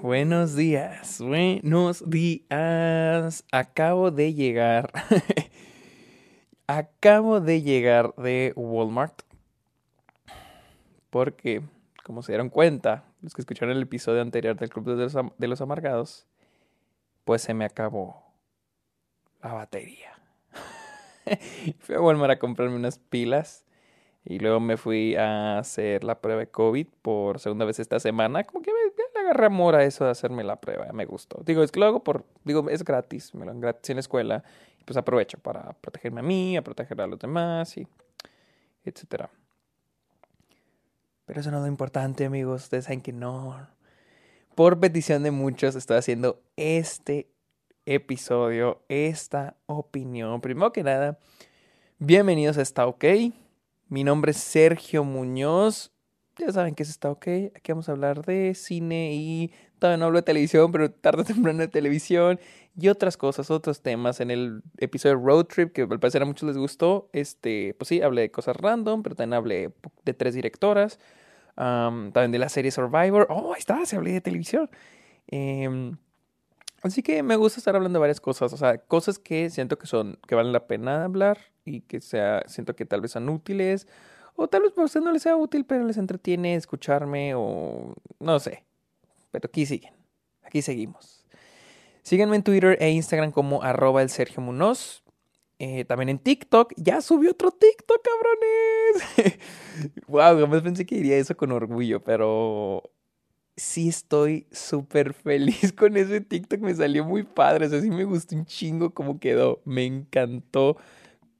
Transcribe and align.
buenos 0.00 0.54
días, 0.54 1.20
buenos 1.20 2.08
días. 2.08 3.44
Acabo 3.52 4.10
de 4.10 4.34
llegar. 4.34 4.92
Acabo 6.66 7.40
de 7.40 7.62
llegar 7.62 8.14
de 8.16 8.52
Walmart. 8.56 9.22
Porque, 11.10 11.62
como 12.02 12.22
se 12.22 12.32
dieron 12.32 12.48
cuenta, 12.48 13.04
los 13.22 13.34
que 13.34 13.42
escucharon 13.42 13.76
el 13.76 13.82
episodio 13.82 14.22
anterior 14.22 14.56
del 14.56 14.70
Club 14.70 14.86
de 14.86 15.04
los, 15.04 15.16
de 15.36 15.48
los 15.48 15.60
Amargados, 15.60 16.26
pues 17.24 17.42
se 17.42 17.54
me 17.54 17.64
acabó 17.64 18.24
la 19.42 19.52
batería. 19.52 20.12
Fui 21.80 21.94
a 21.94 22.00
Walmart 22.00 22.32
a 22.32 22.38
comprarme 22.38 22.76
unas 22.76 22.98
pilas 22.98 23.64
y 24.26 24.38
luego 24.38 24.58
me 24.58 24.76
fui 24.78 25.16
a 25.16 25.58
hacer 25.58 26.02
la 26.02 26.20
prueba 26.20 26.40
de 26.40 26.46
COVID 26.46 26.86
por 27.02 27.40
segunda 27.40 27.66
vez 27.66 27.78
esta 27.78 28.00
semana. 28.00 28.44
Como 28.44 28.62
que 28.62 28.72
me, 28.72 28.78
le 29.14 29.20
agarré 29.20 29.46
amor 29.46 29.74
a 29.74 29.84
eso 29.84 30.04
de 30.04 30.10
hacerme 30.10 30.42
la 30.44 30.56
prueba. 30.56 30.90
Me 30.92 31.04
gustó. 31.04 31.42
Digo, 31.44 31.62
es 31.62 31.70
que 31.70 31.78
lo 31.78 31.86
hago 31.86 32.02
por. 32.02 32.24
Digo, 32.42 32.68
es 32.70 32.84
gratis. 32.84 33.34
Me 33.34 33.44
lo 33.44 33.52
dan 33.52 33.60
gratis 33.60 33.90
en 33.90 33.96
la 33.96 34.00
escuela. 34.00 34.42
Pues 34.86 34.96
aprovecho 34.96 35.38
para 35.38 35.74
protegerme 35.74 36.20
a 36.20 36.22
mí, 36.22 36.56
a 36.56 36.62
proteger 36.62 37.00
a 37.02 37.06
los 37.06 37.18
demás 37.18 37.76
y. 37.76 37.86
etcétera. 38.84 39.28
Pero 41.26 41.40
eso 41.40 41.50
no 41.50 41.58
es 41.58 41.62
lo 41.62 41.68
importante, 41.68 42.24
amigos. 42.24 42.64
Ustedes 42.64 42.84
saben 42.84 43.02
que 43.02 43.12
no. 43.12 43.68
Por 44.54 44.80
petición 44.80 45.22
de 45.22 45.32
muchos, 45.32 45.74
estoy 45.74 45.98
haciendo 45.98 46.40
este 46.56 47.28
episodio, 47.84 48.80
esta 48.88 49.56
opinión. 49.66 50.40
Primero 50.40 50.72
que 50.72 50.82
nada, 50.82 51.18
bienvenidos 51.98 52.56
a 52.56 52.62
Está 52.62 52.86
OK. 52.86 53.04
Mi 53.88 54.02
nombre 54.02 54.30
es 54.32 54.38
Sergio 54.38 55.04
Muñoz. 55.04 55.92
Ya 56.38 56.50
saben 56.50 56.74
que 56.74 56.82
es 56.82 56.90
Está 56.90 57.10
OK. 57.10 57.26
Aquí 57.54 57.70
vamos 57.72 57.88
a 57.88 57.92
hablar 57.92 58.24
de 58.24 58.54
cine 58.54 59.14
y 59.14 59.52
todavía 59.78 59.98
no 59.98 60.06
hablo 60.06 60.18
de 60.18 60.22
televisión, 60.22 60.72
pero 60.72 60.90
tarde 60.90 61.22
o 61.22 61.24
temprano 61.24 61.60
de 61.60 61.68
televisión 61.68 62.40
y 62.76 62.88
otras 62.88 63.16
cosas, 63.16 63.50
otros 63.50 63.82
temas. 63.82 64.20
En 64.20 64.30
el 64.30 64.62
episodio 64.78 65.16
Road 65.16 65.44
Trip, 65.46 65.72
que 65.72 65.82
al 65.82 66.00
parecer 66.00 66.22
a 66.22 66.24
muchos 66.24 66.48
les 66.48 66.56
gustó, 66.56 67.08
este, 67.12 67.74
pues 67.74 67.88
sí, 67.88 68.02
hablé 68.02 68.22
de 68.22 68.30
cosas 68.30 68.56
random, 68.56 69.02
pero 69.02 69.14
también 69.14 69.34
hablé 69.34 69.72
de 70.04 70.14
tres 70.14 70.34
directoras. 70.34 70.98
también 71.56 72.32
de 72.32 72.38
la 72.38 72.48
serie 72.48 72.70
Survivor. 72.70 73.26
Oh, 73.30 73.52
ahí 73.54 73.60
está, 73.60 73.84
se 73.86 73.96
hablé 73.96 74.12
de 74.12 74.20
televisión. 74.20 74.70
Em, 75.28 75.96
así 76.84 77.02
que 77.02 77.22
me 77.22 77.36
gusta 77.36 77.58
estar 77.58 77.74
hablando 77.74 77.98
de 77.98 78.00
varias 78.00 78.20
cosas, 78.20 78.52
o 78.52 78.56
sea, 78.56 78.78
cosas 78.78 79.18
que 79.18 79.50
siento 79.50 79.78
que 79.78 79.86
son, 79.86 80.18
que 80.26 80.34
valen 80.34 80.52
la 80.52 80.66
pena 80.66 81.04
hablar 81.04 81.38
y 81.64 81.80
que 81.80 82.00
sea, 82.00 82.42
siento 82.46 82.76
que 82.76 82.84
tal 82.86 83.00
vez 83.00 83.12
son 83.12 83.28
útiles, 83.28 83.88
o 84.36 84.48
tal 84.48 84.62
vez 84.62 84.72
para 84.72 84.86
usted 84.86 85.00
no 85.00 85.12
les 85.12 85.22
sea 85.22 85.36
útil, 85.36 85.64
pero 85.64 85.84
les 85.84 85.96
entretiene 85.96 86.54
escucharme, 86.54 87.34
o 87.34 87.94
no 88.20 88.38
sé. 88.40 88.64
Pero 89.30 89.48
aquí 89.48 89.66
siguen, 89.66 89.94
aquí 90.42 90.62
seguimos. 90.62 91.24
Síganme 92.02 92.36
en 92.36 92.42
Twitter 92.42 92.76
e 92.80 92.90
Instagram 92.90 93.32
como 93.32 93.62
arroba 93.62 94.02
el 94.02 94.10
Sergio. 94.10 94.42
Eh, 95.58 95.84
también 95.84 96.10
en 96.10 96.18
TikTok. 96.18 96.74
Ya 96.76 97.00
subió 97.00 97.30
otro 97.30 97.50
TikTok, 97.50 98.00
cabrones. 98.02 99.38
wow, 100.08 100.38
jamás 100.38 100.62
pensé 100.62 100.84
que 100.84 100.96
diría 100.96 101.16
eso 101.16 101.36
con 101.36 101.52
orgullo, 101.52 102.02
pero 102.02 102.82
sí 103.56 103.88
estoy 103.88 104.46
súper 104.50 105.14
feliz 105.14 105.72
con 105.76 105.96
ese 105.96 106.20
TikTok. 106.20 106.60
Me 106.60 106.74
salió 106.74 107.04
muy 107.04 107.22
padre. 107.22 107.66
O 107.66 107.68
sea, 107.68 107.80
sí 107.80 107.90
me 107.90 108.04
gustó 108.04 108.36
un 108.36 108.46
chingo 108.46 108.94
cómo 108.94 109.18
quedó. 109.20 109.62
Me 109.64 109.84
encantó 109.84 110.76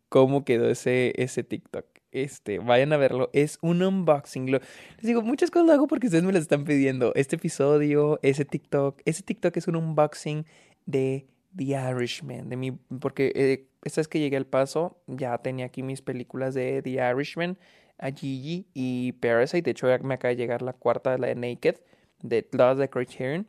cómo 0.08 0.44
quedó 0.44 0.68
ese, 0.70 1.12
ese 1.16 1.42
TikTok. 1.42 1.86
Este, 2.12 2.60
vayan 2.60 2.92
a 2.92 2.96
verlo. 2.96 3.30
Es 3.32 3.58
un 3.60 3.82
unboxing. 3.82 4.50
les 4.52 4.62
digo, 5.02 5.22
muchas 5.22 5.50
cosas 5.50 5.66
lo 5.66 5.72
hago 5.72 5.86
porque 5.88 6.06
ustedes 6.06 6.24
me 6.24 6.32
las 6.32 6.42
están 6.42 6.64
pidiendo. 6.64 7.12
Este 7.16 7.36
episodio, 7.36 8.20
ese 8.22 8.44
TikTok. 8.44 9.00
Ese 9.04 9.22
TikTok 9.22 9.56
es 9.56 9.66
un 9.66 9.76
unboxing 9.76 10.46
de 10.86 11.26
The 11.56 11.64
Irishman. 11.64 12.48
De 12.48 12.74
porque 13.00 13.32
eh, 13.34 13.66
esta 13.82 14.00
vez 14.00 14.08
que 14.08 14.20
llegué 14.20 14.36
al 14.36 14.46
paso, 14.46 14.96
ya 15.08 15.36
tenía 15.38 15.66
aquí 15.66 15.82
mis 15.82 16.02
películas 16.02 16.54
de 16.54 16.82
The 16.82 16.90
Irishman, 16.90 17.58
a 17.98 18.10
Gigi 18.10 18.66
y 18.74 19.12
Parasite. 19.12 19.62
De 19.62 19.70
hecho, 19.72 19.88
me 20.02 20.14
acaba 20.14 20.30
de 20.30 20.36
llegar 20.36 20.62
la 20.62 20.72
cuarta 20.72 21.18
la 21.18 21.26
de 21.28 21.34
Naked, 21.34 21.76
de 22.24 22.48
Lost 22.52 22.80
the 22.80 22.88
Criterion. 22.88 23.46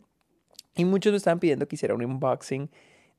Y 0.75 0.85
muchos 0.85 1.11
me 1.11 1.17
estaban 1.17 1.39
pidiendo 1.39 1.67
que 1.67 1.75
hiciera 1.75 1.95
un 1.95 2.03
unboxing 2.03 2.69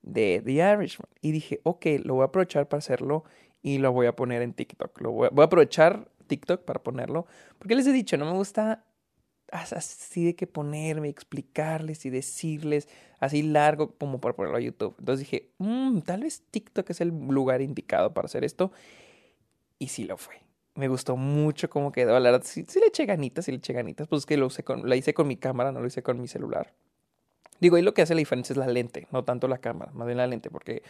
de 0.03 0.41
The 0.45 0.51
Irishman. 0.51 1.09
Y 1.21 1.31
dije, 1.31 1.59
ok, 1.63 1.85
lo 2.03 2.15
voy 2.15 2.21
a 2.21 2.25
aprovechar 2.27 2.69
para 2.69 2.79
hacerlo 2.79 3.23
y 3.61 3.79
lo 3.79 3.91
voy 3.91 4.05
a 4.05 4.15
poner 4.15 4.43
en 4.43 4.53
TikTok. 4.53 5.01
Lo 5.01 5.11
voy, 5.11 5.29
a, 5.35 5.43
aprovechar 5.43 6.09
TikTok 6.27 6.63
para 6.63 6.81
ponerlo. 6.83 7.25
Porque 7.57 7.75
les 7.75 7.87
he 7.87 7.91
dicho, 7.91 8.15
no 8.17 8.25
me 8.25 8.33
gusta 8.33 8.85
así 9.51 10.25
de 10.25 10.35
que 10.35 10.45
ponerme, 10.45 11.09
explicarles 11.09 12.05
y 12.05 12.09
decirles 12.09 12.87
así 13.19 13.41
largo 13.41 13.95
como 13.97 14.21
para 14.21 14.35
ponerlo 14.35 14.57
a 14.57 14.61
YouTube. 14.61 14.95
Entonces 14.99 15.25
dije, 15.25 15.49
mmm, 15.57 16.01
tal 16.01 16.21
vez 16.21 16.43
TikTok 16.51 16.87
es 16.91 17.01
el 17.01 17.09
lugar 17.09 17.61
indicado 17.61 18.13
para 18.13 18.27
hacer 18.27 18.43
esto. 18.43 18.71
Y 19.79 19.87
sí 19.87 20.03
lo 20.03 20.17
fue. 20.17 20.46
Me 20.77 20.87
gustó 20.87 21.17
mucho 21.17 21.71
cómo 21.71 21.91
quedó. 21.91 22.19
La 22.19 22.29
verdad, 22.29 22.45
sí, 22.45 22.63
le 22.79 22.85
eché 22.85 23.07
ganitas, 23.07 23.45
sí 23.45 23.51
le 23.51 23.57
eché 23.57 23.73
ganitas. 23.73 24.07
Pues 24.07 24.21
es 24.21 24.25
que 24.27 24.37
lo 24.37 24.45
usé 24.45 24.63
con, 24.63 24.87
la 24.87 24.95
hice 24.95 25.11
con 25.15 25.27
mi 25.27 25.35
cámara, 25.35 25.71
no 25.71 25.81
lo 25.81 25.87
hice 25.87 26.03
con 26.03 26.21
mi 26.21 26.27
celular. 26.27 26.71
Digo, 27.59 27.77
ahí 27.77 27.81
lo 27.81 27.95
que 27.95 28.03
hace 28.03 28.13
la 28.13 28.19
diferencia 28.19 28.53
es 28.53 28.57
la 28.57 28.67
lente, 28.67 29.07
no 29.11 29.23
tanto 29.23 29.47
la 29.47 29.57
cámara, 29.57 29.91
más 29.93 30.05
bien 30.05 30.17
la 30.17 30.27
lente, 30.27 30.51
porque 30.51 30.83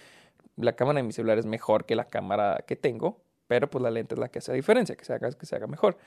la 0.57 0.73
cámara 0.73 0.97
de 0.97 1.03
mi 1.03 1.13
celular 1.13 1.37
es 1.37 1.45
mejor 1.45 1.85
que 1.85 1.95
la 1.95 2.03
cámara 2.03 2.65
que 2.67 2.75
tengo, 2.75 3.21
pero 3.47 3.69
pues 3.69 3.81
la 3.81 3.89
lente 3.89 4.15
es 4.15 4.19
la 4.19 4.27
que 4.27 4.39
hace 4.39 4.51
la 4.51 4.57
diferencia, 4.57 4.97
que 4.97 5.05
se 5.05 5.13
haga, 5.13 5.31
que 5.31 5.45
se 5.45 5.55
haga 5.55 5.67
mejor. 5.67 5.97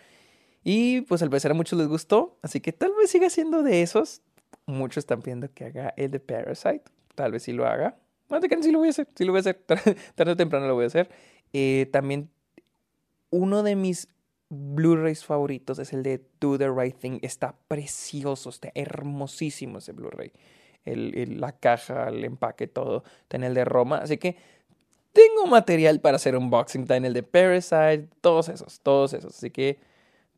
Y 0.62 1.00
pues 1.02 1.22
al 1.22 1.30
parecer 1.30 1.52
a 1.52 1.54
muchos 1.54 1.78
les 1.78 1.88
gustó, 1.88 2.36
así 2.42 2.60
que 2.60 2.72
tal 2.72 2.92
vez 3.00 3.10
siga 3.10 3.30
siendo 3.30 3.62
de 3.62 3.80
esos. 3.80 4.20
Muchos 4.66 4.98
están 4.98 5.22
pidiendo 5.22 5.50
que 5.54 5.64
haga 5.64 5.94
el 5.96 6.10
de 6.10 6.20
Parasite, 6.20 6.82
tal 7.14 7.32
vez 7.32 7.44
sí 7.44 7.52
lo 7.52 7.66
haga. 7.66 7.96
No 8.28 8.40
te 8.40 8.48
crean, 8.48 8.62
sí 8.62 8.70
lo 8.70 8.80
voy 8.80 8.88
a 8.88 8.90
hacer, 8.90 9.08
sí 9.14 9.24
lo 9.24 9.32
voy 9.32 9.38
a 9.38 9.40
hacer, 9.40 9.54
tarde 10.14 10.32
o 10.32 10.36
temprano 10.36 10.66
lo 10.66 10.74
voy 10.74 10.84
a 10.84 10.88
hacer. 10.88 11.08
Eh, 11.54 11.88
también 11.90 12.28
uno 13.30 13.62
de 13.62 13.76
mis 13.76 14.08
Blu-rays 14.50 15.24
favoritos 15.24 15.78
es 15.78 15.92
el 15.92 16.02
de 16.02 16.24
Do 16.40 16.58
the 16.58 16.68
Right 16.70 16.96
Thing. 16.98 17.20
Está 17.22 17.54
precioso, 17.68 18.50
está 18.50 18.70
hermosísimo 18.74 19.78
ese 19.78 19.92
Blu-ray. 19.92 20.32
El, 20.84 21.40
la 21.40 21.52
caja, 21.52 22.08
el 22.08 22.24
empaque, 22.24 22.66
todo. 22.66 23.04
Está 23.22 23.36
en 23.36 23.44
el 23.44 23.54
de 23.54 23.64
Roma. 23.64 23.98
Así 23.98 24.18
que 24.18 24.36
tengo 25.12 25.46
material 25.46 26.00
para 26.00 26.16
hacer 26.16 26.36
unboxing. 26.36 26.82
Está 26.82 26.96
en 26.96 27.04
el 27.04 27.12
de 27.12 27.22
Parasite, 27.22 28.08
todos 28.20 28.48
esos, 28.48 28.80
todos 28.80 29.12
esos. 29.12 29.36
Así 29.36 29.50
que 29.50 29.78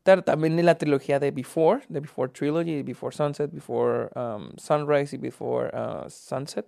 también 0.03 0.59
en 0.59 0.65
la 0.65 0.77
trilogía 0.77 1.19
de 1.19 1.31
Before, 1.31 1.81
de 1.89 1.99
Before 2.01 2.31
Trilogy, 2.31 2.83
Before 2.83 3.15
Sunset, 3.15 3.51
Before 3.51 4.09
um, 4.15 4.51
Sunrise 4.57 5.15
y 5.15 5.17
Before 5.17 5.71
uh, 5.73 6.09
Sunset. 6.09 6.67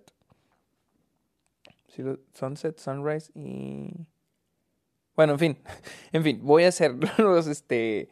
Sunset, 2.32 2.78
Sunrise 2.78 3.30
y 3.34 3.90
bueno, 5.16 5.32
en 5.32 5.38
fin, 5.38 5.58
en 6.12 6.22
fin, 6.22 6.40
voy 6.42 6.64
a 6.64 6.68
hacer 6.68 6.94
los, 7.18 7.46
este, 7.46 8.08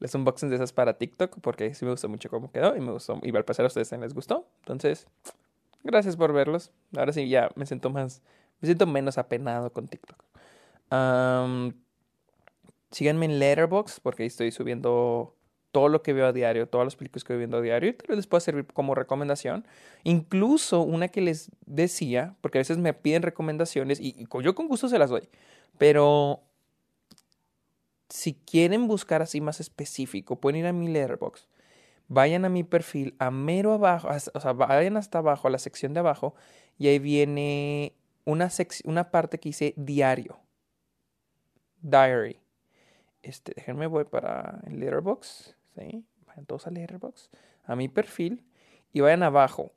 los 0.00 0.14
unboxings 0.14 0.50
de 0.50 0.56
esas 0.56 0.72
para 0.72 0.98
TikTok 0.98 1.38
porque 1.40 1.74
sí 1.74 1.84
me 1.84 1.92
gustó 1.92 2.08
mucho 2.08 2.28
cómo 2.28 2.50
quedó 2.50 2.76
y 2.76 2.80
me 2.80 2.92
gustó, 2.92 3.18
y 3.22 3.34
al 3.34 3.44
pasar 3.44 3.64
a 3.64 3.68
ustedes 3.68 3.88
también 3.88 4.08
les 4.08 4.14
gustó. 4.14 4.46
Entonces, 4.60 5.06
gracias 5.84 6.16
por 6.16 6.32
verlos. 6.32 6.72
Ahora 6.96 7.12
sí 7.12 7.28
ya 7.28 7.50
me 7.54 7.64
siento 7.64 7.90
más, 7.90 8.22
me 8.60 8.66
siento 8.66 8.86
menos 8.86 9.18
apenado 9.18 9.72
con 9.72 9.88
TikTok. 9.88 10.22
síganme 12.90 13.26
en 13.26 13.38
Letterboxd 13.38 14.00
porque 14.02 14.24
ahí 14.24 14.26
estoy 14.26 14.50
subiendo 14.50 15.34
todo 15.70 15.88
lo 15.88 16.02
que 16.02 16.12
veo 16.12 16.26
a 16.26 16.32
diario, 16.32 16.66
todas 16.66 16.86
las 16.86 16.96
películas 16.96 17.24
que 17.24 17.34
voy 17.34 17.38
viendo 17.38 17.58
a 17.58 17.60
diario, 17.60 17.90
y 17.90 17.92
tal 17.92 18.08
vez 18.08 18.16
les 18.16 18.26
pueda 18.26 18.40
servir 18.40 18.66
como 18.66 18.94
recomendación. 18.94 19.66
Incluso 20.02 20.80
una 20.80 21.08
que 21.08 21.20
les 21.20 21.50
decía, 21.66 22.34
porque 22.40 22.58
a 22.58 22.60
veces 22.60 22.78
me 22.78 22.94
piden 22.94 23.22
recomendaciones 23.22 24.00
y, 24.00 24.16
y 24.18 24.26
yo 24.42 24.54
con 24.54 24.66
gusto 24.66 24.88
se 24.88 24.98
las 24.98 25.10
doy, 25.10 25.28
pero 25.76 26.42
si 28.08 28.34
quieren 28.34 28.88
buscar 28.88 29.22
así 29.22 29.40
más 29.40 29.60
específico, 29.60 30.40
pueden 30.40 30.60
ir 30.60 30.66
a 30.66 30.72
mi 30.72 30.88
letterbox. 30.88 31.48
Vayan 32.08 32.44
a 32.44 32.48
mi 32.48 32.64
perfil, 32.64 33.14
a 33.18 33.30
mero 33.30 33.72
abajo, 33.72 34.08
o 34.08 34.40
sea, 34.40 34.52
vayan 34.54 34.96
hasta 34.96 35.18
abajo, 35.18 35.48
a 35.48 35.50
la 35.50 35.58
sección 35.58 35.92
de 35.92 36.00
abajo, 36.00 36.34
y 36.78 36.88
ahí 36.88 36.98
viene 36.98 37.94
una, 38.24 38.48
una 38.84 39.10
parte 39.10 39.38
que 39.38 39.50
dice 39.50 39.74
diario. 39.76 40.38
Diary. 41.82 42.40
Este, 43.22 43.52
déjenme 43.54 43.86
voy 43.86 44.04
para 44.04 44.60
el 44.66 44.80
letterbox. 44.80 45.54
¿sí? 45.76 46.04
Vayan 46.26 46.46
todos 46.46 46.66
a 46.66 46.70
letterbox, 46.70 47.30
a 47.64 47.76
mi 47.76 47.88
perfil, 47.88 48.44
y 48.92 49.00
vayan 49.00 49.22
abajo. 49.22 49.72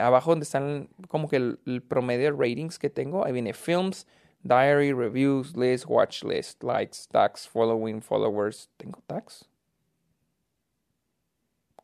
abajo 0.00 0.30
donde 0.30 0.44
están 0.44 0.88
como 1.06 1.28
que 1.28 1.36
el, 1.36 1.60
el 1.64 1.82
promedio 1.82 2.32
de 2.32 2.36
ratings 2.36 2.80
que 2.80 2.90
tengo, 2.90 3.24
ahí 3.24 3.32
viene 3.32 3.54
films, 3.54 4.08
Diary, 4.42 4.92
reviews, 4.92 5.56
list, 5.56 5.86
watch 5.86 6.22
list, 6.22 6.62
likes, 6.62 7.06
tags, 7.10 7.46
following, 7.46 8.00
followers. 8.00 8.68
¿Tengo 8.78 9.02
tags? 9.06 9.44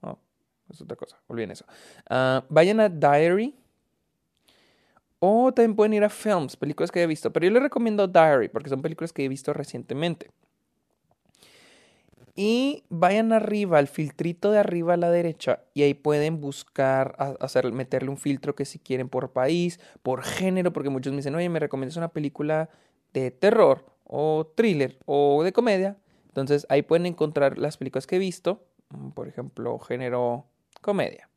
Oh, 0.03 0.19
es 0.71 0.81
otra 0.81 0.97
cosa. 0.97 1.17
Olviden 1.29 1.51
eso. 1.51 1.65
Uh, 2.11 2.41
vayan 2.49 2.81
a 2.81 2.89
Diary. 2.89 3.55
O 5.19 5.53
también 5.53 5.75
pueden 5.75 5.95
ir 5.95 6.05
a 6.05 6.11
Films, 6.11 6.57
películas 6.57 6.91
que 6.91 7.03
he 7.03 7.07
visto. 7.07 7.33
Pero 7.33 7.47
yo 7.47 7.53
les 7.53 7.63
recomiendo 7.63 8.07
Diary 8.07 8.49
porque 8.49 8.69
son 8.69 8.83
películas 8.83 9.13
que 9.13 9.25
he 9.25 9.29
visto 9.29 9.53
recientemente. 9.53 10.31
Y 12.37 12.83
vayan 12.89 13.33
arriba, 13.33 13.79
al 13.79 13.87
filtrito 13.87 14.51
de 14.51 14.59
arriba 14.59 14.95
a 14.95 14.97
la 14.97 15.11
derecha, 15.11 15.61
y 15.73 15.83
ahí 15.83 15.95
pueden 15.95 16.41
buscar, 16.41 17.15
hacer, 17.39 17.71
meterle 17.73 18.11
un 18.11 18.17
filtro 18.17 18.57
que 18.57 18.65
si 18.65 18.81
quieren 18.81 19.09
por 19.09 19.31
país, 19.31 19.79
por 20.03 20.25
género, 20.25 20.73
porque 20.73 20.91
muchos 20.91 21.13
me 21.13 21.19
dicen, 21.19 21.35
oye, 21.37 21.49
me 21.49 21.61
recomiendas 21.61 21.97
una 21.97 22.09
película 22.09 22.71
de 23.13 23.31
terror, 23.31 23.85
o 24.05 24.51
thriller, 24.57 24.99
o 25.07 25.45
de 25.45 25.53
comedia. 25.53 25.97
Entonces 26.27 26.67
ahí 26.69 26.83
pueden 26.83 27.07
encontrar 27.07 27.57
las 27.59 27.77
películas 27.77 28.07
que 28.07 28.17
he 28.17 28.19
visto, 28.19 28.67
mm, 28.91 29.11
por 29.11 29.29
ejemplo, 29.29 29.79
género 29.79 30.47
comedia. 30.81 31.31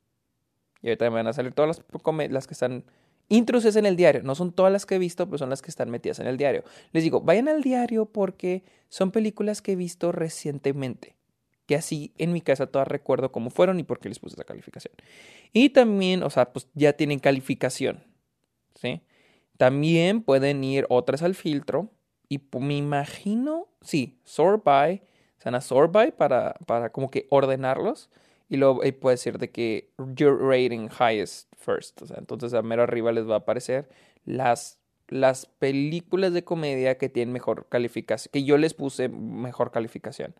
Y 0.81 0.87
ahorita 0.87 1.05
me 1.09 1.17
van 1.17 1.27
a 1.27 1.33
salir 1.33 1.53
todas 1.53 1.77
las, 1.77 2.31
las 2.31 2.47
que 2.47 2.53
están 2.53 2.85
intruses 3.29 3.75
en 3.75 3.85
el 3.85 3.95
diario. 3.95 4.23
No 4.23 4.35
son 4.35 4.51
todas 4.51 4.71
las 4.71 4.85
que 4.85 4.95
he 4.95 4.99
visto, 4.99 5.25
pero 5.25 5.37
son 5.37 5.49
las 5.49 5.61
que 5.61 5.69
están 5.69 5.89
metidas 5.89 6.19
en 6.19 6.27
el 6.27 6.37
diario. 6.37 6.63
Les 6.91 7.03
digo, 7.03 7.21
vayan 7.21 7.47
al 7.47 7.61
diario 7.61 8.05
porque 8.05 8.63
son 8.89 9.11
películas 9.11 9.61
que 9.61 9.73
he 9.73 9.75
visto 9.75 10.11
recientemente. 10.11 11.15
Que 11.65 11.75
así 11.75 12.13
en 12.17 12.31
mi 12.31 12.41
casa 12.41 12.67
todas 12.67 12.87
recuerdo 12.87 13.31
cómo 13.31 13.49
fueron 13.49 13.79
y 13.79 13.83
por 13.83 13.99
qué 13.99 14.07
les 14.07 14.19
puse 14.19 14.35
esa 14.35 14.45
calificación. 14.45 14.93
Y 15.51 15.69
también, 15.69 16.23
o 16.23 16.29
sea, 16.29 16.53
pues 16.53 16.67
ya 16.73 16.93
tienen 16.93 17.19
calificación. 17.19 18.03
¿Sí? 18.75 19.01
También 19.57 20.21
pueden 20.21 20.63
ir 20.63 20.85
otras 20.89 21.23
al 21.23 21.35
filtro. 21.35 21.91
Y 22.29 22.41
me 22.59 22.77
imagino, 22.77 23.67
sí, 23.81 24.19
sort 24.23 24.63
by. 24.63 25.01
Se 25.39 25.45
van 25.45 25.55
a 25.55 25.61
sort 25.61 25.91
by 25.91 26.11
para, 26.11 26.53
para 26.65 26.91
como 26.91 27.09
que 27.09 27.27
ordenarlos. 27.29 28.09
Y 28.49 28.55
luego 28.55 28.81
puede 29.01 29.15
decir 29.15 29.37
de 29.37 29.49
que 29.49 29.89
your 30.15 30.39
rating 30.39 30.87
highest 30.87 31.46
first. 31.57 32.01
Entonces 32.15 32.53
a 32.53 32.61
mero 32.61 32.83
arriba 32.83 33.11
les 33.11 33.27
va 33.29 33.35
a 33.35 33.37
aparecer 33.39 33.89
las, 34.25 34.79
las 35.09 35.45
películas 35.45 36.33
de 36.33 36.43
comedia 36.43 36.97
que 36.97 37.09
tienen 37.09 37.33
mejor 37.33 37.67
calificación, 37.69 38.31
que 38.31 38.43
yo 38.43 38.57
les 38.57 38.73
puse 38.73 39.09
mejor 39.09 39.71
calificación. 39.71 40.33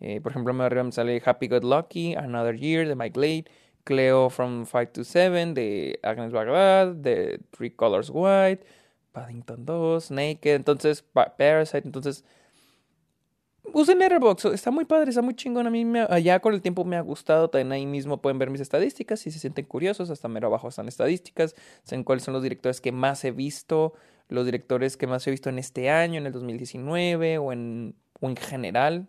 Eh, 0.00 0.20
por 0.20 0.32
ejemplo, 0.32 0.52
a 0.52 0.54
mero 0.54 0.66
arriba 0.66 0.84
me 0.84 0.92
sale 0.92 1.22
Happy 1.24 1.48
Good 1.48 1.64
Lucky, 1.64 2.14
Another 2.14 2.56
Year 2.56 2.88
de 2.88 2.94
Mike 2.94 3.14
Glade, 3.14 3.44
Cleo 3.84 4.30
from 4.30 4.66
5 4.66 4.92
to 4.92 5.04
7 5.04 5.54
de 5.54 5.98
Agnes 6.02 6.32
Bagdad, 6.32 6.94
de 6.94 7.40
Three 7.50 7.70
Colors 7.70 8.10
White, 8.12 8.64
Paddington 9.12 9.66
2, 9.66 10.10
Naked, 10.10 10.54
entonces 10.54 11.02
Parasite, 11.02 11.86
entonces 11.86 12.24
usen 13.72 13.98
Letterboxd, 13.98 14.54
está 14.54 14.70
muy 14.70 14.84
padre, 14.84 15.10
está 15.10 15.22
muy 15.22 15.34
chingón. 15.34 15.66
A 15.66 15.70
mí 15.70 15.84
me, 15.84 16.00
allá 16.00 16.40
con 16.40 16.54
el 16.54 16.62
tiempo 16.62 16.84
me 16.84 16.96
ha 16.96 17.00
gustado. 17.00 17.48
También 17.50 17.72
ahí 17.72 17.86
mismo 17.86 18.20
pueden 18.20 18.38
ver 18.38 18.50
mis 18.50 18.60
estadísticas 18.60 19.20
si 19.20 19.30
se 19.30 19.38
sienten 19.38 19.64
curiosos. 19.64 20.10
Hasta 20.10 20.28
mero 20.28 20.48
abajo 20.48 20.68
están 20.68 20.88
estadísticas. 20.88 21.54
Saben 21.82 22.04
cuáles 22.04 22.24
son 22.24 22.34
los 22.34 22.42
directores 22.42 22.80
que 22.80 22.92
más 22.92 23.24
he 23.24 23.30
visto, 23.30 23.94
los 24.28 24.44
directores 24.44 24.96
que 24.96 25.06
más 25.06 25.26
he 25.26 25.30
visto 25.30 25.48
en 25.48 25.58
este 25.58 25.90
año, 25.90 26.18
en 26.18 26.26
el 26.26 26.32
2019 26.32 27.38
o 27.38 27.52
en, 27.52 27.94
o 28.20 28.28
en 28.28 28.36
general. 28.36 29.08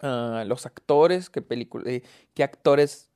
Ah, 0.00 0.44
los 0.46 0.64
actores, 0.64 1.28
qué, 1.28 1.44
eh, 1.86 2.02
qué 2.34 2.42
actores 2.44 3.10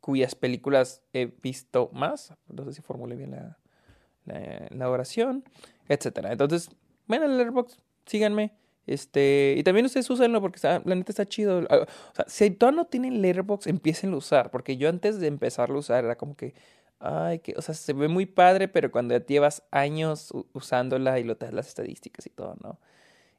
cuyas 0.00 0.34
películas 0.34 1.02
he 1.12 1.32
visto 1.42 1.90
más. 1.92 2.34
No 2.48 2.64
sé 2.64 2.72
si 2.72 2.82
formule 2.82 3.16
bien 3.16 3.32
la, 3.32 3.58
la, 4.70 4.90
oración, 4.90 5.44
etcétera. 5.88 6.30
Entonces, 6.30 6.70
ven 7.08 7.22
al 7.22 7.36
Letterboxd, 7.36 7.78
síganme. 8.06 8.52
Este, 8.86 9.54
y 9.56 9.62
también 9.62 9.86
ustedes 9.86 10.08
úsenlo 10.10 10.40
porque 10.40 10.60
la 10.62 10.94
neta 10.94 11.12
está 11.12 11.26
chido. 11.26 11.62
Ah, 11.70 11.86
o 12.12 12.14
sea, 12.14 12.24
si 12.28 12.50
todavía 12.50 12.82
no 12.82 12.86
tienen 12.86 13.22
Letterboxd, 13.22 13.68
empiecen 13.68 14.12
a 14.12 14.16
usar. 14.16 14.50
Porque 14.50 14.76
yo 14.76 14.88
antes 14.88 15.20
de 15.20 15.26
empezarlo 15.28 15.76
a 15.76 15.78
usar 15.80 16.04
era 16.04 16.16
como 16.16 16.36
que, 16.36 16.54
ay, 17.00 17.38
que, 17.40 17.54
o 17.56 17.62
sea, 17.62 17.74
se 17.74 17.92
ve 17.92 18.08
muy 18.08 18.26
padre, 18.26 18.68
pero 18.68 18.90
cuando 18.90 19.16
ya 19.16 19.24
llevas 19.24 19.62
años 19.70 20.32
usándola 20.52 21.18
y 21.18 21.24
lo 21.24 21.36
te 21.36 21.46
das 21.46 21.54
las 21.54 21.68
estadísticas 21.68 22.26
y 22.26 22.30
todo, 22.30 22.56
¿no? 22.62 22.78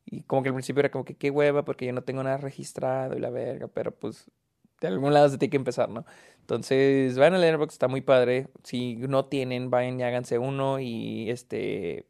Y 0.06 0.22
como 0.24 0.44
que 0.44 0.50
al 0.50 0.56
principio 0.56 0.82
era 0.82 0.92
como 0.92 1.06
que 1.06 1.16
qué 1.16 1.32
hueva 1.32 1.66
porque 1.66 1.86
yo 1.86 1.94
no 1.94 2.04
tengo 2.04 2.24
nada 2.24 2.38
registrado 2.38 3.18
y 3.18 3.20
la 3.20 3.30
verga, 3.32 3.68
pero 3.68 3.92
pues 3.92 4.30
de 4.82 4.88
algún 4.88 5.14
lado 5.14 5.30
se 5.30 5.38
tiene 5.38 5.52
que 5.52 5.58
empezar, 5.58 5.90
¿no? 5.90 6.06
Entonces, 6.42 7.18
vayan 7.18 7.36
a 7.36 7.38
Letterboxd, 7.40 7.74
está 7.74 7.88
muy 7.88 8.02
padre. 8.02 8.50
Si 8.64 8.96
no 8.98 9.26
tienen, 9.26 9.70
vayan 9.72 10.00
y 10.00 10.04
háganse 10.04 10.38
uno 10.38 10.80
y 10.80 11.30
este 11.30 12.08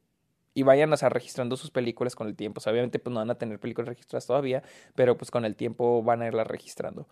y 0.56 0.64
vayan 0.64 0.92
a 0.94 1.10
registrando 1.10 1.58
sus 1.58 1.70
películas 1.70 2.16
con 2.16 2.28
el 2.28 2.36
tiempo. 2.36 2.62
obviamente 2.66 2.98
pues 2.98 3.14
no 3.14 3.20
van 3.20 3.30
a 3.30 3.36
tener 3.36 3.60
películas 3.60 3.90
registradas 3.90 4.26
todavía, 4.26 4.64
pero 4.96 5.18
pues 5.18 5.30
con 5.30 5.44
el 5.46 5.56
tiempo 5.56 6.02
van 6.02 6.22
a 6.22 6.28
irlas 6.28 6.48
registrando. 6.48 7.08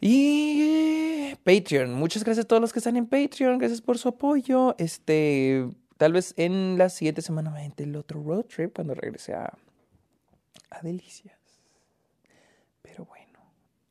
Y 0.00 1.34
Patreon, 1.44 1.92
muchas 1.92 2.22
gracias 2.22 2.44
a 2.44 2.48
todos 2.48 2.62
los 2.62 2.72
que 2.72 2.78
están 2.78 2.96
en 2.96 3.06
Patreon, 3.06 3.58
gracias 3.58 3.82
por 3.82 3.98
su 3.98 4.08
apoyo. 4.08 4.76
Este, 4.78 5.68
tal 5.96 6.12
vez 6.12 6.34
en 6.36 6.78
la 6.78 6.88
siguiente 6.88 7.20
semana 7.20 7.50
me 7.50 7.72
el 7.76 7.96
otro 7.96 8.22
road 8.22 8.44
trip 8.44 8.76
cuando 8.76 8.94
regrese 8.94 9.34
a, 9.34 9.52
a 10.70 10.80
Delicias. 10.80 11.36
Pero 12.80 13.06
bueno, 13.06 13.40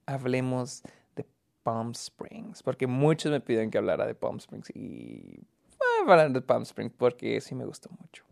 hablemos 0.06 0.82
de 1.18 1.26
Palm 1.64 1.92
Springs, 1.92 2.64
porque 2.64 2.88
muchos 2.88 3.34
me 3.34 3.42
piden 3.42 3.70
que 3.70 3.78
hablara 3.78 4.08
de 4.08 4.16
Palm 4.16 4.38
Springs 4.38 4.70
y 4.74 5.42
de 6.16 6.42
Palm 6.42 6.64
Springs 6.64 6.94
porque 6.98 7.42
sí 7.42 7.54
me 7.54 7.66
gustó 7.66 7.90
mucho. 8.00 8.24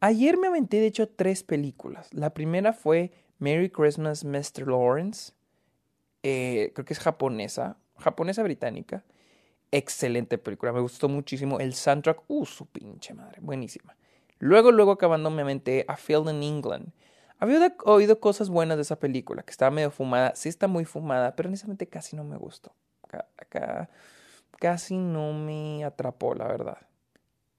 Ayer 0.00 0.36
me 0.36 0.48
aventé 0.48 0.78
de 0.78 0.86
hecho 0.86 1.08
tres 1.08 1.42
películas. 1.42 2.12
La 2.12 2.34
primera 2.34 2.72
fue 2.72 3.10
Merry 3.38 3.70
Christmas 3.70 4.22
Mr. 4.24 4.68
Lawrence. 4.68 5.32
Eh, 6.22 6.72
creo 6.74 6.84
que 6.84 6.92
es 6.92 7.00
japonesa, 7.00 7.78
japonesa 7.96 8.42
británica. 8.42 9.02
Excelente 9.70 10.36
película, 10.36 10.72
me 10.72 10.80
gustó 10.80 11.08
muchísimo. 11.08 11.58
El 11.58 11.74
soundtrack, 11.74 12.22
uh, 12.28 12.44
su 12.44 12.66
pinche 12.66 13.14
madre, 13.14 13.38
buenísima. 13.40 13.96
Luego, 14.38 14.70
luego 14.70 14.92
acabando 14.92 15.30
me 15.30 15.42
aventé 15.42 15.84
a 15.88 15.96
Field 15.96 16.28
in 16.28 16.42
England. 16.42 16.92
Había 17.38 17.74
oído 17.84 18.20
cosas 18.20 18.50
buenas 18.50 18.76
de 18.76 18.82
esa 18.82 18.98
película, 18.98 19.42
que 19.42 19.50
estaba 19.50 19.70
medio 19.70 19.90
fumada. 19.90 20.34
Sí 20.36 20.48
está 20.48 20.68
muy 20.68 20.84
fumada, 20.84 21.34
pero 21.34 21.48
honestamente 21.48 21.86
casi 21.86 22.14
no 22.14 22.24
me 22.24 22.36
gustó. 22.36 22.72
acá 23.38 23.88
casi 24.58 24.96
no 24.96 25.32
me 25.32 25.84
atrapó, 25.84 26.34
la 26.34 26.46
verdad. 26.46 26.78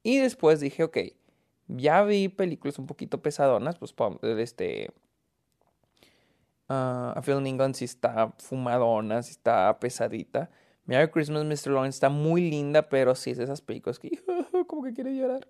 Y 0.02 0.18
después 0.18 0.60
dije, 0.60 0.84
ok, 0.84 0.98
ya 1.68 2.02
vi 2.02 2.28
películas 2.28 2.78
un 2.78 2.86
poquito 2.86 3.22
pesadonas, 3.22 3.78
pues 3.78 3.94
este... 4.38 4.90
Uh, 6.68 7.12
A 7.16 7.20
Feeling 7.22 7.46
England 7.46 7.74
sí 7.74 7.84
está 7.84 8.32
fumadona, 8.38 9.22
sí 9.22 9.32
está 9.32 9.76
pesadita. 9.80 10.50
Merry 10.84 11.10
Christmas, 11.10 11.44
Mr. 11.44 11.72
Lawrence 11.72 11.96
está 11.96 12.08
muy 12.08 12.48
linda, 12.48 12.88
pero 12.88 13.14
sí 13.14 13.30
es 13.30 13.38
de 13.38 13.44
esas 13.44 13.60
películas 13.60 13.98
que 13.98 14.10
como 14.68 14.84
que 14.84 14.92
quiere 14.92 15.16
llorar. 15.16 15.46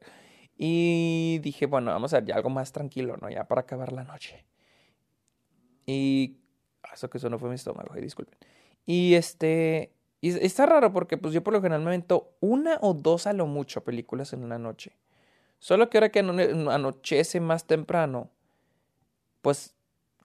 Y 0.56 1.38
dije, 1.42 1.66
bueno, 1.66 1.90
vamos 1.90 2.12
a 2.12 2.20
ver 2.20 2.26
ya 2.26 2.36
algo 2.36 2.50
más 2.50 2.72
tranquilo, 2.72 3.16
¿no? 3.18 3.30
Ya 3.30 3.44
para 3.48 3.62
acabar 3.62 3.92
la 3.92 4.04
noche. 4.04 4.44
Y... 5.86 6.38
Ah, 6.82 6.90
eso 6.94 7.08
que 7.10 7.18
eso 7.18 7.30
no 7.30 7.38
fue 7.38 7.48
mi 7.48 7.54
estómago, 7.54 7.94
disculpen. 7.94 8.38
Y 8.86 9.14
este... 9.14 9.92
Y 10.20 10.30
está 10.44 10.66
raro 10.66 10.92
porque 10.92 11.16
pues 11.16 11.32
yo 11.32 11.42
por 11.42 11.54
lo 11.54 11.62
general 11.62 11.82
me 11.82 11.88
avento 11.88 12.32
una 12.40 12.78
o 12.82 12.92
dos 12.94 13.26
a 13.26 13.32
lo 13.32 13.46
mucho 13.46 13.82
películas 13.82 14.32
en 14.32 14.44
una 14.44 14.58
noche. 14.58 14.92
Solo 15.58 15.88
que 15.90 15.98
ahora 15.98 16.10
que 16.10 16.20
anochece 16.20 17.40
más 17.40 17.66
temprano, 17.66 18.30
pues 19.42 19.74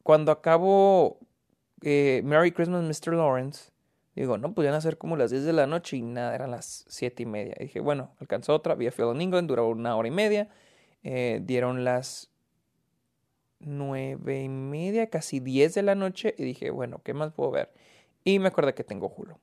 cuando 0.04 0.32
acabo 0.32 1.20
eh, 1.82 2.22
Merry 2.24 2.52
Christmas 2.52 2.84
Mr. 2.84 3.14
Lawrence, 3.14 3.72
digo, 4.16 4.38
no, 4.38 4.54
podían 4.54 4.74
hacer 4.74 4.98
como 4.98 5.18
las 5.18 5.32
10 5.32 5.44
de 5.44 5.54
la 5.54 5.68
noche 5.68 5.98
y 5.98 6.02
nada, 6.02 6.36
eran 6.36 6.52
las 6.52 6.86
7 6.88 7.24
y 7.24 7.26
media. 7.26 7.56
dije, 7.60 7.80
bueno, 7.80 8.12
alcanzó 8.20 8.54
otra, 8.54 8.76
vi 8.76 8.88
a 8.88 8.92
Phil 8.92 9.20
England, 9.20 9.48
duró 9.48 9.68
una 9.70 9.96
hora 9.96 10.08
y 10.08 10.12
media. 10.12 10.50
Eh, 11.04 11.40
dieron 11.44 11.84
las 11.84 12.32
nueve 13.60 14.42
y 14.44 14.50
media, 14.50 15.10
casi 15.10 15.40
10 15.40 15.74
de 15.76 15.84
la 15.84 15.96
noche 15.96 16.34
y 16.38 16.44
dije, 16.44 16.72
bueno, 16.72 17.02
¿qué 17.04 17.14
más 17.14 17.32
puedo 17.34 17.52
ver? 17.52 17.72
Y 18.24 18.40
me 18.40 18.48
acordé 18.48 18.74
que 18.74 18.84
tengo 18.84 19.14
Hulu. 19.16 19.38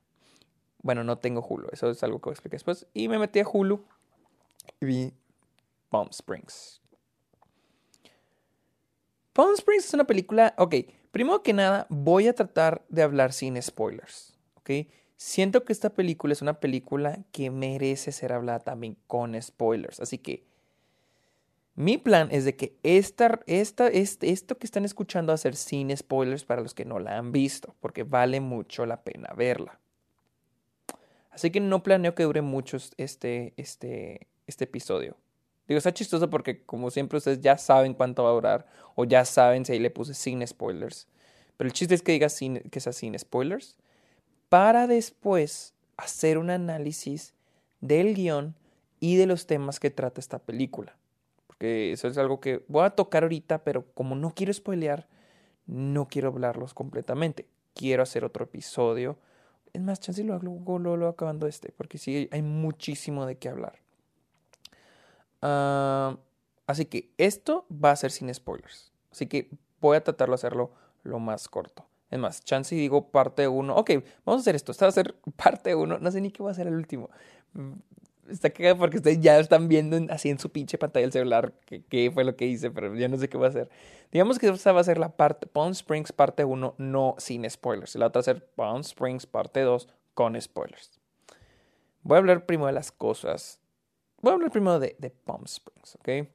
Bueno, 0.83 1.03
no 1.03 1.17
tengo 1.17 1.41
Hulu, 1.41 1.69
eso 1.71 1.89
es 1.89 2.03
algo 2.03 2.19
que 2.19 2.25
voy 2.25 2.31
a 2.31 2.35
explicar 2.35 2.57
después. 2.57 2.85
Y 2.93 3.07
me 3.07 3.17
metí 3.17 3.39
a 3.39 3.47
Hulu 3.47 3.83
y 4.81 4.85
vi 4.85 5.13
Palm 5.89 6.09
Springs. 6.11 6.81
Palm 9.31 9.53
Springs 9.55 9.85
es 9.85 9.93
una 9.93 10.03
película, 10.03 10.53
ok, 10.57 10.75
primero 11.11 11.41
que 11.41 11.53
nada 11.53 11.87
voy 11.89 12.27
a 12.27 12.35
tratar 12.35 12.85
de 12.89 13.01
hablar 13.01 13.33
sin 13.33 13.59
spoilers, 13.59 14.37
ok. 14.57 14.87
Siento 15.15 15.63
que 15.63 15.71
esta 15.73 15.89
película 15.89 16.33
es 16.33 16.41
una 16.41 16.59
película 16.59 17.19
que 17.31 17.49
merece 17.49 18.11
ser 18.11 18.33
hablada 18.33 18.59
también 18.59 18.97
con 19.07 19.41
spoilers, 19.41 20.01
así 20.01 20.17
que 20.17 20.43
mi 21.75 21.97
plan 21.97 22.27
es 22.31 22.45
de 22.45 22.55
que 22.55 22.77
esta, 22.83 23.39
esta, 23.47 23.87
este, 23.87 24.29
esto 24.29 24.57
que 24.57 24.67
están 24.67 24.85
escuchando 24.85 25.33
hacer 25.33 25.55
sin 25.55 25.95
spoilers 25.95 26.45
para 26.45 26.61
los 26.61 26.73
que 26.73 26.85
no 26.85 26.99
la 26.99 27.17
han 27.17 27.31
visto, 27.31 27.73
porque 27.79 28.03
vale 28.03 28.41
mucho 28.41 28.85
la 28.85 29.01
pena 29.01 29.33
verla. 29.35 29.79
Así 31.33 31.49
que 31.49 31.59
no 31.59 31.81
planeo 31.81 32.13
que 32.13 32.23
dure 32.23 32.41
mucho 32.41 32.77
este, 32.97 33.53
este, 33.57 34.27
este 34.45 34.63
episodio. 34.65 35.17
Digo, 35.67 35.77
está 35.77 35.93
chistoso 35.93 36.29
porque 36.29 36.63
como 36.63 36.91
siempre 36.91 37.17
ustedes 37.17 37.41
ya 37.41 37.57
saben 37.57 37.93
cuánto 37.93 38.23
va 38.23 38.29
a 38.29 38.33
durar 38.33 38.67
o 38.95 39.05
ya 39.05 39.25
saben 39.25 39.65
si 39.65 39.73
ahí 39.73 39.79
le 39.79 39.89
puse 39.89 40.13
sin 40.13 40.45
spoilers. 40.45 41.07
Pero 41.57 41.67
el 41.67 41.73
chiste 41.73 41.95
es 41.95 42.03
que 42.03 42.11
diga 42.11 42.29
sin, 42.29 42.59
que 42.59 42.79
sea 42.79 42.93
sin 42.93 43.17
spoilers 43.17 43.77
para 44.49 44.85
después 44.85 45.73
hacer 45.97 46.37
un 46.37 46.51
análisis 46.51 47.33
del 47.81 48.13
guion 48.13 48.55
y 48.99 49.15
de 49.15 49.25
los 49.25 49.47
temas 49.47 49.79
que 49.79 49.89
trata 49.89 50.21
esta 50.21 50.37
película. 50.37 50.95
Porque 51.47 51.91
eso 51.91 52.07
es 52.07 52.17
algo 52.17 52.39
que 52.39 52.63
voy 52.67 52.85
a 52.85 52.91
tocar 52.91 53.23
ahorita, 53.23 53.63
pero 53.63 53.85
como 53.93 54.15
no 54.15 54.33
quiero 54.35 54.53
spoilear, 54.53 55.07
no 55.65 56.07
quiero 56.07 56.27
hablarlos 56.27 56.73
completamente. 56.73 57.47
Quiero 57.73 58.03
hacer 58.03 58.23
otro 58.23 58.43
episodio. 58.43 59.17
Es 59.73 59.81
más, 59.81 59.99
chance 59.99 60.23
lo 60.23 60.35
hago 60.35 60.79
lo, 60.79 60.97
lo, 60.97 61.07
acabando 61.07 61.47
este, 61.47 61.71
porque 61.71 61.97
sí 61.97 62.29
hay 62.31 62.41
muchísimo 62.43 63.25
de 63.25 63.37
qué 63.37 63.49
hablar. 63.49 63.79
Uh, 65.41 66.17
así 66.67 66.85
que 66.85 67.11
esto 67.17 67.65
va 67.69 67.91
a 67.91 67.95
ser 67.95 68.11
sin 68.11 68.33
spoilers. 68.33 68.91
Así 69.11 69.27
que 69.27 69.49
voy 69.81 69.97
a 69.97 70.03
tratarlo 70.03 70.33
de 70.33 70.35
hacerlo 70.35 70.71
lo 71.03 71.19
más 71.19 71.49
corto. 71.49 71.85
Es 72.11 72.19
más, 72.19 72.43
chance 72.43 72.75
digo 72.75 73.09
parte 73.09 73.47
1. 73.47 73.75
Ok, 73.75 73.91
vamos 74.23 74.39
a 74.39 74.43
hacer 74.43 74.55
esto. 74.55 74.71
Esta 74.71 74.85
va 74.85 74.89
a 74.89 74.93
ser 74.93 75.15
parte 75.35 75.73
1. 75.73 75.97
No 75.97 76.11
sé 76.11 76.21
ni 76.21 76.31
qué 76.31 76.43
va 76.43 76.51
a 76.51 76.53
ser 76.53 76.67
el 76.67 76.75
último. 76.75 77.09
Está 78.29 78.49
cagado 78.49 78.77
porque 78.77 78.97
ustedes 78.97 79.19
ya 79.19 79.37
están 79.37 79.67
viendo 79.67 79.97
así 80.13 80.29
en 80.29 80.39
su 80.39 80.49
pinche 80.49 80.77
pantalla 80.77 81.05
del 81.05 81.11
celular 81.11 81.53
qué 81.65 82.11
fue 82.13 82.23
lo 82.23 82.35
que 82.35 82.45
hice, 82.45 82.71
pero 82.71 82.95
ya 82.95 83.07
no 83.07 83.17
sé 83.17 83.27
qué 83.27 83.37
va 83.37 83.47
a 83.47 83.51
ser. 83.51 83.69
Digamos 84.11 84.39
que 84.39 84.47
esta 84.47 84.71
va 84.71 84.81
a 84.81 84.83
ser 84.85 84.97
la 84.97 85.09
parte 85.15 85.47
Palm 85.47 85.71
Springs 85.71 86.11
parte 86.11 86.45
1, 86.45 86.75
no 86.77 87.15
sin 87.17 87.49
spoilers. 87.49 87.95
La 87.95 88.07
otra 88.07 88.19
va 88.19 88.21
a 88.21 88.23
ser 88.23 88.45
Palm 88.45 88.81
Springs 88.81 89.25
parte 89.25 89.61
2 89.61 89.89
con 90.13 90.39
spoilers. 90.39 90.99
Voy 92.03 92.15
a 92.15 92.19
hablar 92.19 92.45
primero 92.45 92.67
de 92.67 92.73
las 92.73 92.91
cosas. 92.91 93.59
Voy 94.21 94.31
a 94.31 94.35
hablar 94.35 94.51
primero 94.51 94.79
de, 94.79 94.95
de 94.99 95.09
Palm 95.09 95.43
Springs, 95.45 95.95
¿ok? 95.95 96.29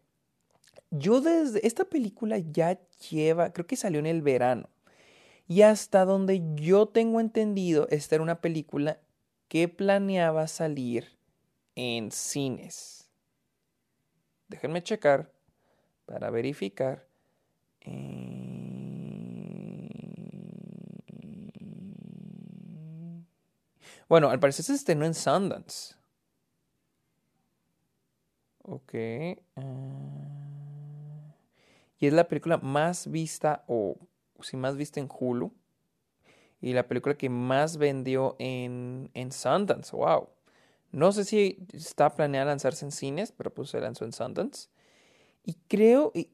Yo 0.91 1.21
desde 1.21 1.67
esta 1.67 1.85
película 1.85 2.39
ya 2.39 2.79
lleva, 3.11 3.53
creo 3.53 3.67
que 3.67 3.77
salió 3.77 3.99
en 3.99 4.07
el 4.07 4.23
verano. 4.23 4.69
Y 5.47 5.63
hasta 5.63 6.05
donde 6.05 6.43
yo 6.55 6.87
tengo 6.87 7.21
entendido, 7.21 7.87
esta 7.91 8.17
era 8.17 8.23
una 8.23 8.41
película 8.41 9.01
que 9.49 9.69
planeaba 9.69 10.47
salir 10.47 11.18
en 11.79 12.11
cines. 12.11 13.09
Déjenme 14.49 14.83
checar 14.83 15.31
para 16.07 16.31
verificar. 16.31 17.07
Bueno, 24.09 24.31
al 24.31 24.41
parecer 24.41 24.65
se 24.65 24.75
estrenó 24.75 25.05
en 25.05 25.15
Sundance. 25.15 25.95
Ok. 28.63 28.95
Ah 29.57 30.09
y 31.99 32.07
es 32.07 32.13
la 32.13 32.29
película 32.29 32.59
más 32.59 33.11
vista 33.11 33.65
o 33.67 33.97
si 34.41 34.57
más 34.57 34.77
vista 34.77 35.01
en 35.01 35.09
Hulu 35.09 35.53
y 36.61 36.73
la 36.73 36.87
película 36.87 37.17
que 37.17 37.29
más 37.29 37.77
vendió 37.77 38.37
en, 38.39 39.11
en 39.15 39.33
Sundance. 39.33 39.95
Wow. 39.95 40.29
No 40.91 41.13
sé 41.13 41.25
si 41.25 41.67
está 41.73 42.15
planeada 42.15 42.47
lanzarse 42.47 42.85
en 42.85 42.93
cines, 42.93 43.33
pero 43.33 43.53
pues 43.53 43.71
se 43.71 43.81
lanzó 43.81 44.05
en 44.05 44.13
Sundance. 44.13 44.69
Y 45.45 45.55
creo, 45.69 46.13
y, 46.15 46.31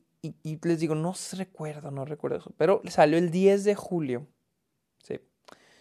les 0.63 0.81
digo, 0.81 0.95
no 0.95 1.15
recuerdo, 1.33 1.91
no 1.91 2.05
recuerdo 2.05 2.39
eso, 2.39 2.53
pero 2.57 2.83
salió 2.89 3.19
el 3.19 3.31
10 3.31 3.65
de 3.65 3.75
julio. 3.75 4.27
Sí. 5.03 5.21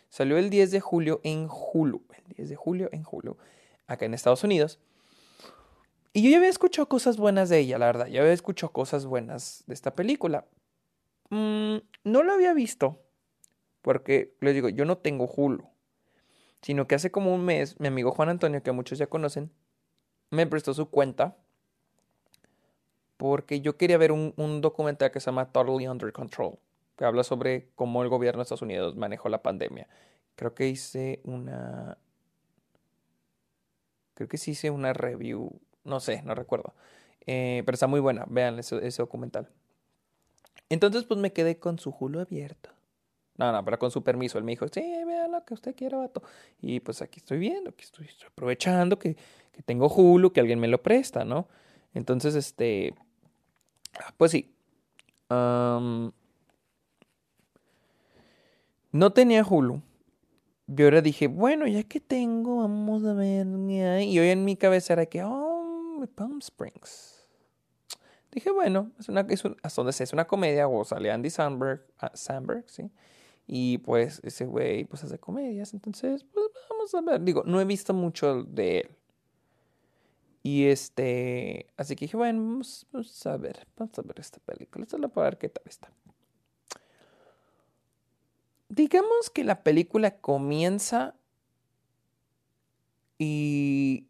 Salió 0.09 0.37
el 0.37 0.49
10 0.49 0.71
de 0.71 0.79
julio 0.79 1.21
en 1.23 1.47
Hulu. 1.49 2.03
El 2.15 2.35
10 2.35 2.49
de 2.49 2.55
julio 2.55 2.89
en 2.91 3.03
Hulu, 3.09 3.37
acá 3.87 4.05
en 4.05 4.13
Estados 4.13 4.43
Unidos. 4.43 4.79
Y 6.13 6.21
yo 6.21 6.29
ya 6.29 6.37
había 6.37 6.49
escuchado 6.49 6.87
cosas 6.87 7.17
buenas 7.17 7.49
de 7.49 7.59
ella, 7.59 7.79
la 7.79 7.87
verdad. 7.87 8.07
Ya 8.07 8.21
había 8.21 8.33
escuchado 8.33 8.71
cosas 8.71 9.05
buenas 9.05 9.63
de 9.65 9.73
esta 9.73 9.95
película. 9.95 10.45
Mm, 11.29 11.77
no 12.03 12.23
lo 12.23 12.33
había 12.33 12.53
visto. 12.53 12.99
Porque, 13.81 14.35
les 14.39 14.53
digo, 14.53 14.69
yo 14.69 14.85
no 14.85 14.99
tengo 14.99 15.25
Hulu. 15.25 15.72
Sino 16.63 16.87
que 16.87 16.95
hace 16.95 17.11
como 17.11 17.35
un 17.35 17.45
mes, 17.45 17.79
mi 17.79 17.87
amigo 17.87 18.11
Juan 18.11 18.29
Antonio, 18.29 18.63
que 18.63 18.71
muchos 18.71 18.97
ya 18.97 19.05
conocen, 19.05 19.51
me 20.31 20.47
prestó 20.47 20.73
su 20.73 20.89
cuenta. 20.89 21.37
Porque 23.17 23.61
yo 23.61 23.77
quería 23.77 23.99
ver 23.99 24.11
un, 24.11 24.33
un 24.37 24.61
documental 24.61 25.11
que 25.11 25.19
se 25.19 25.27
llama 25.27 25.51
Totally 25.51 25.87
Under 25.87 26.11
Control. 26.11 26.57
Que 26.97 27.05
habla 27.05 27.23
sobre 27.23 27.69
cómo 27.75 28.01
el 28.01 28.09
gobierno 28.09 28.39
de 28.39 28.43
Estados 28.43 28.63
Unidos 28.63 28.95
manejó 28.95 29.29
la 29.29 29.43
pandemia. 29.43 29.87
Creo 30.35 30.55
que 30.55 30.67
hice 30.67 31.21
una. 31.23 31.99
Creo 34.15 34.27
que 34.27 34.37
sí 34.37 34.51
hice 34.51 34.71
una 34.71 34.93
review 34.93 35.59
no 35.83 35.99
sé, 35.99 36.21
no 36.23 36.35
recuerdo. 36.35 36.73
Eh, 37.25 37.63
pero 37.65 37.75
está 37.75 37.87
muy 37.87 37.99
buena, 37.99 38.25
vean 38.29 38.59
ese, 38.59 38.89
documental. 38.97 39.49
Entonces, 40.69 41.03
pues 41.03 41.19
me 41.19 41.33
quedé 41.33 41.59
con 41.59 41.79
su 41.79 41.95
Hulu 41.97 42.19
abierto. 42.19 42.69
No, 43.37 43.51
no, 43.51 43.65
pero 43.65 43.79
con 43.79 43.91
su 43.91 44.03
permiso. 44.03 44.37
Él 44.37 44.43
me 44.43 44.51
dijo, 44.51 44.67
sí, 44.67 44.81
vea 45.05 45.27
lo 45.27 45.43
que 45.43 45.53
usted 45.53 45.75
quiera, 45.75 45.97
vato. 45.97 46.21
Y 46.61 46.79
pues 46.79 47.01
aquí 47.01 47.19
estoy 47.19 47.39
viendo, 47.39 47.71
aquí 47.71 47.83
estoy, 47.83 48.07
aprovechando 48.27 48.99
que, 48.99 49.15
que, 49.51 49.63
tengo 49.63 49.87
Hulu, 49.87 50.31
que 50.31 50.39
alguien 50.39 50.59
me 50.59 50.67
lo 50.67 50.81
presta, 50.83 51.25
¿no? 51.25 51.47
Entonces, 51.93 52.35
este, 52.35 52.93
pues 54.17 54.31
sí. 54.31 54.49
no 55.29 56.13
tenía 59.13 59.43
Hulu 59.43 59.81
yo 60.67 60.85
ahora 60.85 61.01
dije, 61.01 61.27
bueno, 61.27 61.67
ya 61.67 61.83
que 61.83 61.99
tengo, 61.99 62.57
vamos 62.59 63.03
a 63.03 63.13
ver. 63.13 63.45
Y 63.47 64.19
hoy 64.19 64.29
en 64.29 64.45
mi 64.45 64.55
cabeza 64.55 64.93
era 64.93 65.05
que, 65.05 65.23
oh, 65.23 66.05
Palm 66.15 66.39
Springs. 66.39 67.27
Dije, 68.31 68.49
bueno, 68.51 68.91
es 68.99 69.09
una, 69.09 69.21
es 69.29 69.43
hasta 69.61 69.81
donde 69.81 70.03
es 70.03 70.13
una 70.13 70.25
comedia, 70.25 70.67
o 70.67 70.83
sale 70.83 71.11
Andy 71.11 71.29
Samberg, 71.29 71.85
ah, 71.99 72.11
Samberg, 72.15 72.63
¿sí? 72.67 72.89
Y 73.45 73.79
pues 73.79 74.21
ese 74.23 74.45
güey 74.45 74.85
pues 74.85 75.03
hace 75.03 75.19
comedias, 75.19 75.73
entonces 75.73 76.23
pues 76.23 76.45
vamos 76.69 76.93
a 76.95 77.01
ver. 77.01 77.23
Digo, 77.23 77.43
no 77.45 77.59
he 77.59 77.65
visto 77.65 77.93
mucho 77.93 78.43
de 78.43 78.79
él. 78.79 78.89
Y 80.43 80.65
este, 80.65 81.67
así 81.77 81.95
que 81.95 82.05
dije, 82.05 82.17
bueno, 82.17 82.41
vamos, 82.41 83.25
a 83.25 83.37
ver, 83.37 83.65
vamos 83.77 83.97
a 83.97 84.01
ver 84.01 84.19
esta 84.19 84.39
película. 84.39 84.85
Solo 84.85 85.07
para 85.07 85.29
ver 85.29 85.37
qué 85.37 85.47
tal 85.47 85.63
está. 85.65 85.89
Digamos 88.67 89.29
que 89.29 89.45
la 89.45 89.63
película 89.63 90.19
comienza 90.19 91.15
y 93.17 94.07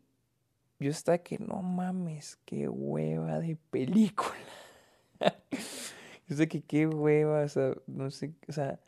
yo 0.80 0.90
estaba 0.90 1.20
que 1.20 1.38
no 1.38 1.62
mames, 1.62 2.40
qué 2.46 2.68
hueva 2.68 3.40
de 3.40 3.58
película. 3.70 4.34
yo 6.28 6.36
sé 6.36 6.48
que 6.48 6.62
qué 6.62 6.88
hueva, 6.88 7.42
o 7.44 7.50
sea, 7.50 7.75
no 7.86 8.10
sé, 8.10 8.34
o 8.48 8.52
sea, 8.52 8.80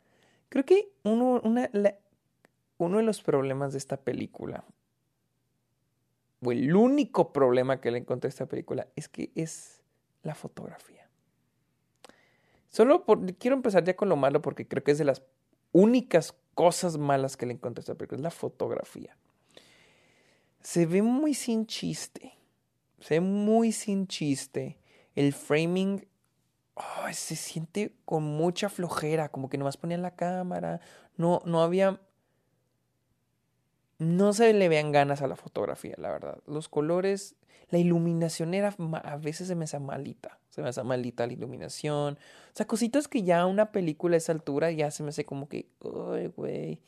creo 0.62 0.64
que 0.64 0.92
uno, 1.02 1.40
de 1.40 3.02
los 3.02 3.22
problemas 3.22 3.72
de 3.72 3.78
esta 3.78 3.96
película, 3.96 4.64
o 6.44 6.52
el 6.52 6.74
único 6.74 7.32
problema 7.32 7.80
que 7.80 7.90
le 7.90 7.98
encontré 7.98 8.28
a 8.28 8.30
esta 8.30 8.46
película, 8.46 8.88
es 8.96 9.08
que 9.08 9.30
es 9.34 9.82
la 10.22 10.34
fotografía. 10.34 11.08
Solo 12.68 13.04
por, 13.04 13.34
quiero 13.34 13.56
empezar 13.56 13.84
ya 13.84 13.96
con 13.96 14.08
lo 14.08 14.16
malo 14.16 14.42
porque 14.42 14.66
creo 14.66 14.84
que 14.84 14.92
es 14.92 14.98
de 14.98 15.04
las 15.04 15.22
únicas 15.72 16.34
cosas 16.54 16.98
malas 16.98 17.36
que 17.36 17.46
le 17.46 17.54
encontré 17.54 17.80
a 17.80 17.82
esta 17.82 17.94
película, 17.94 18.18
es 18.18 18.22
la 18.22 18.30
fotografía 18.30 19.16
se 20.66 20.84
ve 20.84 21.00
muy 21.00 21.32
sin 21.32 21.64
chiste. 21.66 22.32
Se 22.98 23.14
ve 23.14 23.20
muy 23.20 23.70
sin 23.70 24.08
chiste. 24.08 24.78
El 25.14 25.32
framing 25.32 26.04
se 27.12 27.36
siente 27.36 27.96
con 28.04 28.22
mucha 28.22 28.68
flojera, 28.68 29.30
como 29.30 29.48
que 29.48 29.58
nomás 29.58 29.76
ponían 29.76 30.02
la 30.02 30.14
cámara. 30.14 30.80
No, 31.16 31.42
no 31.44 31.62
había. 31.62 32.00
No 33.98 34.32
se 34.34 34.52
le 34.52 34.68
vean 34.68 34.92
ganas 34.92 35.22
a 35.22 35.26
la 35.26 35.36
fotografía, 35.36 35.94
la 35.96 36.10
verdad. 36.10 36.38
Los 36.46 36.68
colores, 36.68 37.34
la 37.70 37.78
iluminación 37.78 38.52
era. 38.54 38.74
A 39.04 39.16
veces 39.16 39.48
se 39.48 39.54
me 39.54 39.64
hace 39.64 39.78
malita. 39.78 40.38
Se 40.50 40.62
me 40.62 40.68
hace 40.68 40.82
malita 40.82 41.26
la 41.26 41.32
iluminación. 41.32 42.14
O 42.14 42.56
sea, 42.56 42.66
cositas 42.66 43.08
que 43.08 43.22
ya 43.22 43.46
una 43.46 43.72
película 43.72 44.14
a 44.14 44.18
esa 44.18 44.32
altura 44.32 44.70
ya 44.70 44.90
se 44.90 45.02
me 45.02 45.10
hace 45.10 45.24
como 45.24 45.48
que. 45.48 45.70
Ay, 46.12 46.28
güey 46.28 46.80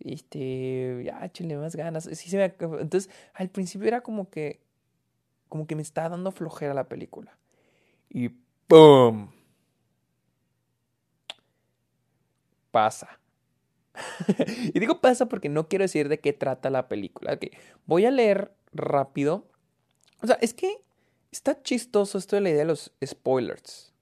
este, 0.00 1.02
ya, 1.04 1.24
échenle 1.24 1.56
más 1.56 1.76
ganas. 1.76 2.06
Entonces, 2.06 3.10
al 3.34 3.50
principio 3.50 3.88
era 3.88 4.00
como 4.00 4.30
que, 4.30 4.60
como 5.48 5.66
que 5.66 5.76
me 5.76 5.82
estaba 5.82 6.10
dando 6.10 6.30
flojera 6.30 6.74
la 6.74 6.88
película. 6.88 7.36
Y 8.10 8.30
¡pum! 8.68 9.28
Pasa. 12.70 13.18
y 14.74 14.78
digo 14.78 15.00
pasa 15.00 15.26
porque 15.26 15.48
no 15.48 15.68
quiero 15.68 15.84
decir 15.84 16.08
de 16.08 16.20
qué 16.20 16.32
trata 16.32 16.70
la 16.70 16.88
película. 16.88 17.34
Okay. 17.34 17.50
Voy 17.86 18.06
a 18.06 18.10
leer 18.10 18.52
rápido. 18.72 19.46
O 20.22 20.26
sea, 20.26 20.38
es 20.40 20.54
que 20.54 20.78
está 21.32 21.62
chistoso 21.62 22.18
esto 22.18 22.36
de 22.36 22.42
la 22.42 22.50
idea 22.50 22.60
de 22.60 22.66
los 22.66 22.92
spoilers. 23.04 23.92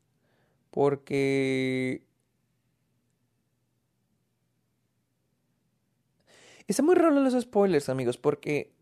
Porque 0.70 2.02
Está 6.68 6.82
muy 6.82 6.96
raro 6.96 7.20
los 7.20 7.40
spoilers, 7.40 7.88
amigos, 7.88 8.18
porque 8.18 8.72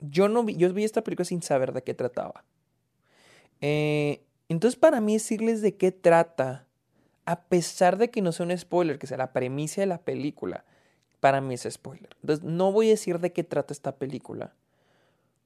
yo 0.00 0.28
no 0.28 0.44
vi, 0.44 0.56
yo 0.56 0.72
vi 0.72 0.84
esta 0.84 1.04
película 1.04 1.24
sin 1.24 1.42
saber 1.42 1.72
de 1.72 1.82
qué 1.82 1.94
trataba. 1.94 2.44
Eh, 3.60 4.24
entonces, 4.50 4.78
para 4.78 5.00
mí 5.00 5.12
decirles 5.12 5.62
de 5.62 5.76
qué 5.76 5.92
trata, 5.92 6.66
a 7.24 7.44
pesar 7.44 7.98
de 7.98 8.10
que 8.10 8.20
no 8.20 8.32
sea 8.32 8.46
un 8.46 8.58
spoiler, 8.58 8.98
que 8.98 9.06
sea 9.06 9.16
la 9.16 9.32
premisa 9.32 9.80
de 9.80 9.86
la 9.86 10.02
película, 10.02 10.64
para 11.20 11.40
mí 11.40 11.54
es 11.54 11.68
spoiler. 11.70 12.16
Entonces, 12.20 12.44
no 12.44 12.72
voy 12.72 12.88
a 12.88 12.90
decir 12.90 13.20
de 13.20 13.32
qué 13.32 13.44
trata 13.44 13.72
esta 13.72 13.96
película, 13.96 14.52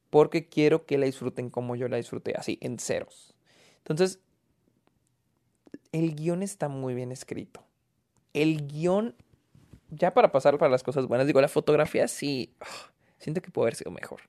porque 0.08 0.49
quiero 0.49 0.87
que 0.87 0.96
la 0.96 1.04
disfruten 1.04 1.50
como 1.50 1.76
yo 1.76 1.87
la 1.87 1.99
disfruté, 1.99 2.32
así, 2.34 2.56
en 2.62 2.78
ceros. 2.78 3.34
Entonces, 3.78 4.20
el 5.92 6.14
guion 6.14 6.42
está 6.42 6.68
muy 6.68 6.94
bien 6.94 7.12
escrito. 7.12 7.62
El 8.32 8.66
guion, 8.66 9.14
ya 9.90 10.14
para 10.14 10.32
pasar 10.32 10.56
para 10.56 10.70
las 10.70 10.82
cosas 10.82 11.06
buenas, 11.06 11.26
digo, 11.26 11.42
la 11.42 11.49
fotografía 11.49 12.08
sí, 12.08 12.54
ah, 12.61 12.90
siento 13.18 13.42
que 13.42 13.50
puede 13.50 13.66
haber 13.66 13.75
sido 13.75 13.90
mejor. 13.90 14.23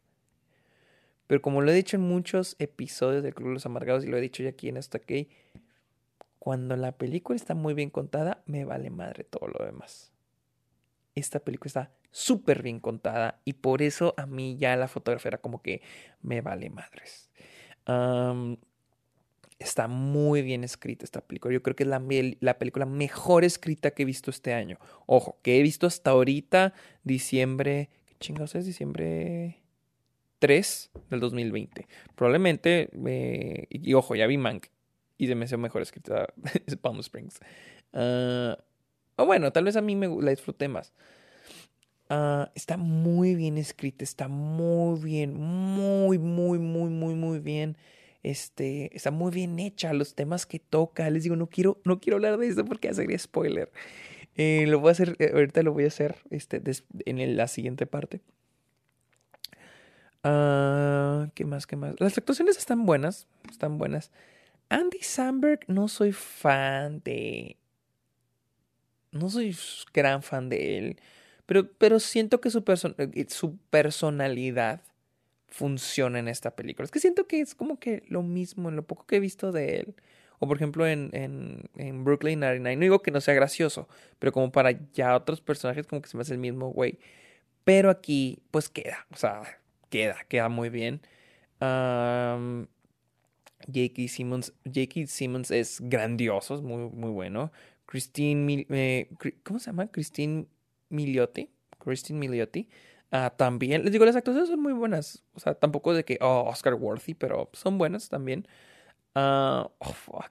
Pero 1.28 1.42
como 1.42 1.62
lo 1.62 1.72
he 1.72 1.76
dicho 1.76 1.98
en 1.98 2.04
muchos 2.04 2.56
episodios 2.60 3.24
de 3.24 3.34
Club 3.34 3.50
los 3.50 3.66
Amargados 3.66 4.06
y 4.06 4.08
lo 4.08 4.18
he 4.18 4.22
dicho 4.22 4.44
ya 4.44 4.50
aquí 4.50 4.70
en 4.70 4.78
esta 4.78 5.00
que 5.00 5.30
cuando 6.46 6.76
la 6.76 6.92
película 6.92 7.36
está 7.36 7.56
muy 7.56 7.74
bien 7.74 7.90
contada, 7.90 8.44
me 8.46 8.66
vale 8.66 8.92
madre 8.92 9.24
todo 9.24 9.48
lo 9.48 9.66
demás. 9.66 10.14
Esta 11.16 11.40
película 11.40 11.68
está 11.68 11.92
súper 12.12 12.62
bien 12.62 12.80
contada 12.80 13.42
y 13.46 13.54
por 13.54 13.82
eso 13.82 14.14
a 14.18 14.28
mí 14.28 14.56
ya 14.58 14.76
la 14.76 14.88
fotografía 14.88 15.30
era 15.30 15.38
como 15.40 15.64
que 15.64 15.82
me 16.22 16.42
vale 16.42 16.70
madres. 16.70 17.32
está 19.58 19.88
muy 19.88 20.44
bien 20.44 20.64
escrita 20.64 21.04
esta 21.04 21.22
película. 21.22 21.52
Yo 21.52 21.64
creo 21.64 21.76
que 21.76 21.84
es 21.84 21.90
la, 21.90 22.00
la, 22.42 22.60
película 22.60 22.86
mejor 22.86 23.44
escrita 23.44 23.92
que 23.92 24.04
he 24.04 24.06
visto 24.06 24.30
este 24.30 24.54
año. 24.54 24.78
Ojo, 25.08 25.40
que 25.42 25.58
he 25.58 25.64
visto 25.64 25.88
hasta 25.88 26.12
ahorita, 26.12 26.74
diciembre. 27.04 27.90
¿Qué 28.06 28.16
chingados 28.20 28.54
es? 28.54 28.68
Diciembre 28.68 29.65
3 30.40 30.92
del 31.10 31.20
2020. 31.20 31.88
Probablemente, 32.16 32.90
eh, 33.08 33.68
y, 33.70 33.94
ojo, 33.94 34.16
ya 34.16 34.28
vi 34.28 34.38
Mank 34.38 34.68
y 35.18 35.28
se 35.28 35.36
me 35.36 35.46
hizo 35.46 35.58
mejor 35.58 35.82
escrita 35.82 36.28
Palm 36.82 37.00
Springs. 37.00 37.40
Uh, 37.94 38.56
o 39.16 39.26
bueno, 39.26 39.52
tal 39.52 39.64
vez 39.64 39.76
a 39.76 39.82
mí 39.82 39.96
me 39.96 40.08
la 40.08 40.32
disfruté 40.32 40.68
más. 40.68 40.94
Ah, 42.10 42.52
está 42.54 42.78
muy 42.78 43.34
bien 43.34 43.58
escrita, 43.58 44.04
está 44.04 44.28
muy 44.28 45.00
bien, 45.00 45.34
muy, 45.36 46.20
muy, 46.20 46.60
muy, 46.60 46.90
muy, 46.90 47.16
muy 47.16 47.40
bien. 47.40 47.78
Este, 48.22 48.96
está 48.96 49.12
muy 49.12 49.32
bien 49.32 49.60
hecha, 49.60 49.94
los 49.94 50.16
temas 50.16 50.46
que 50.46 50.60
toca. 50.60 51.10
Les 51.10 51.24
digo, 51.24 51.36
no 51.36 51.48
quiero, 51.48 51.80
no 51.84 52.00
quiero 52.00 52.18
hablar 52.18 52.38
de 52.38 52.48
eso 52.48 52.66
porque 52.66 52.94
sería 52.94 53.18
spoiler. 53.18 53.72
Eh, 54.36 54.66
lo 54.68 54.80
voy 54.80 54.90
a 54.90 54.92
hacer, 54.92 55.16
eh, 55.20 55.32
ahorita 55.34 55.64
lo 55.64 55.74
voy 55.74 55.86
a 55.86 55.88
hacer 55.88 56.18
este, 56.30 56.62
en 57.06 57.38
la 57.38 57.48
siguiente 57.48 57.86
parte. 57.86 58.22
Ah, 60.28 61.30
¿Qué 61.36 61.46
más? 61.46 61.68
¿Qué 61.68 61.76
más? 61.76 61.94
Las 62.00 62.18
actuaciones 62.18 62.58
están 62.58 62.88
buenas, 62.88 63.28
están 63.48 63.78
buenas. 63.78 64.12
Andy 64.70 64.98
Samberg 65.02 65.60
no 65.68 65.88
soy 65.88 66.14
fan 66.14 67.00
de 67.06 67.58
no 69.12 69.30
soy 69.30 69.56
gran 69.94 70.24
fan 70.24 70.50
de 70.50 70.80
él, 70.80 71.00
pero, 71.46 71.72
pero 71.78 72.00
siento 72.00 72.42
que 72.42 72.50
su, 72.50 72.64
eh, 72.98 73.26
su 73.30 73.58
personalidad 73.70 74.82
funciona 75.48 76.18
en 76.18 76.28
esta 76.28 76.56
película. 76.56 76.86
Es 76.86 76.92
que 76.92 77.00
siento 77.00 77.28
que 77.28 77.42
es 77.42 77.54
como 77.54 77.80
que 77.80 78.04
lo 78.08 78.24
mismo 78.24 78.70
en 78.70 78.76
lo 78.78 78.84
poco 78.84 79.06
que 79.06 79.18
he 79.18 79.20
visto 79.20 79.52
de 79.52 79.78
él. 79.78 79.96
O 80.40 80.48
por 80.48 80.58
ejemplo 80.58 80.88
en, 80.88 81.12
en, 81.14 81.70
en 81.76 82.04
Brooklyn 82.04 82.40
99. 82.40 82.76
No 82.76 82.82
digo 82.82 83.04
que 83.04 83.12
no 83.12 83.22
sea 83.22 83.36
gracioso, 83.36 83.88
pero 84.18 84.32
como 84.32 84.52
para 84.52 84.72
ya 84.94 85.16
otros 85.16 85.42
personajes 85.42 85.86
como 85.86 86.02
que 86.02 86.10
se 86.10 86.18
me 86.18 86.22
hace 86.22 86.34
el 86.34 86.40
mismo 86.40 86.70
güey. 86.72 86.98
Pero 87.64 87.92
aquí 87.92 88.40
pues 88.52 88.70
queda, 88.70 89.08
o 89.14 89.18
sea, 89.18 89.44
queda, 89.90 90.18
queda 90.28 90.50
muy 90.50 90.70
bien. 90.70 91.02
J.K. 93.68 94.08
Simmons, 94.08 94.54
J.K. 94.66 95.08
Simmons 95.08 95.52
es 95.52 95.80
grandioso, 95.82 96.56
es 96.56 96.62
muy, 96.62 96.90
muy 96.90 97.12
bueno. 97.12 97.52
Christine, 97.86 98.66
eh, 98.70 99.10
¿cómo 99.44 99.60
se 99.60 99.68
llama? 99.68 99.88
Christine 99.88 100.48
Miliotti. 100.90 101.50
Christine 101.80 102.20
Miliotti. 102.20 102.68
Ah, 103.12 103.34
también, 103.36 103.84
les 103.84 103.92
digo, 103.92 104.06
las 104.06 104.16
actuaciones 104.16 104.50
son 104.50 104.62
muy 104.62 104.74
buenas. 104.74 105.24
O 105.34 105.40
sea, 105.40 105.54
tampoco 105.56 105.94
de 105.94 106.04
que, 106.04 106.18
oh, 106.22 106.46
Oscar 106.50 106.74
Worthy, 106.74 107.14
pero 107.14 107.50
son 107.54 107.78
buenas 107.78 108.10
también. 108.10 108.48
Uh, 109.16 109.70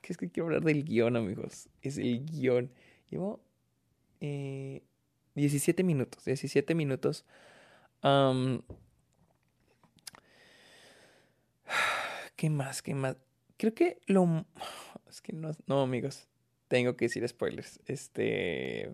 es 0.02 0.18
que 0.18 0.28
quiero 0.30 0.46
hablar 0.48 0.62
del 0.62 0.84
guion, 0.84 1.16
amigos. 1.16 1.68
Es 1.80 1.96
el 1.96 2.24
guion. 2.26 2.70
Llevo 3.08 3.40
eh, 4.20 4.82
17 5.34 5.82
minutos. 5.84 6.24
17 6.24 6.74
minutos. 6.74 7.24
¿Qué 12.36 12.50
más? 12.50 12.82
¿Qué 12.82 12.94
más? 12.94 13.16
Creo 13.56 13.74
que 13.74 14.00
lo... 14.06 14.46
Es 15.08 15.20
que 15.20 15.32
no, 15.32 15.52
no 15.68 15.80
amigos 15.80 16.26
tengo 16.74 16.96
que 16.96 17.04
decir 17.04 17.26
spoilers. 17.28 17.80
Este. 17.86 18.90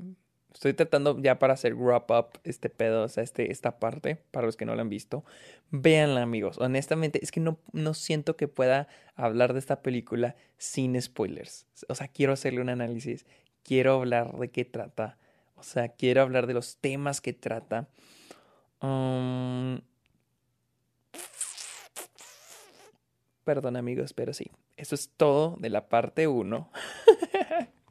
Estoy 0.52 0.74
tratando 0.74 1.18
ya 1.22 1.38
para 1.38 1.54
hacer 1.54 1.74
wrap 1.74 2.10
up 2.10 2.40
este 2.42 2.68
pedo, 2.68 3.04
o 3.04 3.08
sea, 3.08 3.22
este, 3.22 3.52
esta 3.52 3.78
parte, 3.78 4.16
para 4.32 4.46
los 4.46 4.56
que 4.56 4.66
no 4.66 4.74
la 4.74 4.82
han 4.82 4.88
visto. 4.88 5.24
Véanla, 5.70 6.22
amigos. 6.22 6.58
Honestamente, 6.58 7.20
es 7.22 7.30
que 7.30 7.38
no, 7.38 7.58
no 7.72 7.94
siento 7.94 8.36
que 8.36 8.48
pueda 8.48 8.88
hablar 9.14 9.52
de 9.52 9.60
esta 9.60 9.80
película 9.80 10.34
sin 10.58 11.00
spoilers. 11.00 11.66
O 11.88 11.94
sea, 11.94 12.08
quiero 12.08 12.32
hacerle 12.32 12.60
un 12.60 12.68
análisis. 12.68 13.26
Quiero 13.62 13.94
hablar 13.94 14.36
de 14.36 14.50
qué 14.50 14.64
trata. 14.64 15.16
O 15.54 15.62
sea, 15.62 15.88
quiero 15.88 16.20
hablar 16.20 16.48
de 16.48 16.54
los 16.54 16.78
temas 16.78 17.20
que 17.20 17.32
trata. 17.32 17.88
Um, 18.82 19.80
perdón, 23.50 23.74
amigos, 23.74 24.12
pero 24.12 24.32
sí. 24.32 24.48
Eso 24.76 24.94
es 24.94 25.10
todo 25.16 25.56
de 25.58 25.70
la 25.70 25.88
parte 25.88 26.28
1. 26.28 26.70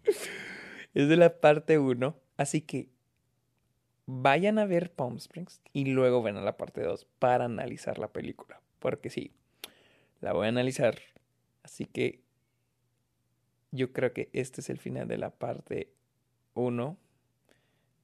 es 0.93 1.09
de 1.09 1.17
la 1.17 1.41
parte 1.41 1.77
1. 1.77 2.15
Así 2.37 2.61
que 2.61 2.87
vayan 4.05 4.57
a 4.57 4.65
ver 4.65 4.89
Palm 4.93 5.17
Springs 5.17 5.59
y 5.73 5.83
luego 5.83 6.23
ven 6.23 6.37
a 6.37 6.41
la 6.41 6.55
parte 6.55 6.81
2 6.81 7.05
para 7.19 7.43
analizar 7.43 7.99
la 7.99 8.07
película. 8.07 8.61
Porque 8.79 9.09
sí, 9.09 9.33
la 10.21 10.31
voy 10.31 10.45
a 10.45 10.49
analizar. 10.49 10.97
Así 11.63 11.83
que 11.83 12.21
yo 13.71 13.91
creo 13.91 14.13
que 14.13 14.29
este 14.31 14.61
es 14.61 14.69
el 14.69 14.77
final 14.77 15.09
de 15.09 15.17
la 15.17 15.31
parte 15.31 15.91
1. 16.53 16.97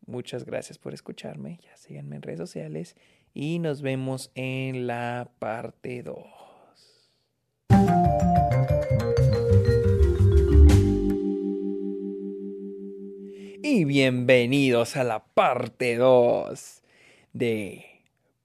Muchas 0.08 0.44
gracias 0.44 0.78
por 0.78 0.94
escucharme. 0.94 1.62
Ya 1.63 1.78
síganme 1.78 2.18
en 2.18 2.22
redes 2.22 2.39
sociales 2.39 2.98
y 3.34 3.60
nos 3.60 3.82
vemos 3.82 4.30
en 4.36 4.88
la 4.88 5.32
parte 5.39 6.04
2. 6.04 6.44
Bienvenidos 13.83 14.95
a 14.95 15.03
la 15.03 15.25
parte 15.25 15.97
2 15.97 16.81
de 17.33 17.85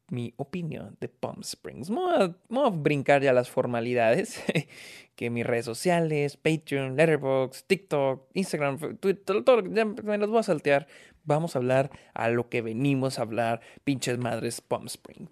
mi 0.09 0.35
opinión 0.37 0.97
de 1.01 1.09
Palm 1.09 1.43
Springs. 1.43 1.89
Vamos 1.89 2.35
a, 2.51 2.71
brincar 2.71 3.23
ya 3.23 3.33
las 3.33 3.49
formalidades, 3.49 4.43
que 5.15 5.31
mis 5.31 5.47
redes 5.47 5.67
sociales, 5.67 6.37
Patreon, 6.37 6.97
Letterboxd, 6.97 7.65
TikTok, 7.67 8.29
Instagram, 8.35 8.97
Twitter, 8.97 9.45
todo, 9.45 9.63
ya 9.73 9.85
me 9.85 10.19
los 10.19 10.31
voy 10.31 10.41
a 10.41 10.43
saltear. 10.43 10.89
Vamos 11.23 11.55
a 11.55 11.61
hablar 11.61 11.91
a 12.13 12.29
lo 12.31 12.49
que 12.49 12.63
venimos 12.63 13.21
a 13.21 13.23
hablar, 13.23 13.61
pinches 13.85 14.19
madres 14.19 14.61
Palm 14.61 14.87
Springs. 14.87 15.31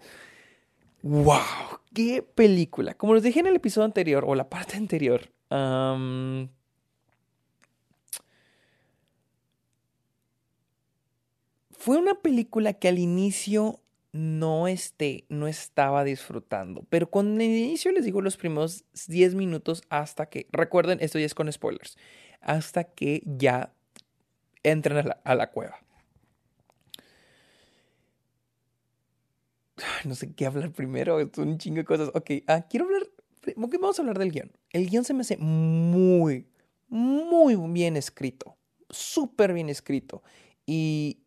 ¡Wow! 1.02 1.40
¡Qué 1.92 2.22
película! 2.22 2.94
Como 2.94 3.14
les 3.14 3.24
dije 3.24 3.40
en 3.40 3.48
el 3.48 3.56
episodio 3.56 3.87
anterior, 3.87 4.24
o 4.26 4.37
la 4.37 4.48
parte 4.48 4.76
anterior, 4.76 5.32
Fue 11.88 11.96
una 11.96 12.20
película 12.20 12.74
que 12.74 12.88
al 12.88 12.98
inicio 12.98 13.81
no, 14.12 14.68
este, 14.68 15.24
no 15.31 15.48
estaba 15.48 16.05
disfrutando, 16.05 16.85
pero 16.90 17.09
con 17.09 17.40
el 17.40 17.51
inicio 17.51 17.90
les 17.92 18.05
digo 18.05 18.20
los 18.20 18.37
primeros 18.37 18.85
10 19.07 19.35
minutos 19.35 19.83
hasta 19.88 20.27
que, 20.27 20.48
recuerden, 20.53 20.98
esto 21.01 21.18
ya 21.18 21.24
es 21.24 21.35
con 21.35 21.51
spoilers, 21.51 21.96
hasta 22.42 22.85
que 22.85 23.22
ya 23.24 23.72
entran 24.62 25.14
a 25.24 25.35
la, 25.35 25.51
cueva. 25.51 25.79
No 30.05 30.14
sé 30.14 30.35
qué 30.35 30.44
hablar 30.44 30.72
primero, 30.72 31.20
es 31.20 31.38
un 31.38 31.57
chingo 31.57 31.79
de 31.79 31.85
cosas. 31.87 32.11
Ok, 32.12 32.33
ah, 32.48 32.66
quiero 32.68 32.85
hablar, 32.85 33.05
vamos 33.57 33.98
a 33.98 34.03
hablar 34.03 34.18
del 34.18 34.31
guion. 34.31 34.53
El 34.74 34.90
guion 34.90 35.05
se 35.05 35.14
me 35.14 35.22
hace 35.22 35.38
muy, 35.38 36.51
muy 36.88 37.57
bien 37.72 37.96
escrito, 37.96 38.59
súper 38.90 39.55
bien 39.55 39.70
escrito. 39.70 40.22
Y, 40.70 41.22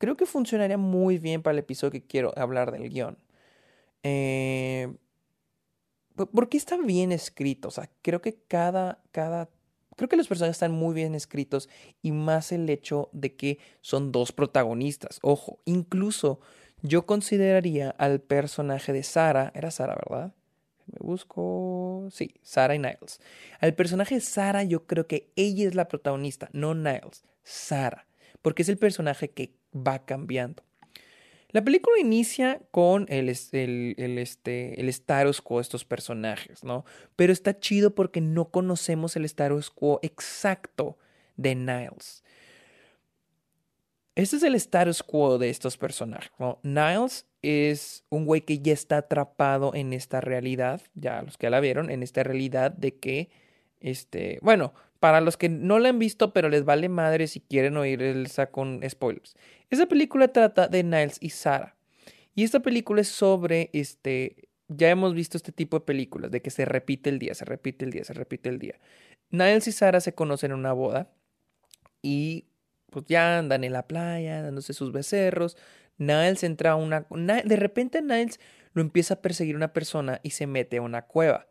creo 0.00 0.16
que 0.16 0.24
funcionaría 0.24 0.78
muy 0.78 1.18
bien 1.18 1.42
para 1.42 1.52
el 1.52 1.58
episodio 1.58 1.92
que 1.92 2.02
quiero 2.02 2.32
hablar 2.36 2.72
del 2.72 2.88
guion. 2.88 3.18
Eh, 4.02 4.96
porque 6.32 6.56
está 6.56 6.78
bien 6.78 7.12
escrito. 7.12 7.68
O 7.68 7.70
sea, 7.70 7.90
creo 8.00 8.22
que 8.22 8.34
cada, 8.48 9.02
cada. 9.12 9.50
Creo 9.96 10.08
que 10.08 10.16
los 10.16 10.26
personajes 10.26 10.56
están 10.56 10.72
muy 10.72 10.94
bien 10.94 11.14
escritos. 11.14 11.68
Y 12.00 12.12
más 12.12 12.50
el 12.50 12.68
hecho 12.70 13.10
de 13.12 13.36
que 13.36 13.58
son 13.82 14.10
dos 14.10 14.32
protagonistas. 14.32 15.18
Ojo, 15.20 15.60
incluso 15.66 16.40
yo 16.80 17.04
consideraría 17.04 17.90
al 17.90 18.20
personaje 18.20 18.94
de 18.94 19.02
Sara. 19.02 19.52
Era 19.54 19.70
Sara, 19.70 19.96
¿verdad? 19.96 20.32
Me 20.86 20.98
busco. 21.00 22.08
Sí, 22.10 22.36
Sara 22.40 22.74
y 22.74 22.78
Niles. 22.78 23.20
Al 23.60 23.74
personaje 23.74 24.14
de 24.14 24.22
Sara, 24.22 24.64
yo 24.64 24.86
creo 24.86 25.06
que 25.06 25.30
ella 25.36 25.68
es 25.68 25.74
la 25.74 25.88
protagonista, 25.88 26.48
no 26.54 26.74
Niles. 26.74 27.22
Sara 27.42 28.06
porque 28.42 28.62
es 28.62 28.68
el 28.68 28.78
personaje 28.78 29.30
que 29.30 29.54
va 29.74 30.04
cambiando. 30.04 30.62
La 31.52 31.64
película 31.64 31.98
inicia 31.98 32.60
con 32.70 33.06
el, 33.08 33.28
el, 33.28 34.18
este, 34.18 34.80
el 34.80 34.88
status 34.88 35.40
quo 35.40 35.56
de 35.56 35.62
estos 35.62 35.84
personajes, 35.84 36.62
¿no? 36.62 36.84
Pero 37.16 37.32
está 37.32 37.58
chido 37.58 37.94
porque 37.94 38.20
no 38.20 38.50
conocemos 38.50 39.16
el 39.16 39.24
status 39.24 39.70
quo 39.70 39.98
exacto 40.02 40.96
de 41.36 41.56
Niles. 41.56 42.22
Este 44.14 44.36
es 44.36 44.42
el 44.44 44.54
status 44.54 45.02
quo 45.02 45.38
de 45.38 45.50
estos 45.50 45.76
personajes. 45.76 46.30
Niles 46.62 47.26
es 47.42 48.04
un 48.10 48.26
güey 48.26 48.42
que 48.42 48.60
ya 48.60 48.72
está 48.72 48.98
atrapado 48.98 49.74
en 49.74 49.92
esta 49.92 50.20
realidad, 50.20 50.82
ya 50.94 51.22
los 51.22 51.36
que 51.36 51.50
la 51.50 51.58
vieron, 51.58 51.90
en 51.90 52.02
esta 52.02 52.22
realidad 52.22 52.70
de 52.70 52.96
que, 52.96 53.30
este, 53.80 54.38
bueno, 54.42 54.72
para 55.00 55.22
los 55.22 55.36
que 55.38 55.48
no 55.48 55.78
la 55.78 55.88
han 55.88 55.98
visto, 55.98 56.32
pero 56.32 56.50
les 56.50 56.64
vale 56.64 56.88
madre 56.90 57.26
si 57.26 57.40
quieren 57.40 57.76
oír 57.78 58.02
el 58.02 58.28
con 58.50 58.80
spoilers. 58.88 59.34
Esa 59.70 59.86
película 59.86 60.28
trata 60.28 60.68
de 60.68 60.84
Niles 60.84 61.16
y 61.20 61.30
Sarah. 61.30 61.74
Y 62.34 62.44
esta 62.44 62.60
película 62.60 63.00
es 63.00 63.08
sobre, 63.08 63.70
este, 63.72 64.48
ya 64.68 64.90
hemos 64.90 65.14
visto 65.14 65.36
este 65.38 65.52
tipo 65.52 65.78
de 65.78 65.86
películas, 65.86 66.30
de 66.30 66.42
que 66.42 66.50
se 66.50 66.66
repite 66.66 67.08
el 67.10 67.18
día, 67.18 67.34
se 67.34 67.46
repite 67.46 67.84
el 67.86 67.90
día, 67.90 68.04
se 68.04 68.12
repite 68.12 68.50
el 68.50 68.58
día. 68.58 68.78
Niles 69.30 69.66
y 69.68 69.72
Sarah 69.72 70.00
se 70.00 70.14
conocen 70.14 70.52
en 70.52 70.58
una 70.58 70.74
boda 70.74 71.10
y 72.02 72.46
pues 72.90 73.06
ya 73.08 73.38
andan 73.38 73.64
en 73.64 73.72
la 73.72 73.86
playa, 73.86 74.42
dándose 74.42 74.74
sus 74.74 74.92
becerros. 74.92 75.56
Niles 75.96 76.44
entra 76.44 76.72
a 76.72 76.76
una... 76.76 77.06
De 77.44 77.56
repente 77.56 78.02
Niles 78.02 78.38
lo 78.74 78.82
empieza 78.82 79.14
a 79.14 79.22
perseguir 79.22 79.56
una 79.56 79.72
persona 79.72 80.20
y 80.22 80.30
se 80.30 80.46
mete 80.46 80.76
a 80.76 80.82
una 80.82 81.06
cueva. 81.06 81.46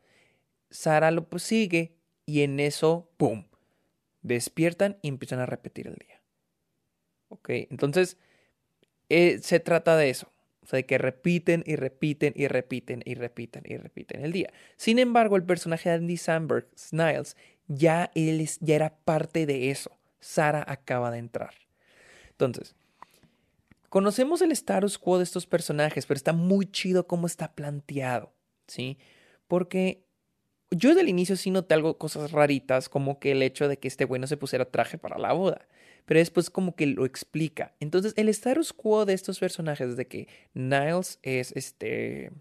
Sara 0.70 1.10
lo 1.10 1.28
sigue 1.38 1.99
y 2.30 2.44
en 2.44 2.60
eso, 2.60 3.10
¡pum! 3.18 3.46
Despiertan 4.22 5.00
y 5.02 5.08
empiezan 5.08 5.40
a 5.40 5.48
repetir 5.48 5.88
el 5.88 5.96
día. 5.96 6.22
¿Ok? 7.30 7.50
Entonces, 7.72 8.18
eh, 9.10 9.40
se 9.42 9.60
trata 9.60 9.98
de 9.98 10.12
eso. 10.12 10.32
O 10.62 10.68
sea, 10.68 10.78
de 10.78 10.86
que 10.86 11.00
repiten 11.00 11.64
y 11.66 11.76
repiten 11.76 12.34
y 12.36 12.48
repiten 12.48 13.02
y 13.04 13.16
repiten 13.16 13.64
y 13.66 13.78
repiten 13.78 14.24
el 14.24 14.32
día. 14.32 14.54
Sin 14.78 15.00
embargo, 15.00 15.38
el 15.38 15.44
personaje 15.44 15.90
de 15.90 15.96
Andy 15.96 16.18
Samberg, 16.18 16.68
Sniles, 16.78 17.36
ya, 17.68 18.12
él 18.14 18.48
ya 18.60 18.76
era 18.76 18.96
parte 18.98 19.48
de 19.48 19.72
eso. 19.72 19.98
Sara 20.20 20.64
acaba 20.68 21.10
de 21.10 21.18
entrar. 21.18 21.56
Entonces, 22.30 22.76
conocemos 23.90 24.44
el 24.44 24.52
status 24.52 25.00
quo 25.00 25.18
de 25.18 25.24
estos 25.24 25.48
personajes, 25.48 26.06
pero 26.06 26.18
está 26.18 26.34
muy 26.34 26.68
chido 26.68 27.08
cómo 27.08 27.26
está 27.26 27.56
planteado, 27.56 28.34
¿sí? 28.68 29.00
Porque 29.48 30.06
yo 30.72 30.90
desde 30.90 31.02
el 31.02 31.10
inicio 31.10 31.36
sí 31.36 31.52
noté 31.52 31.74
algo, 31.74 31.98
cosas 31.98 32.32
raritas, 32.32 32.90
como 32.90 33.20
que 33.20 33.32
el 33.32 33.42
hecho 33.42 33.68
de 33.68 33.78
que 33.78 33.88
este 33.88 34.06
güey 34.06 34.22
no 34.22 34.28
se 34.28 34.38
pusiera 34.38 34.66
traje 34.66 34.98
para 34.98 35.18
la 35.18 35.34
boda. 35.34 35.68
Pero 36.06 36.20
después 36.20 36.50
como 36.50 36.76
que 36.76 36.88
lo 36.88 37.06
explica. 37.06 37.74
Entonces, 37.80 38.14
el 38.16 38.30
status 38.30 38.74
quo 38.74 39.06
de 39.06 39.14
estos 39.14 39.40
personajes, 39.40 39.96
de 39.96 40.08
que 40.08 40.28
Niles 40.54 41.20
es 41.22 41.52
este. 41.56 42.32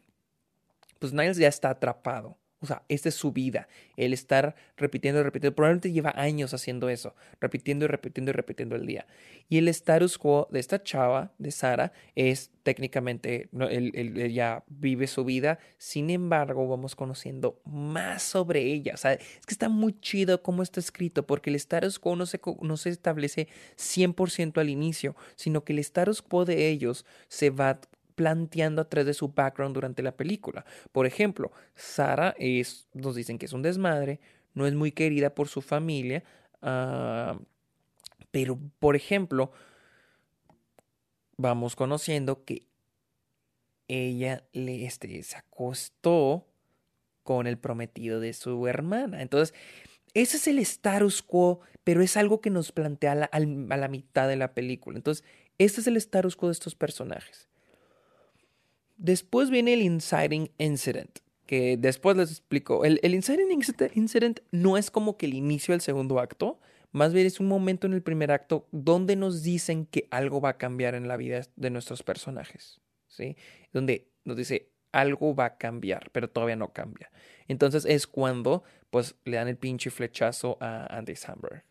Pues 0.99 1.13
Niles 1.13 1.37
ya 1.37 1.49
está 1.49 1.71
atrapado. 1.71 2.37
O 2.61 2.67
sea, 2.67 2.83
esta 2.89 3.09
es 3.09 3.15
su 3.15 3.33
vida. 3.33 3.69
El 3.97 4.13
estar 4.13 4.57
repitiendo 4.77 5.21
y 5.21 5.23
repitiendo. 5.23 5.55
Probablemente 5.55 5.93
lleva 5.93 6.13
años 6.17 6.55
haciendo 6.55 6.89
eso. 6.89 7.15
Repitiendo 7.41 7.85
y 7.85 7.89
repitiendo 7.89 8.31
y 8.31 8.33
repitiendo 8.33 8.75
el 8.75 8.85
día. 8.85 9.07
Y 9.49 9.59
el 9.59 9.69
status 9.69 10.19
quo 10.19 10.49
de 10.51 10.59
esta 10.59 10.83
chava, 10.83 11.33
de 11.39 11.53
Sara, 11.53 11.93
es 12.17 12.51
técnicamente, 12.65 13.49
ella 13.71 14.65
vive 14.67 15.07
su 15.07 15.25
vida. 15.25 15.61
Sin 15.79 16.11
embargo, 16.11 16.67
vamos 16.67 16.97
conociendo 16.97 17.61
más 17.65 18.23
sobre 18.23 18.63
ella. 18.63 18.95
O 18.95 18.99
sea, 18.99 19.13
es 19.13 19.47
que 19.47 19.55
está 19.55 19.69
muy 19.69 19.99
chido 20.01 20.43
cómo 20.43 20.65
está 20.65 20.81
escrito. 20.81 21.27
Porque 21.27 21.51
el 21.51 21.57
status 21.57 22.01
quo 22.01 22.17
no 22.17 22.27
se, 22.27 22.41
no 22.61 22.77
se 22.77 22.91
establece 22.91 23.47
100% 23.77 24.61
al 24.61 24.69
inicio. 24.69 25.15
Sino 25.37 25.63
que 25.63 25.73
el 25.75 25.79
status 25.79 26.23
quo 26.23 26.45
de 26.45 26.69
ellos 26.69 27.07
se 27.29 27.51
va 27.51 27.79
planteando 28.19 28.83
a 28.83 28.89
través 28.89 29.07
de 29.07 29.15
su 29.15 29.29
background 29.29 29.77
durante 29.77 30.03
la 30.03 30.17
película. 30.17 30.65
Por 30.91 31.07
ejemplo, 31.07 31.53
Sara 31.77 32.35
es, 32.37 32.89
nos 32.93 33.15
dicen 33.15 33.39
que 33.39 33.47
es 33.47 33.53
un 33.53 33.63
desmadre, 33.63 34.19
no 34.55 34.67
es 34.67 34.75
muy 34.75 34.91
querida 34.91 35.37
por 35.37 35.47
su 35.47 35.63
familia, 35.63 36.25
ah, 36.61 37.39
pero 38.33 38.59
por 38.81 38.97
ejemplo, 38.97 39.53
vamos 41.37 41.77
conociendo 41.77 42.45
que 42.45 42.67
ella 43.87 44.43
le, 44.53 44.85
este, 44.85 45.23
se 45.23 45.37
acostó 45.37 46.45
con 47.23 47.47
el 47.47 47.57
prometido 47.57 48.19
de 48.19 48.33
su 48.33 48.67
hermana. 48.67 49.23
Entonces, 49.23 49.55
ese 50.13 50.39
es 50.39 50.49
el 50.49 50.59
status 50.59 51.23
quo, 51.23 51.61
pero 51.85 52.03
es 52.03 52.17
algo 52.17 52.41
que 52.41 52.51
nos 52.51 52.73
plantea 52.73 53.15
la, 53.15 53.27
a 53.27 53.39
la 53.39 53.89
mitad 53.89 54.27
de 54.27 54.35
la 54.35 54.55
película. 54.55 54.97
Entonces, 54.97 55.25
este 55.59 55.83
es 55.83 55.87
el 55.87 55.97
status 55.97 56.35
quo 56.35 56.49
de 56.49 56.55
estos 56.55 56.75
personajes. 56.75 57.49
Después 58.99 59.49
viene 59.49 59.73
el 59.73 59.83
inciting 59.83 60.51
incident, 60.59 61.21
que 61.47 61.77
después 61.77 62.17
les 62.17 62.31
explico. 62.31 62.85
El, 62.85 63.01
el 63.03 63.15
inciting 63.15 63.49
incident 63.95 64.41
no 64.51 64.77
es 64.77 64.91
como 64.91 65.17
que 65.17 65.27
el 65.27 65.35
inicio 65.35 65.73
del 65.73 65.81
segundo 65.81 66.19
acto, 66.19 66.59
más 66.91 67.13
bien 67.13 67.27
es 67.27 67.39
un 67.39 67.47
momento 67.47 67.87
en 67.87 67.95
el 67.95 68.03
primer 68.03 68.33
acto 68.33 68.67
donde 68.73 69.15
nos 69.15 69.43
dicen 69.43 69.87
que 69.87 70.09
algo 70.11 70.41
va 70.41 70.51
a 70.51 70.59
cambiar 70.59 70.95
en 70.95 71.07
la 71.07 71.17
vida 71.17 71.43
de 71.57 71.71
nuestros 71.71 72.03
personajes, 72.03 72.81
¿sí? 73.07 73.37
Donde 73.73 74.09
nos 74.25 74.37
dice 74.37 74.71
algo 74.93 75.35
va 75.35 75.45
a 75.45 75.59
cambiar, 75.59 76.11
pero 76.13 76.29
todavía 76.29 76.57
no 76.57 76.73
cambia. 76.73 77.11
Entonces 77.47 77.85
es 77.85 78.07
cuando 78.07 78.65
pues 78.91 79.17
le 79.25 79.37
dan 79.37 79.49
el 79.49 79.57
pinche 79.57 79.91
flechazo 79.91 80.57
a 80.61 80.87
Andy 80.97 81.15
Samberg. 81.15 81.65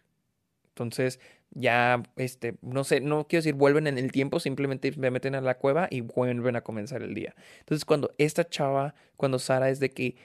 Entonces, 0.83 1.19
ya, 1.51 2.03
este, 2.15 2.55
no 2.61 2.83
sé, 2.83 2.99
no 3.01 3.27
quiero 3.27 3.41
decir 3.41 3.55
vuelven 3.55 3.87
en 3.87 3.97
el 3.97 4.11
tiempo, 4.11 4.39
simplemente 4.39 4.91
me 4.97 5.11
meten 5.11 5.35
a 5.35 5.41
la 5.41 5.57
cueva 5.57 5.87
y 5.89 6.01
vuelven 6.01 6.55
a 6.55 6.61
comenzar 6.61 7.03
el 7.03 7.13
día. 7.13 7.35
Entonces, 7.59 7.85
cuando 7.85 8.13
esta 8.17 8.47
chava, 8.49 8.95
cuando 9.15 9.39
Sara 9.39 9.69
es 9.69 9.79
de 9.79 9.91
que 9.91 10.15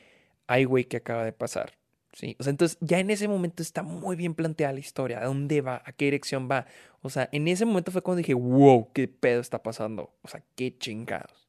hay 0.47 0.65
güey 0.65 0.85
que 0.85 0.99
acaba 0.99 1.25
de 1.25 1.33
pasar. 1.33 1.75
Sí, 2.13 2.37
o 2.39 2.43
sea, 2.43 2.51
entonces 2.51 2.77
ya 2.81 2.99
en 2.99 3.11
ese 3.11 3.27
momento 3.27 3.63
está 3.63 3.83
muy 3.83 4.17
bien 4.17 4.35
planteada 4.35 4.75
la 4.75 4.81
historia, 4.81 5.21
a 5.23 5.25
dónde 5.25 5.63
va, 5.63 5.83
a 5.85 5.93
qué 5.93 6.07
dirección 6.07 6.49
va. 6.51 6.67
O 7.01 7.09
sea, 7.09 7.29
en 7.33 7.49
ese 7.49 7.65
momento 7.65 7.91
fue 7.91 8.03
cuando 8.03 8.19
dije, 8.19 8.35
wow, 8.35 8.93
qué 8.93 9.09
pedo 9.09 9.41
está 9.41 9.63
pasando. 9.63 10.13
O 10.23 10.29
sea, 10.29 10.43
qué 10.55 10.77
chingados. 10.77 11.49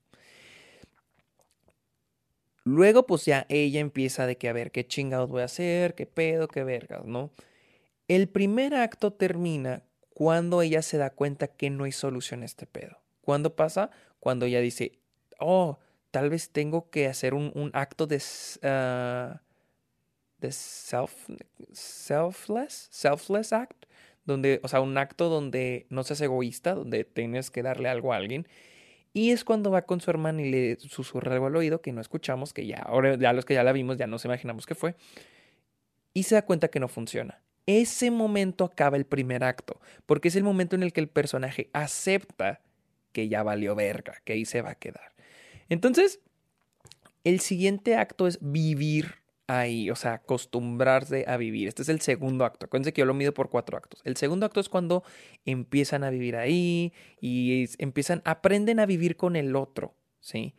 Luego, 2.66 3.06
pues 3.06 3.26
ya 3.26 3.46
ella 3.50 3.82
empieza 3.82 4.26
de 4.26 4.38
que 4.38 4.48
a 4.48 4.54
ver 4.54 4.72
qué 4.72 4.88
chingados 4.88 5.30
voy 5.30 5.42
a 5.42 5.46
hacer, 5.46 5.96
qué 5.96 6.06
pedo, 6.06 6.48
qué 6.48 6.64
vergas, 6.64 7.06
¿no? 7.06 7.30
El 8.08 8.28
primer 8.28 8.76
acto 8.76 9.14
termina 9.14 9.84
cuando 10.14 10.62
ella 10.62 10.82
se 10.82 10.98
da 10.98 11.10
cuenta 11.10 11.48
que 11.48 11.70
no 11.70 11.86
hay 11.86 11.92
solución 11.92 12.44
a 12.44 12.46
este 12.46 12.66
pedo. 12.68 13.00
¿Cuándo 13.22 13.56
pasa? 13.56 13.92
Cuando 14.20 14.46
ella 14.46 14.60
dice, 14.60 15.00
oh, 15.40 15.80
tal 16.12 16.30
vez 16.30 16.52
tengo 16.52 16.90
que 16.90 17.08
hacer 17.08 17.34
un, 17.34 17.72
acto 17.74 18.06
de, 18.06 18.18
uh, 18.18 19.38
de 20.40 20.52
self, 20.52 21.30
selfless, 21.72 22.88
selfless 22.92 23.54
act, 23.54 23.86
donde, 24.26 24.60
o 24.64 24.68
sea, 24.68 24.82
un 24.82 24.98
acto 24.98 25.30
donde 25.30 25.88
no 25.90 26.04
seas 26.04 26.22
egoísta, 26.22 26.76
donde 26.76 27.06
tienes 27.06 27.50
que 27.52 27.64
darle 27.64 27.90
algo 27.90 28.14
a 28.14 28.18
alguien. 28.18 28.48
Y 29.14 29.32
es 29.32 29.44
cuando 29.44 29.72
va 29.72 29.84
con 29.84 30.02
su 30.02 30.10
hermana 30.12 30.42
y 30.42 30.52
le 30.52 30.80
susurra 30.80 31.34
algo 31.34 31.48
al 31.48 31.56
oído 31.56 31.82
que 31.82 31.94
no 31.94 32.02
escuchamos, 32.02 32.52
que 32.52 32.66
ya, 32.66 32.80
ahora 32.80 33.16
los 33.34 33.46
que 33.46 33.54
ya 33.54 33.64
la 33.64 33.72
vimos 33.72 33.98
ya 33.98 34.08
nos 34.08 34.26
imaginamos 34.26 34.66
qué 34.66 34.76
fue. 34.76 34.96
Y 36.14 36.24
se 36.24 36.36
da 36.36 36.44
cuenta 36.44 36.68
que 36.68 36.80
no 36.80 36.88
funciona 36.88 37.43
ese 37.66 38.12
momento 38.12 38.66
acaba 38.66 38.98
el 38.98 39.06
primer 39.06 39.44
acto, 39.44 39.80
porque 40.06 40.28
es 40.28 40.36
el 40.36 40.44
momento 40.44 40.76
en 40.76 40.84
el 40.84 40.94
que 40.94 41.02
el 41.02 41.08
personaje 41.08 41.70
acepta 41.74 42.62
que 43.12 43.30
ya 43.30 43.44
valió 43.44 43.76
verga, 43.76 44.16
que 44.26 44.34
ahí 44.34 44.46
se 44.46 44.62
va 44.62 44.72
a 44.72 44.76
quedar. 44.76 45.14
Entonces, 45.70 46.20
el 47.24 47.40
siguiente 47.40 47.96
acto 47.96 48.28
es 48.28 48.40
vivir 48.42 49.24
ahí, 49.48 49.90
o 49.90 49.96
sea, 49.96 50.14
acostumbrarse 50.14 51.26
a 51.28 51.38
vivir. 51.38 51.68
Este 51.68 51.82
es 51.82 51.90
el 51.90 52.02
segundo 52.02 52.46
acto. 52.46 52.66
Acuérdense 52.66 52.94
que 52.94 53.02
yo 53.02 53.06
lo 53.06 53.14
mido 53.14 53.34
por 53.34 53.50
cuatro 53.50 53.78
actos. 53.78 54.02
El 54.04 54.18
segundo 54.18 54.46
acto 54.46 54.60
es 54.60 54.70
cuando 54.70 55.04
empiezan 55.46 56.04
a 56.04 56.10
vivir 56.10 56.36
ahí 56.36 56.94
y 57.22 57.70
empiezan, 57.78 58.22
aprenden 58.26 58.80
a 58.80 58.86
vivir 58.86 59.16
con 59.16 59.36
el 59.36 59.56
otro, 59.56 59.96
¿sí? 60.20 60.56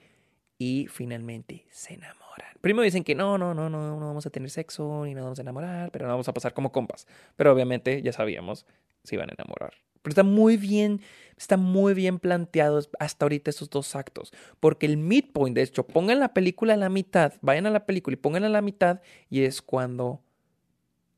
Y 0.59 0.87
finalmente 0.89 1.67
se 1.71 1.97
enamoran. 2.35 2.59
Primero 2.61 2.85
dicen 2.85 3.05
que 3.05 3.15
no, 3.15 3.39
no, 3.39 3.55
no, 3.55 3.69
no, 3.69 3.99
no 3.99 4.07
vamos 4.07 4.27
a 4.27 4.31
tener 4.31 4.51
sexo 4.51 5.05
ni 5.05 5.15
nos 5.15 5.25
vamos 5.25 5.39
a 5.39 5.43
enamorar, 5.43 5.91
pero 5.91 6.07
no 6.07 6.13
vamos 6.13 6.29
a 6.29 6.35
pasar 6.35 6.55
como 6.55 6.73
compas. 6.73 7.07
Pero 7.37 7.53
obviamente 7.53 8.03
ya 8.03 8.13
sabíamos 8.13 8.67
si 9.03 9.17
iban 9.17 9.31
a 9.31 9.35
enamorar. 9.35 9.75
Pero 10.03 10.13
está 10.13 10.23
muy 10.23 10.59
bien, 10.59 11.01
está 11.39 11.57
muy 11.57 11.95
bien 11.95 12.19
planteado 12.19 12.81
hasta 12.99 13.25
ahorita 13.25 13.51
esos 13.51 13.71
dos 13.71 13.97
actos. 13.97 14.35
Porque 14.61 14.85
el 14.85 14.99
midpoint, 14.99 15.57
de 15.57 15.63
hecho, 15.63 15.87
pongan 15.87 16.21
la 16.21 16.35
película 16.35 16.75
a 16.75 16.77
la 16.77 16.91
mitad, 16.91 17.33
vayan 17.41 17.67
a 17.67 17.71
la 17.71 17.87
película 17.87 18.13
y 18.13 18.19
pongan 18.19 18.45
a 18.45 18.51
la 18.51 18.61
mitad, 18.61 19.01
y 19.31 19.45
es 19.45 19.63
cuando 19.63 20.21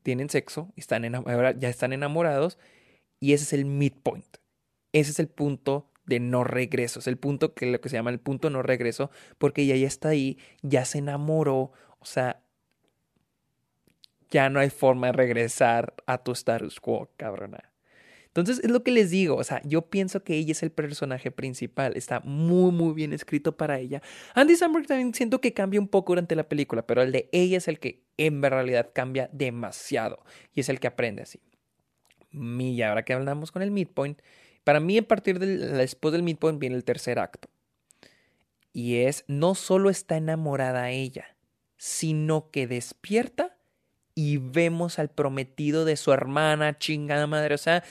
tienen 0.03 0.29
sexo, 0.29 0.71
están 0.77 1.03
ya 1.59 1.67
están 1.67 1.91
enamorados, 1.91 2.57
y 3.19 3.33
ese 3.33 3.43
es 3.43 3.53
el 3.53 3.65
midpoint. 3.65 4.37
Ese 4.93 5.11
es 5.11 5.19
el 5.19 5.27
punto 5.27 5.89
de 6.07 6.19
no 6.19 6.43
regreso. 6.43 6.99
Es 6.99 7.07
el 7.07 7.17
punto 7.17 7.53
que 7.53 7.67
lo 7.67 7.79
que 7.79 7.89
se 7.89 7.97
llama 7.97 8.09
el 8.09 8.19
punto 8.19 8.49
no 8.49 8.63
regreso, 8.63 9.11
porque 9.37 9.61
ella 9.61 9.75
ya 9.75 9.87
está 9.87 10.09
ahí, 10.09 10.39
ya 10.63 10.85
se 10.85 10.97
enamoró, 10.97 11.71
o 11.99 12.05
sea, 12.05 12.41
ya 14.29 14.49
no 14.49 14.59
hay 14.59 14.69
forma 14.69 15.07
de 15.07 15.13
regresar 15.13 15.93
a 16.05 16.23
tu 16.23 16.31
status 16.31 16.79
quo, 16.79 17.11
cabrona. 17.17 17.71
Entonces 18.27 18.63
es 18.63 18.69
lo 18.69 18.83
que 18.83 18.91
les 18.91 19.09
digo, 19.09 19.35
o 19.35 19.43
sea, 19.43 19.61
yo 19.63 19.89
pienso 19.89 20.23
que 20.23 20.35
ella 20.35 20.51
es 20.51 20.61
el 20.61 20.71
personaje 20.71 21.31
principal, 21.31 21.97
está 21.97 22.19
muy, 22.19 22.71
muy 22.71 22.93
bien 22.93 23.11
escrito 23.11 23.57
para 23.57 23.79
ella. 23.79 24.01
Andy 24.35 24.55
Samberg 24.55 24.85
también 24.85 25.13
siento 25.13 25.41
que 25.41 25.53
cambia 25.53 25.79
un 25.79 25.87
poco 25.87 26.11
durante 26.11 26.35
la 26.35 26.47
película, 26.47 26.85
pero 26.85 27.01
el 27.01 27.11
de 27.11 27.29
ella 27.31 27.57
es 27.57 27.67
el 27.67 27.79
que 27.79 28.03
en 28.17 28.41
realidad 28.43 28.91
cambia 28.93 29.27
demasiado 29.33 30.23
y 30.53 30.59
es 30.59 30.69
el 30.69 30.79
que 30.79 30.87
aprende 30.87 31.23
así. 31.23 31.41
Y 32.31 32.81
ahora 32.83 33.03
que 33.03 33.13
hablamos 33.13 33.51
con 33.51 33.63
el 33.63 33.71
midpoint, 33.71 34.21
para 34.67 34.81
mí 34.81 34.97
a 34.97 35.07
partir 35.07 35.39
del, 35.39 35.77
después 35.77 36.11
del 36.11 36.23
midpoint 36.23 36.59
viene 36.59 36.75
el 36.75 36.83
tercer 36.83 37.19
acto. 37.19 37.47
Y 38.73 38.97
es, 38.97 39.23
no 39.29 39.55
solo 39.55 39.89
está 39.89 40.17
enamorada 40.17 40.89
ella, 40.89 41.37
sino 41.77 42.51
que 42.51 42.67
despierta 42.67 43.55
y 44.13 44.35
vemos 44.39 44.99
al 44.99 45.09
prometido 45.09 45.85
de 45.85 45.95
su 45.95 46.11
hermana, 46.11 46.77
chingada 46.77 47.27
madre, 47.27 47.55
o 47.55 47.57
sea, 47.57 47.85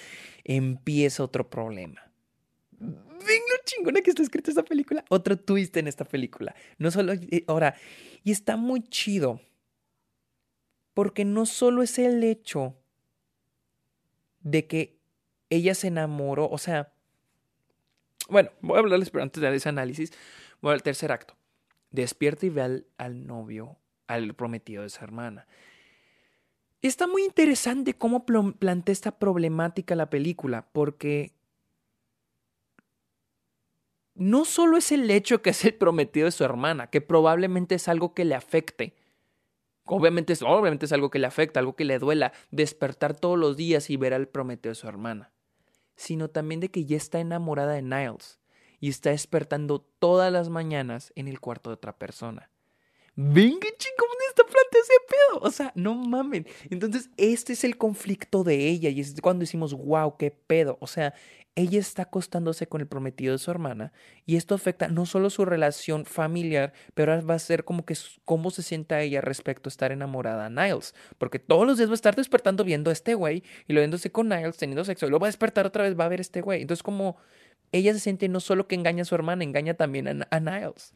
empieza 0.44 1.24
otro 1.24 1.48
problema. 1.48 2.12
Ven 2.78 2.92
lo 3.00 3.56
chingona 3.64 4.02
que 4.02 4.10
está 4.10 4.22
escrita 4.22 4.50
esta 4.50 4.62
película. 4.62 5.02
Otro 5.08 5.38
twist 5.38 5.74
en 5.78 5.88
esta 5.88 6.04
película. 6.04 6.54
No 6.76 6.90
solo. 6.90 7.14
Eh, 7.14 7.44
ahora, 7.46 7.74
y 8.22 8.32
está 8.32 8.58
muy 8.58 8.82
chido. 8.82 9.40
Porque 10.92 11.24
no 11.24 11.46
solo 11.46 11.82
es 11.82 11.98
el 11.98 12.22
hecho 12.22 12.76
de 14.40 14.66
que 14.66 14.95
ella 15.50 15.74
se 15.74 15.88
enamoró. 15.88 16.48
O 16.48 16.58
sea. 16.58 16.92
Bueno, 18.28 18.50
voy 18.60 18.76
a 18.76 18.80
hablarles, 18.80 19.10
pero 19.10 19.22
antes 19.22 19.40
de 19.40 19.54
ese 19.54 19.68
análisis, 19.68 20.12
voy 20.60 20.72
al 20.72 20.82
tercer 20.82 21.12
acto. 21.12 21.36
Despierta 21.90 22.46
y 22.46 22.50
ve 22.50 22.62
al, 22.62 22.86
al 22.98 23.26
novio, 23.26 23.76
al 24.06 24.34
prometido 24.34 24.82
de 24.82 24.90
su 24.90 25.02
hermana. 25.04 25.46
Está 26.82 27.06
muy 27.06 27.24
interesante 27.24 27.94
cómo 27.94 28.26
plantea 28.26 28.92
esta 28.92 29.18
problemática 29.18 29.94
la 29.94 30.10
película, 30.10 30.68
porque 30.72 31.36
no 34.16 34.44
solo 34.44 34.76
es 34.76 34.92
el 34.92 35.10
hecho 35.10 35.42
que 35.42 35.50
es 35.50 35.64
el 35.64 35.74
prometido 35.74 36.26
de 36.26 36.32
su 36.32 36.44
hermana, 36.44 36.88
que 36.88 37.00
probablemente 37.00 37.74
es 37.74 37.88
algo 37.88 38.14
que 38.14 38.24
le 38.24 38.34
afecte. 38.34 38.94
Obviamente 39.84 40.32
es, 40.32 40.42
obviamente 40.42 40.86
es 40.86 40.92
algo 40.92 41.10
que 41.10 41.18
le 41.18 41.26
afecta, 41.26 41.60
algo 41.60 41.76
que 41.76 41.84
le 41.84 41.98
duela, 41.98 42.32
despertar 42.50 43.14
todos 43.14 43.38
los 43.38 43.56
días 43.56 43.90
y 43.90 43.96
ver 43.96 44.14
al 44.14 44.26
prometido 44.26 44.70
de 44.70 44.74
su 44.74 44.88
hermana, 44.88 45.30
sino 45.96 46.28
también 46.28 46.60
de 46.60 46.70
que 46.70 46.84
ya 46.84 46.96
está 46.96 47.20
enamorada 47.20 47.72
de 47.72 47.82
Niles 47.82 48.38
y 48.80 48.88
está 48.88 49.10
despertando 49.10 49.80
todas 49.80 50.32
las 50.32 50.48
mañanas 50.48 51.12
en 51.16 51.28
el 51.28 51.40
cuarto 51.40 51.70
de 51.70 51.74
otra 51.74 51.98
persona. 51.98 52.50
Venga, 53.14 53.68
chicos, 53.78 54.06
está 54.28 54.44
plantea 54.44 54.80
ese 54.82 54.92
pedo? 55.08 55.40
O 55.40 55.50
sea, 55.50 55.72
no 55.74 55.94
mamen. 55.94 56.46
Entonces, 56.70 57.10
este 57.16 57.54
es 57.54 57.64
el 57.64 57.76
conflicto 57.78 58.44
de 58.44 58.68
ella 58.68 58.90
y 58.90 59.00
es 59.00 59.18
cuando 59.20 59.40
decimos, 59.40 59.74
wow, 59.74 60.16
qué 60.16 60.30
pedo. 60.30 60.78
O 60.80 60.86
sea, 60.86 61.14
ella 61.56 61.80
está 61.80 62.02
acostándose 62.02 62.66
con 62.66 62.82
el 62.82 62.86
prometido 62.86 63.32
de 63.32 63.38
su 63.38 63.50
hermana 63.50 63.92
y 64.26 64.36
esto 64.36 64.54
afecta 64.54 64.88
no 64.88 65.06
solo 65.06 65.30
su 65.30 65.46
relación 65.46 66.04
familiar, 66.04 66.74
pero 66.94 67.26
va 67.26 67.34
a 67.34 67.38
ser 67.38 67.64
como 67.64 67.86
que 67.86 67.96
cómo 68.26 68.50
se 68.50 68.62
sienta 68.62 69.00
ella 69.00 69.22
respecto 69.22 69.68
a 69.68 69.70
estar 69.70 69.90
enamorada 69.90 70.46
a 70.46 70.50
Niles, 70.50 70.94
porque 71.16 71.38
todos 71.38 71.66
los 71.66 71.78
días 71.78 71.88
va 71.88 71.94
a 71.94 71.96
estar 71.96 72.14
despertando 72.14 72.62
viendo 72.62 72.90
a 72.90 72.92
este 72.92 73.14
güey 73.14 73.42
y 73.66 73.72
lo 73.72 73.80
viéndose 73.80 74.12
con 74.12 74.28
Niles, 74.28 74.58
teniendo 74.58 74.84
sexo, 74.84 75.06
y 75.06 75.08
luego 75.08 75.22
va 75.22 75.28
a 75.28 75.30
despertar 75.30 75.66
otra 75.66 75.84
vez, 75.84 75.98
va 75.98 76.04
a 76.04 76.08
ver 76.08 76.20
a 76.20 76.22
este 76.22 76.42
güey. 76.42 76.60
Entonces 76.60 76.82
como 76.82 77.16
ella 77.72 77.94
se 77.94 78.00
siente 78.00 78.28
no 78.28 78.40
solo 78.40 78.68
que 78.68 78.74
engaña 78.74 79.02
a 79.02 79.06
su 79.06 79.14
hermana, 79.14 79.42
engaña 79.42 79.74
también 79.74 80.08
a, 80.08 80.28
a 80.30 80.40
Niles. 80.40 80.92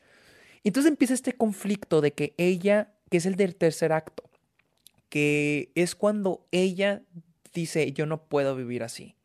Entonces 0.63 0.91
empieza 0.91 1.15
este 1.15 1.33
conflicto 1.33 2.03
de 2.03 2.13
que 2.13 2.35
ella, 2.37 2.93
que 3.11 3.17
es 3.17 3.25
el 3.25 3.37
del 3.37 3.57
tercer 3.57 3.95
acto, 3.95 4.25
que 5.09 5.73
es 5.75 5.95
cuando 5.95 6.47
ella 6.53 7.03
dice, 7.55 7.93
yo 7.93 8.05
no 8.05 8.25
puedo 8.25 8.55
vivir 8.55 8.83
así. 8.83 9.17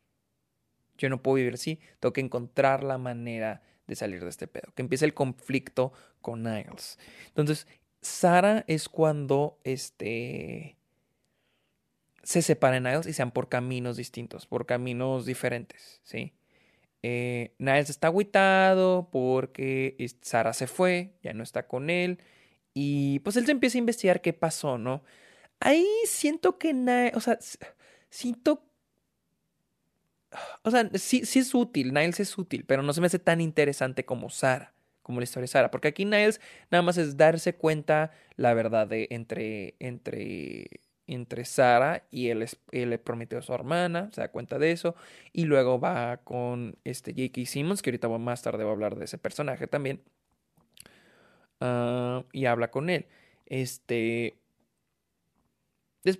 Yo 0.98 1.08
no 1.08 1.22
puedo 1.22 1.36
vivir 1.36 1.54
así, 1.54 1.80
tengo 2.00 2.12
que 2.12 2.20
encontrar 2.20 2.82
la 2.82 2.98
manera 2.98 3.62
de 3.86 3.94
salir 3.94 4.22
de 4.22 4.30
este 4.30 4.46
pedo. 4.46 4.72
Que 4.74 4.82
empieza 4.82 5.04
el 5.04 5.14
conflicto 5.14 5.92
con 6.20 6.42
Niles. 6.42 6.98
Entonces, 7.28 7.66
Sara 8.00 8.64
es 8.66 8.88
cuando 8.88 9.58
este, 9.64 10.76
se 12.22 12.42
separa 12.42 12.80
Niles 12.80 13.06
y 13.06 13.12
sean 13.12 13.30
por 13.30 13.48
caminos 13.48 13.96
distintos, 13.96 14.46
por 14.46 14.66
caminos 14.66 15.26
diferentes, 15.26 16.00
¿sí? 16.02 16.32
Eh, 17.02 17.54
Niles 17.58 17.90
está 17.90 18.08
agüitado 18.08 19.08
porque 19.12 19.96
Sara 20.22 20.52
se 20.52 20.66
fue, 20.66 21.14
ya 21.22 21.32
no 21.32 21.42
está 21.42 21.66
con 21.68 21.90
él. 21.90 22.18
Y 22.74 23.20
pues 23.20 23.36
él 23.36 23.46
se 23.46 23.52
empieza 23.52 23.78
a 23.78 23.80
investigar 23.80 24.20
qué 24.20 24.32
pasó, 24.32 24.76
¿no? 24.76 25.02
Ahí 25.60 25.86
siento 26.06 26.58
que 26.58 26.74
Niles, 26.74 27.14
o 27.14 27.20
sea, 27.20 27.38
siento... 28.10 28.62
O 30.62 30.70
sea, 30.70 30.88
sí, 30.94 31.24
sí 31.24 31.38
es 31.40 31.54
útil, 31.54 31.92
Niles 31.92 32.20
es 32.20 32.36
útil, 32.38 32.64
pero 32.66 32.82
no 32.82 32.92
se 32.92 33.00
me 33.00 33.06
hace 33.08 33.18
tan 33.18 33.40
interesante 33.40 34.04
como 34.04 34.30
Sara, 34.30 34.74
como 35.02 35.20
la 35.20 35.24
historia 35.24 35.42
de 35.42 35.48
Sara. 35.48 35.70
Porque 35.70 35.88
aquí 35.88 36.04
Niles 36.04 36.40
nada 36.70 36.82
más 36.82 36.98
es 36.98 37.16
darse 37.16 37.54
cuenta 37.54 38.12
la 38.36 38.54
verdad 38.54 38.86
de 38.86 39.08
entre, 39.10 39.76
entre 39.78 40.80
entre 41.06 41.44
Sara 41.44 42.06
y 42.10 42.28
él, 42.28 42.46
él 42.72 42.90
le 42.90 42.98
prometió 42.98 43.38
a 43.38 43.42
su 43.42 43.52
hermana, 43.54 44.10
se 44.12 44.20
da 44.20 44.30
cuenta 44.30 44.58
de 44.58 44.72
eso, 44.72 44.96
y 45.32 45.44
luego 45.44 45.80
va 45.80 46.18
con 46.18 46.78
este 46.84 47.12
J.K. 47.12 47.46
Simmons, 47.46 47.82
que 47.82 47.90
ahorita 47.90 48.08
más 48.08 48.42
tarde 48.42 48.64
voy 48.64 48.70
a 48.70 48.74
hablar 48.74 48.96
de 48.96 49.04
ese 49.04 49.18
personaje 49.18 49.66
también, 49.66 50.02
ah, 51.60 52.24
y 52.32 52.46
habla 52.46 52.70
con 52.70 52.90
él. 52.90 53.06
Este, 53.46 54.38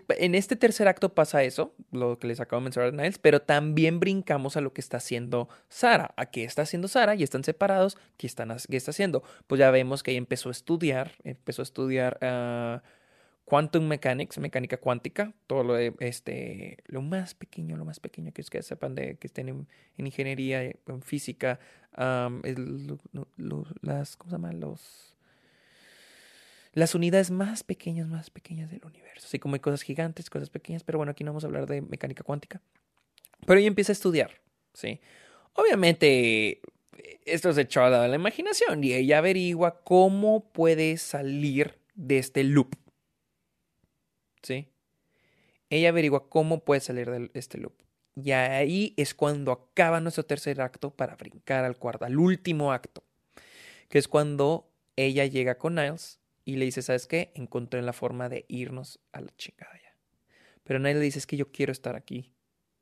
en 0.09 0.35
este 0.35 0.57
tercer 0.57 0.89
acto 0.89 1.15
pasa 1.15 1.43
eso, 1.43 1.75
lo 1.93 2.19
que 2.19 2.27
les 2.27 2.41
acabo 2.41 2.61
de 2.61 2.65
mencionar 2.65 2.93
a 2.93 2.97
Niles, 2.97 3.19
pero 3.19 3.41
también 3.41 4.01
brincamos 4.01 4.57
a 4.57 4.61
lo 4.61 4.73
que 4.73 4.81
está 4.81 4.97
haciendo 4.97 5.49
Sara. 5.69 6.15
¿A 6.17 6.27
qué 6.27 6.45
está 6.45 6.63
haciendo 6.63 6.89
Sara? 6.89 7.15
Y 7.15 7.23
están 7.23 7.45
separados. 7.45 7.99
¿Qué, 8.17 8.27
están, 8.27 8.55
qué 8.69 8.77
está 8.77 8.91
haciendo? 8.91 9.23
Pues 9.47 9.59
ya 9.59 9.71
vemos 9.71 10.03
que 10.03 10.13
ella 10.13 10.19
empezó 10.19 10.49
a 10.49 10.53
estudiar, 10.53 11.13
empezó 11.25 11.63
a 11.63 11.65
estudiar... 11.65 12.19
Uh, 12.23 12.81
Quantum 13.47 13.87
Mechanics, 13.87 14.39
mecánica 14.39 14.79
cuántica, 14.79 15.33
todo 15.47 15.63
lo 15.63 15.75
de 15.75 15.95
este, 16.01 16.79
lo 16.87 17.01
más 17.01 17.35
pequeño, 17.35 17.77
lo 17.77 17.85
más 17.85 18.01
pequeño 18.01 18.33
que 18.33 18.41
ustedes 18.41 18.67
sepan 18.67 18.97
de 18.97 19.19
que 19.19 19.29
estén 19.29 19.49
en, 19.49 19.69
ingeniería, 19.99 20.65
en 20.65 21.03
física, 21.03 21.61
las, 21.97 24.17
¿cómo 24.17 24.31
se 24.31 24.35
llama? 24.35 24.53
Los, 24.53 25.16
las 26.77 26.95
unidades 26.95 27.31
más 27.31 27.65
pequeñas, 27.65 28.07
más 28.07 28.29
pequeñas 28.29 28.71
del 28.71 28.85
universo. 28.85 29.27
Así 29.27 29.39
como 29.39 29.55
hay 29.55 29.61
cosas 29.61 29.81
gigantes, 29.81 30.29
cosas 30.29 30.51
pequeñas, 30.51 30.85
pero 30.85 30.99
bueno, 30.99 31.11
aquí 31.11 31.25
no 31.25 31.31
vamos 31.31 31.43
a 31.43 31.47
hablar 31.47 31.67
de 31.67 31.81
mecánica 31.81 32.23
cuántica. 32.23 32.61
Pero 33.47 33.59
ella 33.59 33.69
empieza 33.69 33.93
a 33.93 33.95
estudiar, 33.95 34.43
¿sí? 34.75 35.01
Obviamente, 35.55 36.61
esto 37.25 37.49
es 37.49 37.57
echado 37.57 37.99
a 37.99 38.07
la 38.07 38.15
imaginación 38.15 38.85
y 38.85 38.93
ella 38.93 39.19
averigua 39.19 39.81
cómo 39.85 40.53
puede 40.53 40.99
salir 40.99 41.79
de 41.95 42.19
este 42.19 42.45
loop 42.45 42.77
¿sí? 44.43 44.69
Ella 45.71 45.89
averigua 45.89 46.29
cómo 46.29 46.63
puede 46.63 46.83
salir 46.83 47.11
de 47.11 47.31
este 47.33 47.57
loop. 47.57 47.73
Y 48.23 48.33
ahí 48.33 48.93
es 48.99 49.15
cuando 49.15 49.51
acaba 49.51 50.01
nuestro 50.01 50.27
tercer 50.27 50.61
acto 50.61 50.91
para 50.91 51.17
brincar 51.17 51.65
al 51.65 51.79
cuarto, 51.79 52.05
al 52.05 52.19
último 52.19 52.71
acto, 52.71 53.03
que 53.89 53.99
es 53.99 54.09
cuando 54.09 54.69
ella 54.95 55.25
llega 55.25 55.57
con 55.57 55.77
Niles 55.77 56.21
y 56.47 56.57
le 56.57 56.65
dice, 56.65 56.81
¿sabes 56.81 57.09
qué? 57.09 57.33
Encontré 57.35 57.83
la 57.83 57.93
forma 57.93 58.29
de 58.29 58.47
irnos 58.49 59.01
a 59.13 59.21
la 59.21 59.35
chingada 59.37 59.75
ya. 59.83 59.95
Pero 60.63 60.79
Niles 60.79 60.97
le 60.97 61.03
dice, 61.03 61.19
es 61.19 61.27
que 61.27 61.37
yo 61.37 61.51
quiero 61.51 61.73
estar 61.73 61.97
aquí, 61.97 62.33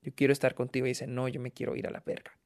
yo 0.02 0.12
quiero 0.14 0.34
estar 0.34 0.54
contigo 0.54 0.84
y 0.84 0.90
dice, 0.90 1.06
no, 1.06 1.28
yo 1.28 1.40
me 1.40 1.50
quiero 1.50 1.74
ir 1.74 1.86
a 1.86 1.90
la 1.90 2.02
verga. 2.04 2.38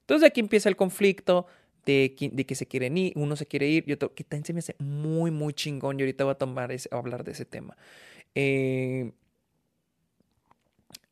Entonces 0.00 0.28
aquí 0.28 0.40
empieza 0.40 0.68
el 0.68 0.74
conflicto 0.74 1.46
de, 1.86 2.16
de 2.32 2.44
que 2.44 2.56
se 2.56 2.66
quieren 2.66 2.98
ir, 2.98 3.12
uno 3.14 3.36
se 3.36 3.46
quiere 3.46 3.68
ir 3.68 3.84
y 3.86 3.92
otro, 3.92 4.14
que 4.14 4.24
también 4.24 4.44
se 4.44 4.52
me 4.52 4.58
hace 4.58 4.74
muy, 4.80 5.30
muy 5.30 5.54
chingón 5.54 6.00
y 6.00 6.02
ahorita 6.02 6.24
voy 6.24 6.32
a 6.32 6.38
tomar 6.38 6.72
ese, 6.72 6.88
a 6.90 6.98
hablar 6.98 7.22
de 7.22 7.32
ese 7.32 7.44
tema. 7.44 7.76
Eh, 8.34 9.12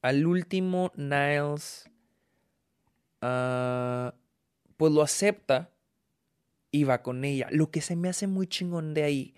al 0.02 0.26
último, 0.26 0.90
Niles 0.96 1.88
ah, 3.20 4.12
pues 4.76 4.92
lo 4.92 5.02
acepta 5.02 5.70
va 6.86 7.02
con 7.02 7.24
ella. 7.24 7.48
Lo 7.50 7.70
que 7.70 7.80
se 7.80 7.96
me 7.96 8.08
hace 8.08 8.26
muy 8.26 8.46
chingón 8.46 8.94
de 8.94 9.02
ahí 9.02 9.34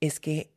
es 0.00 0.20
que 0.20 0.50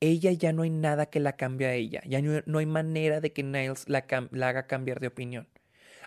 ella 0.00 0.32
ya 0.32 0.52
no 0.52 0.62
hay 0.62 0.70
nada 0.70 1.06
que 1.06 1.20
la 1.20 1.36
cambie 1.36 1.66
a 1.66 1.74
ella. 1.74 2.02
Ya 2.06 2.20
no, 2.22 2.58
hay 2.58 2.66
manera 2.66 3.20
de 3.20 3.32
que 3.32 3.42
Niles 3.42 3.88
la, 3.88 4.04
la, 4.30 4.48
haga 4.48 4.66
cambiar 4.66 4.98
de 5.00 5.08
opinión. 5.08 5.46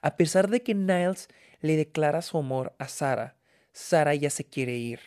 A 0.02 0.18
pesar 0.18 0.50
de 0.50 0.64
que 0.64 0.74
Niles 0.74 1.30
le 1.62 1.78
declara 1.78 2.22
su 2.22 2.38
amor 2.38 2.76
a 2.80 2.88
Sara, 2.88 3.38
Sara 3.72 4.16
ya 4.16 4.30
se 4.30 4.46
quiere 4.46 4.76
ir. 4.76 5.00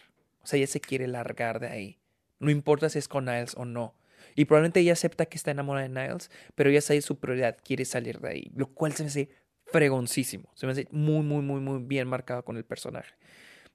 O 0.43 0.47
sea, 0.47 0.59
ella 0.59 0.69
se 0.69 0.81
quiere 0.81 1.09
largar 1.09 1.59
de 1.59 1.69
ahí. 1.69 1.99
No 2.39 2.51
importa 2.51 2.89
si 2.89 2.99
es 2.99 3.09
con 3.09 3.25
Niles 3.25 3.55
o 3.57 3.65
no. 3.65 3.95
Y 4.37 4.45
probablemente 4.45 4.81
ella 4.81 4.93
acepta 4.93 5.27
que 5.27 5.37
está 5.37 5.51
enamorada 5.51 5.89
de 5.89 5.95
Niles, 5.95 6.31
pero 6.55 6.71
ella 6.71 6.81
sabe 6.81 7.01
su 7.03 7.19
prioridad, 7.19 7.57
quiere 7.63 7.85
salir 7.85 8.21
de 8.21 8.29
ahí. 8.29 8.53
Lo 8.55 8.69
cual 8.69 8.93
se 8.93 9.03
me 9.03 9.09
hace 9.09 9.31
fregoncísimo. 9.67 10.51
Se 10.55 10.67
me 10.67 10.73
hace 10.73 10.87
muy, 10.91 11.25
muy, 11.25 11.43
muy, 11.43 11.61
muy 11.61 11.83
bien 11.83 12.07
marcado 12.07 12.45
con 12.45 12.57
el 12.57 12.65
personaje. 12.65 13.15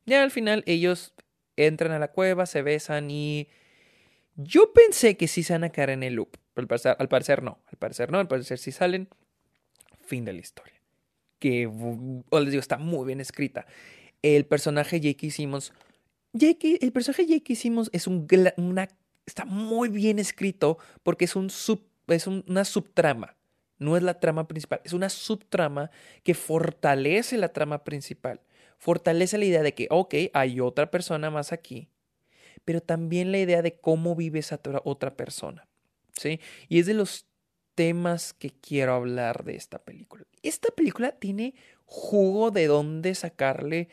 Ya 0.05 0.23
al 0.23 0.31
final 0.31 0.63
ellos 0.65 1.13
entran 1.55 1.91
a 1.91 1.99
la 1.99 2.11
cueva, 2.11 2.45
se 2.45 2.61
besan 2.61 3.11
y... 3.11 3.47
Yo 4.35 4.73
pensé 4.73 5.17
que 5.17 5.27
sí 5.27 5.43
se 5.43 5.53
van 5.53 5.65
a 5.65 5.69
caer 5.69 5.91
en 5.91 6.03
el 6.03 6.15
loop. 6.15 6.37
Pero 6.53 6.63
al 6.63 6.67
parecer, 6.67 6.95
al 6.97 7.07
parecer 7.07 7.43
no. 7.43 7.59
Al 7.67 7.77
parecer 7.77 8.11
no, 8.11 8.19
al 8.19 8.27
parecer 8.27 8.57
sí 8.57 8.71
salen. 8.71 9.09
Fin 10.01 10.25
de 10.25 10.33
la 10.33 10.39
historia. 10.39 10.73
Que, 11.39 11.67
o 11.67 12.39
les 12.39 12.51
digo, 12.51 12.61
está 12.61 12.77
muy 12.77 13.05
bien 13.05 13.19
escrita. 13.19 13.65
El 14.21 14.45
personaje 14.45 14.99
J.K. 14.99 15.31
Simmons. 15.31 15.73
J.K., 16.33 16.77
el 16.81 16.91
personaje 16.91 17.25
J.K. 17.27 17.55
Simmons 17.55 17.89
es 17.93 18.07
un, 18.07 18.27
una, 18.57 18.87
está 19.25 19.45
muy 19.45 19.89
bien 19.89 20.19
escrito 20.19 20.77
porque 21.03 21.25
es, 21.25 21.35
un 21.35 21.49
sub, 21.49 21.83
es 22.07 22.27
una 22.27 22.65
subtrama. 22.65 23.35
No 23.79 23.97
es 23.97 24.03
la 24.03 24.19
trama 24.19 24.47
principal, 24.47 24.79
es 24.83 24.93
una 24.93 25.09
subtrama 25.09 25.89
que 26.23 26.35
fortalece 26.35 27.37
la 27.37 27.49
trama 27.49 27.83
principal. 27.83 28.39
Fortalece 28.81 29.37
la 29.37 29.45
idea 29.45 29.61
de 29.61 29.75
que, 29.75 29.85
ok, 29.91 30.15
hay 30.33 30.59
otra 30.59 30.89
persona 30.89 31.29
más 31.29 31.51
aquí, 31.51 31.87
pero 32.65 32.81
también 32.81 33.31
la 33.31 33.37
idea 33.37 33.61
de 33.61 33.79
cómo 33.79 34.15
vive 34.15 34.39
esa 34.39 34.59
otra 34.83 35.15
persona. 35.15 35.67
¿sí? 36.13 36.39
Y 36.67 36.79
es 36.79 36.87
de 36.87 36.95
los 36.95 37.27
temas 37.75 38.33
que 38.33 38.49
quiero 38.49 38.95
hablar 38.95 39.43
de 39.43 39.55
esta 39.55 39.77
película. 39.77 40.23
Esta 40.41 40.73
película 40.73 41.11
tiene 41.11 41.53
jugo 41.85 42.49
de 42.49 42.65
dónde 42.65 43.13
sacarle 43.13 43.89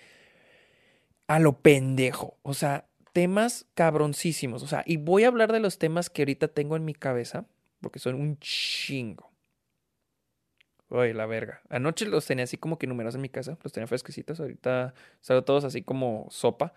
a 1.27 1.39
lo 1.39 1.61
pendejo. 1.61 2.39
O 2.41 2.55
sea, 2.55 2.89
temas 3.13 3.67
cabroncísimos. 3.75 4.63
O 4.63 4.67
sea, 4.69 4.85
y 4.87 4.97
voy 4.97 5.25
a 5.25 5.29
hablar 5.29 5.53
de 5.53 5.61
los 5.61 5.77
temas 5.77 6.09
que 6.09 6.23
ahorita 6.23 6.49
tengo 6.49 6.77
en 6.77 6.87
mi 6.87 6.95
cabeza, 6.95 7.45
porque 7.83 7.99
son 7.99 8.15
un 8.15 8.39
chingo. 8.39 9.31
Uy, 10.91 11.13
la 11.13 11.27
verga. 11.27 11.61
Anoche 11.69 12.07
los 12.07 12.27
tenía 12.27 12.45
así 12.45 12.57
como 12.57 12.79
que 12.79 12.87
numerados 12.87 13.17
en 13.17 13.21
mi 13.21 13.29
casa, 13.29 13.59
los 13.63 13.73
tenía 13.73 13.87
fresquecitos. 13.87 14.41
Ahorita 14.41 14.95
salgo 15.21 15.45
todos 15.45 15.65
así 15.65 15.83
como 15.83 16.27
sopa. 16.31 16.73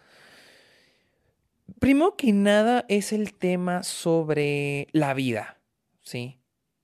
Primero 1.79 2.15
que 2.17 2.33
nada 2.33 2.85
es 2.89 3.13
el 3.13 3.33
tema 3.33 3.83
sobre 3.83 4.87
la 4.91 5.13
vida, 5.13 5.57
¿sí? 6.01 6.37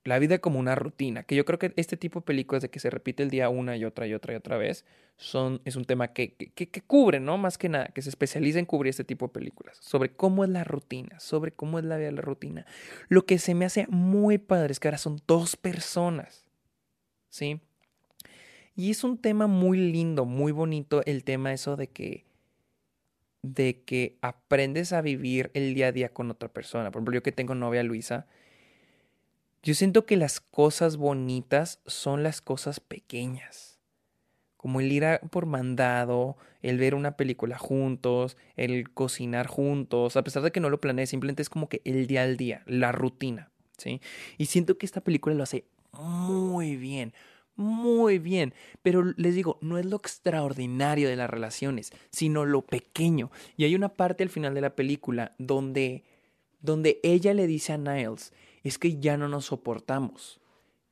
La 0.05 0.19
vida 0.19 0.39
como 0.39 0.59
una 0.59 0.75
rutina, 0.75 1.23
que 1.23 1.35
yo 1.35 1.43
creo 1.43 1.59
que 1.59 1.73
este 1.75 1.97
tipo 1.97 2.21
de 2.21 2.25
películas 2.25 2.61
de 2.61 2.69
que 2.69 2.79
se 2.79 2.89
repite 2.89 3.23
el 3.23 3.29
día 3.29 3.49
una 3.49 3.75
y 3.75 3.83
otra 3.83 4.07
y 4.07 4.13
otra 4.13 4.31
y 4.31 4.37
otra 4.37 4.55
vez, 4.55 4.85
son, 5.17 5.61
es 5.65 5.75
un 5.75 5.83
tema 5.83 6.13
que, 6.13 6.35
que, 6.35 6.69
que 6.69 6.81
cubre, 6.81 7.19
¿no? 7.19 7.37
Más 7.37 7.57
que 7.57 7.67
nada, 7.67 7.87
que 7.87 8.01
se 8.01 8.07
especializa 8.07 8.59
en 8.59 8.65
cubrir 8.65 8.91
este 8.91 9.03
tipo 9.03 9.27
de 9.27 9.33
películas, 9.33 9.77
sobre 9.81 10.15
cómo 10.15 10.45
es 10.45 10.49
la 10.49 10.63
rutina, 10.63 11.19
sobre 11.19 11.51
cómo 11.51 11.77
es 11.79 11.83
la 11.83 11.97
vida 11.97 12.05
de 12.05 12.13
la 12.13 12.21
rutina. 12.21 12.65
Lo 13.09 13.25
que 13.25 13.37
se 13.37 13.53
me 13.53 13.65
hace 13.65 13.87
muy 13.89 14.37
padre 14.37 14.71
es 14.71 14.79
que 14.79 14.87
ahora 14.87 14.97
son 14.97 15.19
dos 15.27 15.57
personas, 15.57 16.46
¿sí? 17.29 17.61
Y 18.75 18.91
es 18.91 19.03
un 19.03 19.17
tema 19.17 19.47
muy 19.47 19.77
lindo, 19.77 20.25
muy 20.25 20.51
bonito 20.51 21.01
el 21.05 21.23
tema 21.23 21.53
eso 21.53 21.75
de 21.75 21.87
que 21.87 22.27
de 23.41 23.81
que 23.83 24.17
aprendes 24.21 24.93
a 24.93 25.01
vivir 25.01 25.51
el 25.53 25.73
día 25.73 25.87
a 25.87 25.91
día 25.91 26.09
con 26.09 26.29
otra 26.31 26.49
persona. 26.49 26.91
Por 26.91 26.99
ejemplo, 26.99 27.15
yo 27.15 27.23
que 27.23 27.31
tengo 27.31 27.55
novia 27.55 27.83
Luisa, 27.83 28.27
yo 29.63 29.73
siento 29.73 30.05
que 30.05 30.17
las 30.17 30.39
cosas 30.39 30.97
bonitas 30.97 31.79
son 31.85 32.23
las 32.23 32.41
cosas 32.41 32.79
pequeñas. 32.79 33.79
Como 34.55 34.79
el 34.79 34.91
ir 34.91 35.05
por 35.29 35.45
mandado, 35.45 36.35
el 36.61 36.77
ver 36.77 36.95
una 36.95 37.15
película 37.15 37.57
juntos, 37.57 38.37
el 38.55 38.89
cocinar 38.91 39.47
juntos, 39.47 40.17
a 40.17 40.23
pesar 40.23 40.43
de 40.43 40.51
que 40.51 40.59
no 40.59 40.69
lo 40.69 40.81
planeé, 40.81 41.05
simplemente 41.05 41.41
es 41.41 41.49
como 41.49 41.69
que 41.69 41.81
el 41.85 42.07
día 42.07 42.23
al 42.23 42.37
día, 42.37 42.63
la 42.65 42.91
rutina, 42.91 43.51
¿sí? 43.77 44.01
Y 44.37 44.47
siento 44.47 44.77
que 44.77 44.85
esta 44.85 45.01
película 45.01 45.35
lo 45.35 45.43
hace 45.43 45.65
muy 45.93 46.75
bien, 46.75 47.13
muy 47.55 48.19
bien. 48.19 48.53
Pero 48.81 49.03
les 49.17 49.35
digo, 49.35 49.57
no 49.61 49.77
es 49.77 49.85
lo 49.85 49.97
extraordinario 49.97 51.09
de 51.09 51.15
las 51.15 51.29
relaciones, 51.29 51.91
sino 52.11 52.45
lo 52.45 52.65
pequeño. 52.65 53.31
Y 53.55 53.65
hay 53.65 53.75
una 53.75 53.89
parte 53.89 54.23
al 54.23 54.29
final 54.29 54.53
de 54.53 54.61
la 54.61 54.75
película 54.75 55.35
donde, 55.37 56.03
donde 56.59 56.99
ella 57.03 57.33
le 57.33 57.47
dice 57.47 57.73
a 57.73 57.77
Niles, 57.77 58.33
es 58.63 58.77
que 58.77 58.99
ya 58.99 59.17
no 59.17 59.27
nos 59.27 59.45
soportamos. 59.45 60.39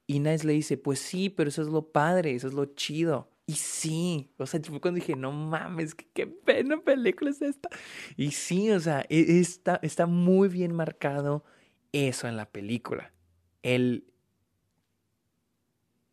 Y 0.07 0.19
Niles 0.19 0.43
le 0.43 0.53
dice, 0.53 0.77
pues 0.77 0.99
sí, 0.99 1.29
pero 1.29 1.49
eso 1.49 1.61
es 1.61 1.67
lo 1.67 1.91
padre, 1.91 2.35
eso 2.35 2.47
es 2.47 2.53
lo 2.53 2.65
chido. 2.65 3.29
Y 3.47 3.53
sí, 3.53 4.31
o 4.37 4.47
sea, 4.47 4.59
fue 4.63 4.81
cuando 4.81 4.99
dije, 4.99 5.15
no 5.15 5.31
mames, 5.31 5.93
qué 5.93 6.25
pena 6.25 6.81
película 6.81 7.29
es 7.29 7.41
esta. 7.43 7.69
Y 8.17 8.31
sí, 8.31 8.71
o 8.71 8.79
sea, 8.79 9.05
e, 9.07 9.39
está, 9.39 9.79
está 9.83 10.07
muy 10.07 10.49
bien 10.49 10.73
marcado 10.73 11.43
eso 11.91 12.27
en 12.27 12.37
la 12.37 12.49
película. 12.49 13.13
El, 13.61 14.05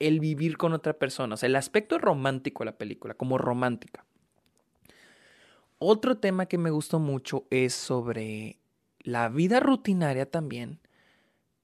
el 0.02 0.20
vivir 0.20 0.56
con 0.56 0.72
otra 0.72 0.94
persona, 0.94 1.34
o 1.34 1.36
sea, 1.36 1.46
el 1.46 1.56
aspecto 1.56 1.98
romántico 1.98 2.64
de 2.64 2.66
la 2.66 2.78
película, 2.78 3.14
como 3.14 3.38
romántica. 3.38 4.04
Otro 5.78 6.18
tema 6.18 6.46
que 6.46 6.58
me 6.58 6.70
gustó 6.70 6.98
mucho 6.98 7.46
es 7.50 7.74
sobre 7.74 8.58
la 9.00 9.28
vida 9.28 9.60
rutinaria 9.60 10.30
también, 10.30 10.80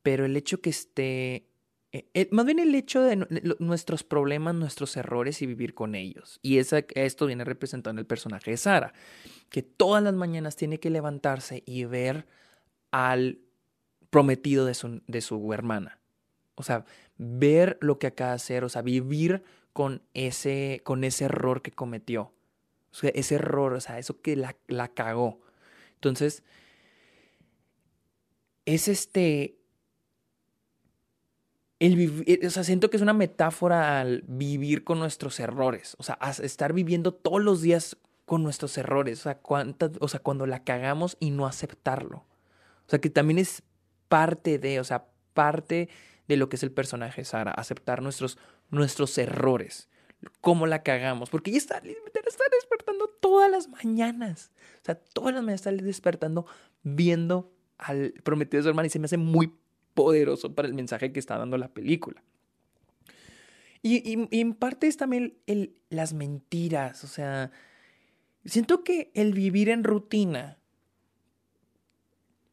pero 0.02 0.24
el 0.24 0.36
hecho 0.36 0.60
que 0.60 0.70
esté, 0.70 1.46
eh, 1.92 2.28
más 2.32 2.44
bien 2.44 2.58
el 2.58 2.74
hecho 2.74 3.02
de 3.02 3.16
nuestros 3.60 4.02
problemas, 4.04 4.54
nuestros 4.54 4.96
errores 4.96 5.40
y 5.42 5.46
vivir 5.46 5.74
con 5.74 5.94
ellos. 5.94 6.40
Y 6.42 6.58
esto 6.58 7.26
viene 7.26 7.44
representando 7.44 8.00
el 8.00 8.06
personaje 8.06 8.50
de 8.50 8.56
Sara, 8.56 8.92
que 9.50 9.62
todas 9.62 10.02
las 10.02 10.14
mañanas 10.14 10.56
tiene 10.56 10.80
que 10.80 10.90
levantarse 10.90 11.62
y 11.66 11.84
ver 11.84 12.26
al 12.90 13.38
prometido 14.10 14.64
de 14.64 14.74
su, 14.74 15.02
de 15.06 15.20
su 15.20 15.52
hermana. 15.52 15.98
O 16.58 16.62
sea, 16.64 16.84
ver 17.16 17.78
lo 17.80 17.98
que 17.98 18.08
acaba 18.08 18.30
de 18.30 18.36
hacer, 18.36 18.64
o 18.64 18.68
sea, 18.68 18.82
vivir 18.82 19.42
con 19.72 20.02
ese, 20.12 20.80
con 20.84 21.04
ese 21.04 21.26
error 21.26 21.62
que 21.62 21.70
cometió. 21.70 22.32
O 22.90 22.94
sea, 22.94 23.10
ese 23.14 23.36
error, 23.36 23.74
o 23.74 23.80
sea, 23.80 23.98
eso 23.98 24.20
que 24.20 24.34
la, 24.34 24.56
la 24.66 24.88
cagó. 24.88 25.40
Entonces, 25.94 26.42
es 28.66 28.88
este. 28.88 29.56
El 31.78 31.94
vivir, 31.94 32.24
eh, 32.26 32.46
o 32.46 32.50
sea, 32.50 32.64
siento 32.64 32.90
que 32.90 32.96
es 32.96 33.02
una 33.02 33.12
metáfora 33.12 34.00
al 34.00 34.24
vivir 34.26 34.82
con 34.82 34.98
nuestros 34.98 35.38
errores. 35.38 35.94
O 35.98 36.02
sea, 36.02 36.18
estar 36.42 36.72
viviendo 36.72 37.14
todos 37.14 37.40
los 37.40 37.62
días 37.62 37.96
con 38.24 38.42
nuestros 38.42 38.76
errores. 38.78 39.20
O 39.20 39.22
sea, 39.22 39.40
o 40.00 40.08
sea, 40.08 40.20
cuando 40.20 40.46
la 40.46 40.64
cagamos 40.64 41.16
y 41.20 41.30
no 41.30 41.46
aceptarlo. 41.46 42.18
O 42.18 42.90
sea, 42.90 43.00
que 43.00 43.10
también 43.10 43.38
es 43.38 43.62
parte 44.08 44.58
de, 44.58 44.80
o 44.80 44.84
sea, 44.84 45.06
parte 45.34 45.88
de 46.28 46.36
lo 46.36 46.48
que 46.48 46.56
es 46.56 46.62
el 46.62 46.70
personaje 46.70 47.24
Sara, 47.24 47.50
aceptar 47.50 48.02
nuestros, 48.02 48.38
nuestros 48.70 49.16
errores, 49.18 49.88
cómo 50.40 50.66
la 50.66 50.82
cagamos, 50.82 51.30
porque 51.30 51.50
ella 51.50 51.58
está, 51.58 51.78
está 51.78 52.44
despertando 52.52 53.08
todas 53.20 53.50
las 53.50 53.68
mañanas, 53.68 54.52
o 54.82 54.84
sea, 54.84 54.94
todas 54.94 55.34
las 55.34 55.42
mañanas 55.42 55.66
está 55.66 55.72
despertando 55.72 56.46
viendo 56.82 57.52
al 57.78 58.12
prometido 58.22 58.58
de 58.58 58.62
su 58.64 58.68
hermana 58.68 58.86
y 58.86 58.90
se 58.90 58.98
me 58.98 59.06
hace 59.06 59.16
muy 59.16 59.52
poderoso 59.94 60.54
para 60.54 60.68
el 60.68 60.74
mensaje 60.74 61.12
que 61.12 61.18
está 61.18 61.38
dando 61.38 61.56
la 61.56 61.68
película. 61.68 62.22
Y, 63.80 64.28
en 64.38 64.54
parte 64.54 64.88
es 64.88 64.96
también 64.96 65.38
el, 65.46 65.80
las 65.88 66.12
mentiras, 66.12 67.04
o 67.04 67.06
sea, 67.06 67.52
siento 68.44 68.82
que 68.82 69.10
el 69.14 69.32
vivir 69.32 69.68
en 69.68 69.84
rutina 69.84 70.58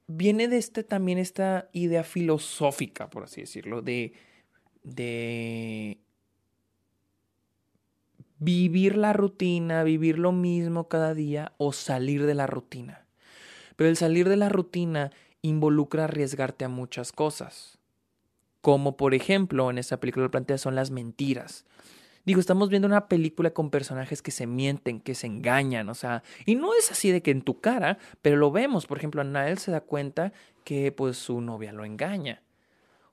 viene 0.08 0.48
de 0.48 0.58
este 0.58 0.84
también 0.84 1.18
esta 1.18 1.70
idea 1.74 2.04
filosófica, 2.04 3.10
por 3.10 3.24
así 3.24 3.42
decirlo, 3.42 3.82
de, 3.82 4.14
de 4.84 6.00
vivir 8.40 8.98
la 8.98 9.14
rutina, 9.14 9.84
vivir 9.84 10.20
lo 10.20 10.32
mismo 10.32 10.88
cada 10.88 11.14
día 11.14 11.54
o 11.58 11.74
salir 11.74 12.26
de 12.26 12.36
la 12.36 12.48
rutina. 12.48 13.06
Pero 13.76 13.90
el 13.90 13.98
salir 13.98 14.30
de 14.30 14.38
la 14.38 14.50
rutina 14.50 15.12
involucra 15.42 16.06
arriesgarte 16.06 16.66
a 16.66 16.70
muchas 16.70 17.12
cosas. 17.12 17.78
Como 18.62 18.98
por 18.98 19.14
ejemplo, 19.14 19.70
en 19.70 19.78
esta 19.78 20.00
película 20.00 20.26
lo 20.26 20.32
plantea 20.32 20.58
son 20.58 20.76
las 20.76 20.92
mentiras. 20.92 21.66
Digo, 22.26 22.40
estamos 22.40 22.70
viendo 22.70 22.88
una 22.88 23.08
película 23.08 23.52
con 23.52 23.70
personajes 23.70 24.24
que 24.24 24.32
se 24.32 24.48
mienten, 24.48 25.00
que 25.00 25.14
se 25.14 25.28
engañan, 25.28 25.90
o 25.90 25.94
sea, 25.94 26.24
y 26.46 26.56
no 26.56 26.74
es 26.74 26.92
así 26.92 27.12
de 27.12 27.22
que 27.22 27.30
en 27.30 27.44
tu 27.44 27.62
cara, 27.62 28.00
pero 28.24 28.36
lo 28.38 28.52
vemos. 28.52 28.88
Por 28.88 28.98
ejemplo, 28.98 29.24
Nael 29.24 29.60
se 29.60 29.72
da 29.72 29.82
cuenta 29.82 30.34
que 30.64 30.92
pues 30.92 31.18
su 31.18 31.40
novia 31.40 31.72
lo 31.72 31.86
engaña. 31.86 32.42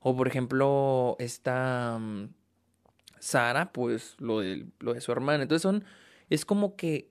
O 0.00 0.16
por 0.16 0.28
ejemplo, 0.28 1.16
esta 1.18 1.98
mm, 2.00 2.30
Sara, 3.18 3.72
pues 3.72 4.16
lo 4.18 4.40
de, 4.40 4.66
lo 4.80 4.94
de 4.94 5.02
su 5.02 5.12
hermana. 5.12 5.42
Entonces 5.42 5.62
son, 5.62 5.84
es 6.30 6.46
como 6.46 6.76
que 6.76 7.10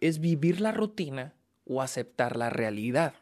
es 0.00 0.20
vivir 0.20 0.60
la 0.60 0.72
rutina 0.72 1.34
o 1.64 1.80
aceptar 1.80 2.36
la 2.36 2.50
realidad. 2.50 3.14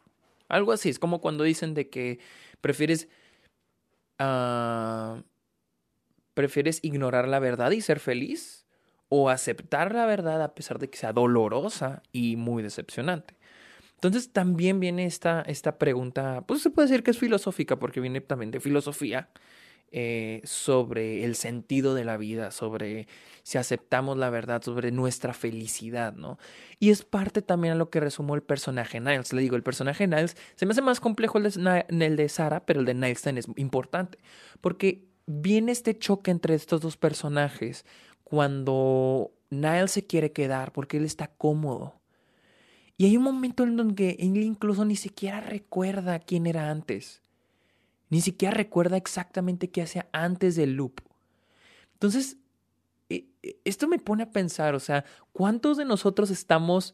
Algo 0.49 0.73
así, 0.73 0.89
es 0.89 0.99
como 0.99 1.21
cuando 1.21 1.45
dicen 1.45 1.73
de 1.73 1.89
que 1.89 2.19
prefieres... 2.59 3.07
Uh, 4.19 5.23
¿Prefieres 6.33 6.79
ignorar 6.83 7.27
la 7.27 7.39
verdad 7.39 7.71
y 7.71 7.81
ser 7.81 7.99
feliz? 7.99 8.65
¿O 9.09 9.29
aceptar 9.29 9.93
la 9.93 10.05
verdad 10.05 10.41
a 10.41 10.55
pesar 10.55 10.79
de 10.79 10.89
que 10.89 10.97
sea 10.97 11.13
dolorosa 11.13 12.01
y 12.11 12.37
muy 12.37 12.63
decepcionante? 12.63 13.35
Entonces 13.95 14.33
también 14.33 14.79
viene 14.79 15.05
esta, 15.05 15.43
esta 15.43 15.77
pregunta, 15.77 16.43
pues 16.47 16.61
se 16.63 16.71
puede 16.71 16.87
decir 16.87 17.03
que 17.03 17.11
es 17.11 17.19
filosófica 17.19 17.77
porque 17.77 17.99
viene 17.99 18.19
también 18.19 18.49
de 18.49 18.59
filosofía 18.59 19.29
eh, 19.91 20.41
sobre 20.45 21.25
el 21.25 21.35
sentido 21.35 21.93
de 21.93 22.05
la 22.05 22.15
vida, 22.15 22.51
sobre 22.51 23.07
si 23.43 23.57
aceptamos 23.57 24.17
la 24.17 24.29
verdad, 24.29 24.63
sobre 24.63 24.91
nuestra 24.91 25.33
felicidad, 25.33 26.13
¿no? 26.13 26.39
Y 26.79 26.91
es 26.91 27.03
parte 27.03 27.41
también 27.41 27.73
a 27.73 27.77
lo 27.77 27.89
que 27.89 27.99
resumó 27.99 28.35
el 28.35 28.41
personaje 28.41 29.01
Niles. 29.01 29.33
Le 29.33 29.41
digo, 29.41 29.57
el 29.57 29.63
personaje 29.63 30.07
Niles 30.07 30.37
se 30.55 30.65
me 30.65 30.71
hace 30.71 30.81
más 30.81 31.01
complejo 31.01 31.37
el 31.37 31.43
de, 31.43 31.85
el 31.89 32.15
de 32.15 32.29
Sara, 32.29 32.65
pero 32.65 32.79
el 32.79 32.85
de 32.85 32.93
Niles 32.93 33.27
es 33.27 33.47
importante 33.57 34.17
porque 34.61 35.10
viene 35.25 35.71
este 35.71 35.97
choque 35.97 36.31
entre 36.31 36.55
estos 36.55 36.81
dos 36.81 36.97
personajes 36.97 37.85
cuando 38.23 39.31
Niles 39.49 39.91
se 39.91 40.05
quiere 40.05 40.31
quedar 40.31 40.71
porque 40.71 40.97
él 40.97 41.05
está 41.05 41.27
cómodo. 41.27 41.95
Y 42.97 43.05
hay 43.05 43.17
un 43.17 43.23
momento 43.23 43.63
en 43.63 43.77
donde 43.77 44.17
él 44.19 44.37
incluso 44.37 44.85
ni 44.85 44.95
siquiera 44.95 45.41
recuerda 45.41 46.19
quién 46.19 46.45
era 46.45 46.69
antes. 46.69 47.21
Ni 48.09 48.21
siquiera 48.21 48.55
recuerda 48.55 48.97
exactamente 48.97 49.69
qué 49.69 49.81
hacía 49.81 50.07
antes 50.11 50.55
del 50.55 50.73
loop. 50.73 51.01
Entonces, 51.93 52.37
e, 53.09 53.27
e, 53.41 53.59
esto 53.65 53.87
me 53.87 53.99
pone 53.99 54.23
a 54.23 54.31
pensar, 54.31 54.75
o 54.75 54.79
sea, 54.79 55.05
¿cuántos 55.33 55.77
de 55.77 55.85
nosotros 55.85 56.29
estamos 56.29 56.93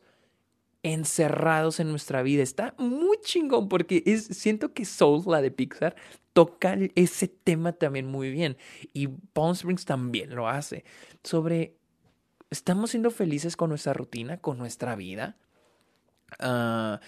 encerrados 0.84 1.80
en 1.80 1.89
nuestra 1.89 2.21
vida? 2.21 2.43
Está 2.43 2.73
muy 2.78 3.17
chingón 3.21 3.69
porque 3.69 4.03
es, 4.05 4.25
siento 4.25 4.73
que 4.73 4.86
Soul, 4.86 5.23
la 5.28 5.41
de 5.41 5.51
Pixar, 5.51 5.95
toca 6.34 6.78
ese 6.95 7.28
tema 7.28 7.73
también 7.73 8.05
muy 8.05 8.30
bien. 8.30 8.57
Y 8.93 9.07
Palm 9.07 9.53
Springs 9.53 9.86
también 9.86 10.36
lo 10.36 10.47
hace. 10.47 10.86
Sobre, 11.23 11.78
¿estamos 12.49 12.91
siendo 12.91 13.11
felices 13.11 13.55
con 13.55 13.69
nuestra 13.69 13.93
rutina, 13.93 14.38
con 14.38 14.57
nuestra 14.57 14.95
vida? 14.95 15.38
Ah, 16.39 16.99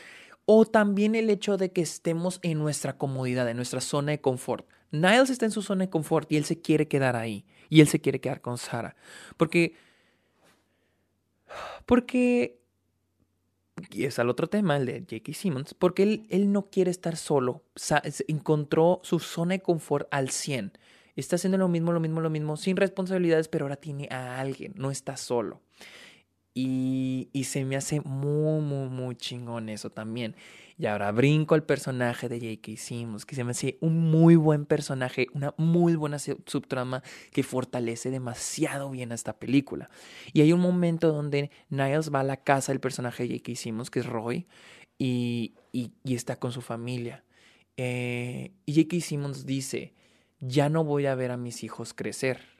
o 0.46 0.66
también 0.66 1.14
el 1.14 1.30
hecho 1.30 1.58
de 1.58 1.72
que 1.72 1.82
estemos 1.82 2.40
en 2.42 2.58
nuestra 2.58 2.98
comodidad, 2.98 3.48
en 3.50 3.56
nuestra 3.56 3.82
zona 3.82 4.14
de 4.14 4.22
confort. 4.22 4.68
Niles 4.90 5.30
está 5.30 5.46
en 5.46 5.52
su 5.52 5.62
zona 5.62 5.86
de 5.86 5.90
confort 5.92 6.32
y 6.32 6.38
él 6.38 6.46
se 6.46 6.60
quiere 6.60 6.88
quedar 6.88 7.16
ahí. 7.16 7.46
Y 7.70 7.82
él 7.82 7.88
se 7.88 8.02
quiere 8.02 8.20
quedar 8.20 8.42
con 8.42 8.58
Sara. 8.58 8.96
Porque. 9.38 9.76
Porque 11.86 12.59
y 13.92 14.06
es 14.06 14.20
al 14.20 14.30
otro 14.30 14.48
tema, 14.48 14.78
el 14.78 14.86
de 14.86 15.00
J.K. 15.02 15.34
Simmons, 15.34 15.74
porque 15.74 16.04
él, 16.04 16.26
él 16.30 16.52
no 16.52 16.70
quiere 16.70 16.92
estar 16.92 17.18
solo. 17.18 17.64
encontró 18.28 19.00
su 19.04 19.20
zona 19.20 19.54
de 19.54 19.62
confort 19.62 20.08
al 20.12 20.30
100. 20.30 20.74
Está 21.16 21.36
haciendo 21.36 21.58
lo 21.58 21.68
mismo, 21.68 21.92
lo 21.92 22.00
mismo, 22.00 22.22
lo 22.22 22.30
mismo, 22.30 22.56
sin 22.56 22.78
responsabilidades, 22.78 23.48
pero 23.48 23.66
ahora 23.66 23.76
tiene 23.76 24.08
a 24.10 24.40
alguien, 24.40 24.74
no 24.76 24.92
está 24.92 25.18
solo. 25.18 25.62
Y, 26.54 27.30
se 27.46 27.64
me 27.64 27.76
hace 27.76 28.02
muy, 28.02 28.62
muy, 28.62 28.90
muy 28.90 29.16
chingón 29.16 29.70
eso 29.70 29.92
también. 29.92 30.36
Y 30.78 30.86
ahora 30.86 31.12
brinco 31.12 31.56
al 31.56 31.64
personaje 31.64 32.30
de 32.30 32.40
J.K. 32.40 32.78
Simmons, 32.78 33.26
que 33.26 33.36
se 33.36 33.44
me 33.44 33.52
hace 33.52 33.78
un 33.82 34.12
muy 34.12 34.36
buen 34.36 34.66
personaje, 34.66 35.28
una 35.34 35.54
muy 35.58 35.96
buena 35.96 36.20
subtrama 36.20 37.04
que 37.32 37.44
fortalece 37.44 38.12
demasiado 38.12 38.90
bien 38.90 39.12
a 39.12 39.16
esta 39.16 39.38
película. 39.40 39.90
Y 40.34 40.42
hay 40.42 40.54
un 40.54 40.62
momento 40.62 41.12
donde 41.12 41.52
Niles 41.70 42.14
va 42.14 42.22
a 42.22 42.24
la 42.24 42.38
casa 42.38 42.72
del 42.72 42.80
personaje 42.80 43.24
de 43.24 43.38
J.K. 43.38 43.56
Simmons, 43.56 43.90
que 43.90 44.00
es 44.00 44.06
Roy, 44.06 44.48
y, 44.98 45.56
y, 45.72 45.92
está 46.14 46.38
con 46.38 46.52
su 46.52 46.62
familia. 46.62 47.24
Eh, 47.78 48.52
y 48.66 48.76
J.K. 48.76 49.02
Simmons 49.02 49.46
dice, 49.46 49.94
ya 50.40 50.70
no 50.70 50.84
voy 50.84 51.06
a 51.06 51.16
ver 51.16 51.32
a 51.32 51.38
mis 51.38 51.64
hijos 51.64 51.94
crecer. 51.94 52.59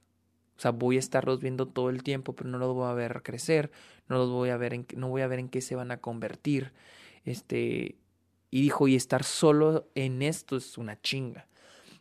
O 0.60 0.62
sea, 0.62 0.72
voy 0.72 0.98
a 0.98 1.00
estarlos 1.00 1.40
viendo 1.40 1.70
todo 1.70 1.90
el 1.90 2.04
tiempo, 2.04 2.36
pero 2.36 2.50
no 2.50 2.58
los 2.58 2.76
voy 2.76 2.90
a 2.90 2.94
ver 2.94 3.24
crecer, 3.24 3.72
no 4.10 4.18
los 4.18 4.30
voy 4.30 4.50
a 4.50 4.58
ver 4.58 4.74
en, 4.74 4.86
no 4.98 5.08
voy 5.08 5.22
a 5.22 5.28
ver 5.28 5.40
en 5.40 5.48
qué 5.48 5.62
se 5.62 5.74
van 5.74 5.90
a 5.90 6.02
convertir. 6.02 6.74
Este, 7.24 7.96
y 8.52 8.62
dijo, 8.64 8.90
y 8.90 8.98
estar 8.98 9.24
solo 9.24 9.88
en 9.96 10.22
esto 10.22 10.58
es 10.58 10.78
una 10.78 11.00
chinga. 11.02 11.48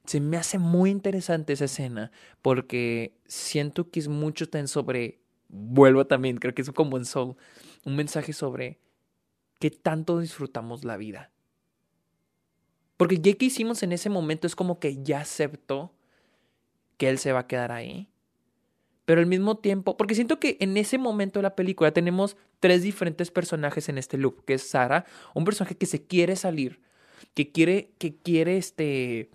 Se 0.07 0.19
me 0.19 0.37
hace 0.37 0.59
muy 0.59 0.91
interesante 0.91 1.53
esa 1.53 1.67
escena 1.67 2.11
porque 2.43 3.15
siento 3.27 3.93
que 3.93 4.01
es 4.01 4.09
mucho 4.09 4.49
tan 4.49 4.67
sobre, 4.67 5.21
vuelvo 5.47 6.09
también, 6.09 6.39
creo 6.39 6.53
que 6.53 6.63
es 6.63 6.73
como 6.73 6.97
en 6.97 7.05
Soul, 7.05 7.37
un 7.85 7.95
mensaje 7.95 8.33
sobre 8.33 8.81
qué 9.61 9.71
tanto 9.71 10.19
disfrutamos 10.19 10.85
la 10.85 10.97
vida. 10.97 11.31
Porque 12.97 13.21
ya 13.21 13.33
que 13.35 13.45
hicimos 13.45 13.85
en 13.85 13.93
ese 13.93 14.11
momento 14.11 14.49
es 14.49 14.57
como 14.57 14.81
que 14.81 15.01
ya 15.01 15.21
aceptó 15.21 15.93
que 16.97 17.09
él 17.09 17.19
se 17.19 17.31
va 17.31 17.39
a 17.39 17.47
quedar 17.47 17.71
ahí 17.71 18.09
pero 19.09 19.23
al 19.23 19.27
mismo 19.27 19.57
tiempo, 19.57 19.97
porque 19.97 20.15
siento 20.15 20.39
que 20.39 20.59
en 20.61 20.77
ese 20.77 20.99
momento 20.99 21.39
de 21.39 21.45
la 21.45 21.57
película 21.57 21.93
tenemos 21.93 22.37
tres 22.61 22.83
diferentes 22.83 23.31
personajes 23.31 23.89
en 23.89 23.97
este 23.97 24.19
loop, 24.19 24.45
que 24.45 24.53
es 24.53 24.69
Sara, 24.69 25.07
un 25.33 25.47
personaje 25.47 25.79
que 25.79 25.87
se 25.87 26.07
quiere 26.07 26.37
salir, 26.37 26.83
que 27.33 27.51
quiere, 27.51 27.91
que 27.97 28.17
quiere 28.17 28.59
este, 28.59 29.31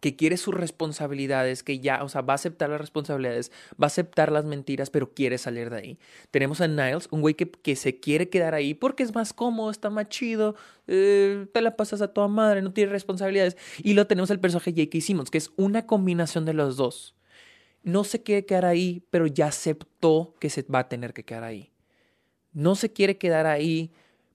que 0.00 0.16
quiere 0.16 0.36
sus 0.36 0.52
responsabilidades, 0.52 1.62
que 1.62 1.78
ya, 1.78 2.02
o 2.02 2.08
sea, 2.08 2.22
va 2.22 2.32
a 2.32 2.34
aceptar 2.34 2.70
las 2.70 2.80
responsabilidades, 2.80 3.52
va 3.80 3.84
a 3.84 3.86
aceptar 3.86 4.32
las 4.32 4.44
mentiras, 4.44 4.90
pero 4.90 5.14
quiere 5.14 5.38
salir 5.38 5.70
de 5.70 5.76
ahí. 5.76 5.98
Tenemos 6.32 6.60
a 6.60 6.66
Niles, 6.66 7.06
un 7.12 7.20
güey 7.20 7.34
que, 7.34 7.48
que 7.48 7.76
se 7.76 8.00
quiere 8.00 8.28
quedar 8.28 8.56
ahí 8.56 8.74
porque 8.74 9.04
es 9.04 9.14
más 9.14 9.32
cómodo, 9.32 9.70
está 9.70 9.90
más 9.90 10.08
chido, 10.08 10.56
eh, 10.88 11.46
te 11.54 11.60
la 11.60 11.76
pasas 11.76 12.02
a 12.02 12.12
toda 12.12 12.26
madre, 12.26 12.62
no 12.62 12.72
tiene 12.72 12.90
responsabilidades. 12.90 13.56
Y 13.80 13.94
luego 13.94 14.08
tenemos 14.08 14.30
el 14.30 14.40
personaje 14.40 14.72
J.K. 14.72 15.00
Simmons, 15.02 15.30
que 15.30 15.38
es 15.38 15.52
una 15.54 15.86
combinación 15.86 16.44
de 16.44 16.54
los 16.54 16.76
dos 16.76 17.14
no 17.88 18.04
se 18.04 18.22
quiere 18.22 18.44
quedar 18.44 18.66
ahí, 18.66 19.02
pero 19.10 19.26
ya 19.26 19.46
aceptó 19.46 20.34
que 20.40 20.50
se 20.50 20.62
va 20.62 20.80
a 20.80 20.88
tener 20.88 21.14
que 21.14 21.24
quedar 21.24 21.42
ahí. 21.42 21.72
No 22.52 22.74
se 22.74 22.92
quiere 22.92 23.16
quedar 23.16 23.46
ahí 23.46 23.92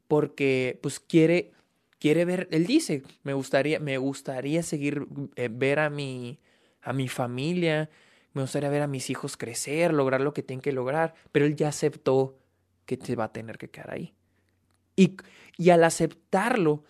porque 0.08 0.80
pues 0.82 1.00
quiere 1.00 1.52
quiere 2.00 2.26
ver, 2.26 2.48
él 2.52 2.66
dice, 2.66 3.04
me 3.22 3.34
gustaría 3.34 3.80
me 3.80 3.98
gustaría 4.00 4.64
seguir 4.64 5.06
eh, 5.36 5.50
ver 5.52 5.80
a 5.80 5.92
mi 5.92 6.40
a 6.82 6.94
mi 6.94 7.08
familia, 7.08 7.92
me 8.34 8.42
gustaría 8.42 8.70
ver 8.70 8.82
a 8.82 8.88
mis 8.88 9.12
hijos 9.12 9.38
crecer, 9.38 9.94
lograr 9.94 10.22
lo 10.22 10.34
que 10.34 10.42
tienen 10.42 10.62
que 10.62 10.72
lograr, 10.72 11.14
pero 11.32 11.46
él 11.46 11.56
ya 11.56 11.70
aceptó 11.70 12.40
que 12.86 12.98
se 12.98 13.16
va 13.16 13.26
a 13.26 13.34
tener 13.34 13.60
que 13.60 13.70
quedar 13.70 13.92
ahí. 13.92 14.14
Y, 14.96 15.16
y 15.58 15.70
al 15.70 15.84
aceptarlo, 15.84 16.84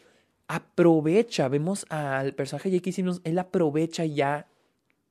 aprovecha, 0.47 1.47
vemos 1.49 1.86
al 1.89 2.34
personaje 2.34 2.70
de 2.70 2.80
J.K. 2.80 3.22
él 3.24 3.38
aprovecha 3.38 4.05
ya 4.05 4.47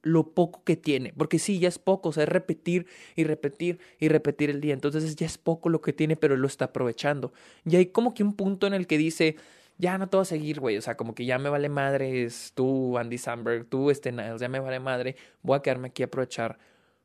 lo 0.03 0.35
poco 0.35 0.65
que 0.65 0.77
tiene, 0.77 1.13
porque 1.17 1.39
sí, 1.39 1.59
ya 1.59 1.69
es 1.69 1.79
poco, 1.79 2.11
o 2.11 2.13
sea, 2.13 2.25
es 2.25 2.29
repetir 2.29 2.87
y 3.15 3.25
repetir 3.25 3.79
y 3.99 4.09
repetir 4.09 4.51
el 4.51 4.61
día, 4.61 4.75
entonces 4.75 5.17
ya 5.17 5.27
es 5.27 5.39
poco 5.39 5.69
lo 5.69 5.81
que 5.81 5.93
tiene, 5.93 6.17
pero 6.17 6.37
lo 6.37 6.47
está 6.47 6.67
aprovechando. 6.67 7.33
Y 7.65 7.77
hay 7.77 7.87
como 7.87 8.13
que 8.13 8.23
un 8.23 8.35
punto 8.35 8.67
en 8.67 8.75
el 8.75 8.87
que 8.87 8.99
dice, 8.99 9.37
ya 9.79 9.99
no 9.99 10.09
te 10.09 10.17
voy 10.17 10.23
a 10.23 10.27
seguir, 10.27 10.61
güey, 10.61 10.77
o 10.77 10.83
sea, 10.83 10.97
como 10.97 11.15
que 11.15 11.25
ya 11.25 11.39
me 11.39 11.49
vale 11.49 11.69
madre, 11.69 12.25
es 12.25 12.53
tú, 12.55 12.99
Andy 12.99 13.19
Samberg, 13.19 13.67
tú, 13.67 13.91
este 13.91 14.13
Niles, 14.13 14.41
ya 14.41 14.49
me 14.49 14.61
vale 14.61 14.81
madre, 14.81 15.17
voy 15.43 15.57
a 15.57 15.63
quedarme 15.63 15.89
aquí 15.89 16.03
a 16.03 16.07
aprovechar 16.07 16.59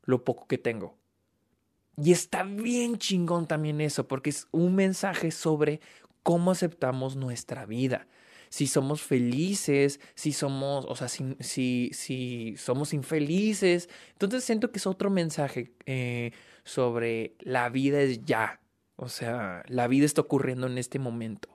lo 0.03 0.23
poco 0.23 0.47
que 0.47 0.57
tengo. 0.57 0.95
Y 1.97 2.11
está 2.11 2.43
bien 2.43 2.97
chingón 2.97 3.47
también 3.47 3.81
eso, 3.81 4.07
porque 4.07 4.29
es 4.29 4.47
un 4.51 4.75
mensaje 4.75 5.31
sobre 5.31 5.81
cómo 6.23 6.51
aceptamos 6.51 7.15
nuestra 7.15 7.65
vida 7.65 8.07
si 8.49 8.67
somos 8.67 9.01
felices, 9.01 9.99
si 10.15 10.31
somos, 10.31 10.85
o 10.87 10.95
sea, 10.95 11.07
si, 11.07 11.35
si, 11.39 11.91
si 11.93 12.55
somos 12.57 12.93
infelices. 12.93 13.89
Entonces 14.13 14.43
siento 14.43 14.71
que 14.71 14.79
es 14.79 14.87
otro 14.87 15.09
mensaje 15.09 15.71
eh, 15.85 16.31
sobre 16.63 17.35
la 17.39 17.69
vida 17.69 18.01
es 18.01 18.23
ya. 18.25 18.59
O 18.95 19.09
sea, 19.09 19.63
la 19.67 19.87
vida 19.87 20.05
está 20.05 20.21
ocurriendo 20.21 20.67
en 20.67 20.77
este 20.77 20.99
momento. 20.99 21.49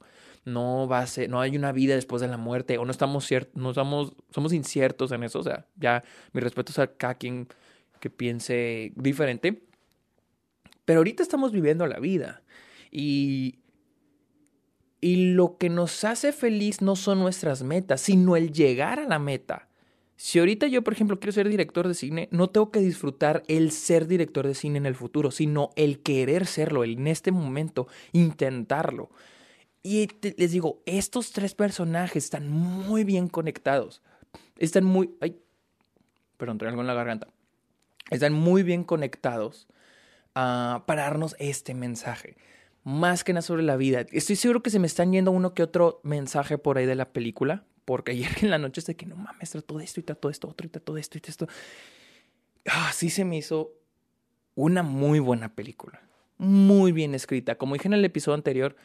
No 0.44 0.88
va 0.88 1.00
a 1.00 1.06
ser, 1.06 1.28
no 1.30 1.40
hay 1.40 1.56
una 1.56 1.72
vida 1.72 1.94
después 1.94 2.20
de 2.20 2.28
la 2.28 2.36
muerte, 2.36 2.78
o 2.78 2.84
no 2.84 2.90
estamos 2.90 3.26
ciertos, 3.26 3.54
no 3.54 3.70
estamos, 3.70 4.14
somos 4.30 4.52
inciertos 4.52 5.12
en 5.12 5.22
eso. 5.22 5.40
O 5.40 5.42
sea, 5.42 5.66
ya 5.76 6.02
mi 6.32 6.40
respeto 6.40 6.72
es 6.72 6.78
a 6.78 6.88
cada 6.88 7.14
quien 7.14 7.48
que 8.00 8.10
piense 8.10 8.92
diferente. 8.96 9.62
Pero 10.84 11.00
ahorita 11.00 11.22
estamos 11.22 11.52
viviendo 11.52 11.86
la 11.86 12.00
vida. 12.00 12.42
Y 12.90 13.61
y 15.02 15.32
lo 15.34 15.58
que 15.58 15.68
nos 15.68 16.04
hace 16.04 16.32
feliz 16.32 16.80
no 16.80 16.94
son 16.94 17.18
nuestras 17.18 17.64
metas, 17.64 18.00
sino 18.00 18.36
el 18.36 18.52
llegar 18.52 19.00
a 19.00 19.08
la 19.08 19.18
meta. 19.18 19.68
Si 20.14 20.38
ahorita 20.38 20.68
yo, 20.68 20.82
por 20.82 20.92
ejemplo, 20.92 21.18
quiero 21.18 21.32
ser 21.32 21.48
director 21.48 21.88
de 21.88 21.94
cine, 21.94 22.28
no 22.30 22.50
tengo 22.50 22.70
que 22.70 22.78
disfrutar 22.78 23.42
el 23.48 23.72
ser 23.72 24.06
director 24.06 24.46
de 24.46 24.54
cine 24.54 24.78
en 24.78 24.86
el 24.86 24.94
futuro, 24.94 25.32
sino 25.32 25.70
el 25.74 25.98
querer 26.04 26.46
serlo, 26.46 26.84
el 26.84 26.98
en 26.98 27.08
este 27.08 27.32
momento 27.32 27.88
intentarlo. 28.12 29.10
Y 29.82 30.08
les 30.36 30.52
digo, 30.52 30.80
estos 30.86 31.32
tres 31.32 31.56
personajes 31.56 32.22
están 32.22 32.48
muy 32.48 33.02
bien 33.02 33.26
conectados. 33.26 34.02
Están 34.56 34.84
muy... 34.84 35.10
Ay, 35.20 35.36
perdón, 36.36 36.58
traigo 36.58 36.74
algo 36.74 36.82
en 36.82 36.86
la 36.86 36.94
garganta. 36.94 37.26
Están 38.10 38.34
muy 38.34 38.62
bien 38.62 38.84
conectados 38.84 39.66
ah, 40.36 40.84
para 40.86 41.02
darnos 41.02 41.34
este 41.40 41.74
mensaje 41.74 42.36
más 42.84 43.24
que 43.24 43.32
nada 43.32 43.42
sobre 43.42 43.62
la 43.62 43.76
vida. 43.76 44.06
Estoy 44.12 44.36
seguro 44.36 44.62
que 44.62 44.70
se 44.70 44.78
me 44.78 44.86
están 44.86 45.12
yendo 45.12 45.30
uno 45.30 45.54
que 45.54 45.62
otro 45.62 46.00
mensaje 46.02 46.58
por 46.58 46.78
ahí 46.78 46.86
de 46.86 46.94
la 46.94 47.12
película, 47.12 47.64
porque 47.84 48.12
ayer 48.12 48.30
en 48.42 48.50
la 48.50 48.58
noche 48.58 48.80
sé 48.80 48.96
que 48.96 49.06
no 49.06 49.16
mames, 49.16 49.50
todo 49.64 49.80
esto 49.80 50.00
y 50.00 50.02
todo 50.02 50.30
esto, 50.30 50.48
otro 50.48 50.66
y 50.66 50.70
todo 50.70 50.96
esto 50.96 51.18
y 51.18 51.22
esto. 51.26 51.46
Ah, 52.66 52.92
se 52.92 53.24
me 53.24 53.36
hizo 53.36 53.72
una 54.54 54.82
muy 54.82 55.18
buena 55.18 55.54
película, 55.54 56.00
muy 56.38 56.92
bien 56.92 57.14
escrita. 57.14 57.56
Como 57.56 57.74
dije 57.74 57.88
en 57.88 57.94
el 57.94 58.04
episodio 58.04 58.34
anterior, 58.34 58.76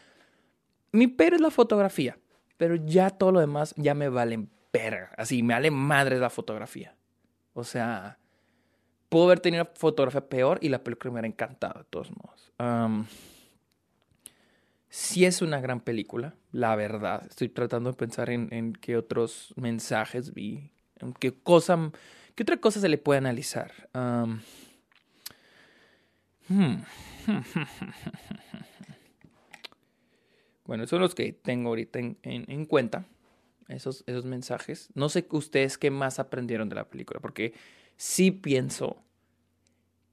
mi 0.91 1.07
pero 1.07 1.35
es 1.35 1.41
la 1.41 1.51
fotografía, 1.51 2.17
pero 2.57 2.75
ya 2.75 3.09
todo 3.09 3.31
lo 3.31 3.39
demás 3.39 3.73
ya 3.77 3.93
me 3.93 4.09
vale 4.09 4.47
perra, 4.71 5.11
así 5.17 5.43
me 5.43 5.53
vale 5.53 5.71
madre 5.71 6.19
la 6.19 6.29
fotografía. 6.29 6.95
O 7.53 7.63
sea, 7.63 8.19
puedo 9.09 9.25
haber 9.25 9.39
tenido 9.39 9.63
una 9.63 9.71
fotografía 9.73 10.27
peor 10.27 10.59
y 10.61 10.69
la 10.69 10.83
película 10.83 11.11
me 11.11 11.15
hubiera 11.15 11.27
encantado 11.27 11.79
de 11.79 11.85
todos 11.85 12.11
modos. 12.11 12.51
Sí 14.97 15.25
es 15.25 15.43
una 15.43 15.61
gran 15.61 15.81
película, 15.81 16.33
la 16.51 16.75
verdad. 16.75 17.23
Estoy 17.29 17.49
tratando 17.49 17.91
de 17.91 17.95
pensar 17.95 18.31
en, 18.31 18.73
qué 18.73 18.97
otros 18.97 19.53
mensajes 19.55 20.33
vi, 20.33 20.71
en 20.95 21.13
qué 21.13 21.35
cosa, 21.39 21.91
¿Qué 22.33 22.41
otra 22.41 22.57
cosa 22.57 22.79
se 22.79 22.89
le 22.89 22.97
puede 22.97 23.19
analizar? 23.19 23.71
Hmm. 26.47 26.77
bueno, 30.65 30.87
son 30.87 31.01
los 31.01 31.13
que 31.13 31.31
tengo 31.31 31.69
ahorita 31.69 31.99
en, 31.99 32.65
cuenta, 32.65 33.05
esos, 33.67 34.03
esos 34.07 34.25
mensajes. 34.25 34.89
No 34.95 35.09
sé 35.09 35.27
ustedes 35.29 35.77
qué 35.77 35.91
más 35.91 36.17
aprendieron 36.17 36.69
de 36.69 36.75
la 36.75 36.89
película, 36.89 37.19
porque 37.19 37.53
sí 37.97 38.31
pienso 38.31 38.97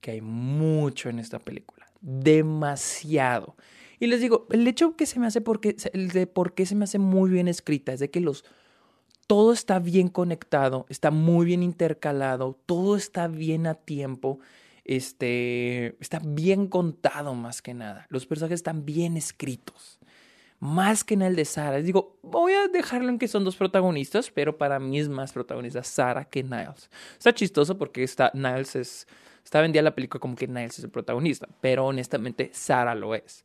que 0.02 0.10
hay 0.10 0.20
mucho 0.20 1.08
en 1.08 1.20
esta 1.20 1.38
película, 1.38 1.86
demasiado. 2.02 3.56
Y 4.00 4.06
les 4.06 4.20
digo, 4.20 4.46
el 4.50 4.66
hecho 4.66 4.96
que 4.96 5.06
se 5.06 5.20
me 5.20 5.26
hace 5.26 5.40
porque, 5.40 5.76
el 5.92 6.08
de 6.10 6.26
por 6.26 6.54
qué 6.54 6.66
se 6.66 6.74
me 6.74 6.84
hace 6.84 6.98
muy 6.98 7.30
bien 7.30 7.48
escrita 7.48 7.92
es 7.92 8.00
de 8.00 8.10
que 8.10 8.20
los, 8.20 8.44
todo 9.26 9.52
está 9.52 9.78
bien 9.78 10.08
conectado, 10.08 10.86
está 10.88 11.10
muy 11.10 11.46
bien 11.46 11.62
intercalado, 11.62 12.58
todo 12.66 12.96
está 12.96 13.28
bien 13.28 13.66
a 13.66 13.74
tiempo, 13.74 14.40
este, 14.84 15.96
está 16.00 16.20
bien 16.22 16.66
contado 16.66 17.34
más 17.34 17.62
que 17.62 17.74
nada. 17.74 18.06
Los 18.10 18.26
personajes 18.26 18.58
están 18.58 18.84
bien 18.84 19.16
escritos. 19.16 19.98
Más 20.60 21.04
que 21.04 21.14
en 21.14 21.22
el 21.22 21.36
de 21.36 21.44
Sara. 21.44 21.76
Les 21.76 21.86
digo, 21.86 22.18
voy 22.22 22.52
a 22.52 22.68
dejarlo 22.68 23.08
en 23.10 23.18
que 23.18 23.28
son 23.28 23.44
dos 23.44 23.56
protagonistas, 23.56 24.30
pero 24.30 24.56
para 24.56 24.78
mí 24.78 24.98
es 24.98 25.08
más 25.08 25.32
protagonista 25.32 25.82
Sara 25.82 26.24
que 26.24 26.42
Niles. 26.42 26.90
Está 27.18 27.34
chistoso 27.34 27.76
porque 27.76 28.02
está, 28.02 28.30
Niles 28.34 28.76
es, 28.76 29.06
está 29.44 29.60
vendida 29.60 29.82
la 29.82 29.94
película 29.94 30.20
como 30.20 30.36
que 30.36 30.46
Niles 30.46 30.78
es 30.78 30.84
el 30.84 30.90
protagonista, 30.90 31.48
pero 31.60 31.86
honestamente 31.86 32.50
Sara 32.54 32.94
lo 32.94 33.14
es. 33.14 33.44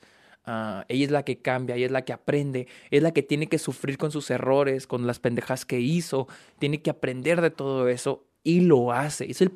Ah, 0.52 0.84
ella 0.88 1.06
es 1.06 1.12
la 1.12 1.24
que 1.24 1.38
cambia, 1.38 1.76
ella 1.76 1.86
es 1.86 1.92
la 1.92 2.02
que 2.04 2.12
aprende, 2.12 2.68
es 2.90 3.04
la 3.04 3.12
que 3.12 3.22
tiene 3.22 3.46
que 3.46 3.60
sufrir 3.60 4.00
con 4.00 4.12
sus 4.12 4.32
errores, 4.32 4.88
con 4.88 5.06
las 5.06 5.20
pendejas 5.20 5.64
que 5.64 5.80
hizo, 5.80 6.28
tiene 6.58 6.82
que 6.82 6.90
aprender 6.90 7.40
de 7.42 7.52
todo 7.52 7.88
eso 7.88 8.26
y 8.44 8.62
lo 8.62 8.92
hace. 8.92 9.30
Es 9.30 9.42
el, 9.42 9.52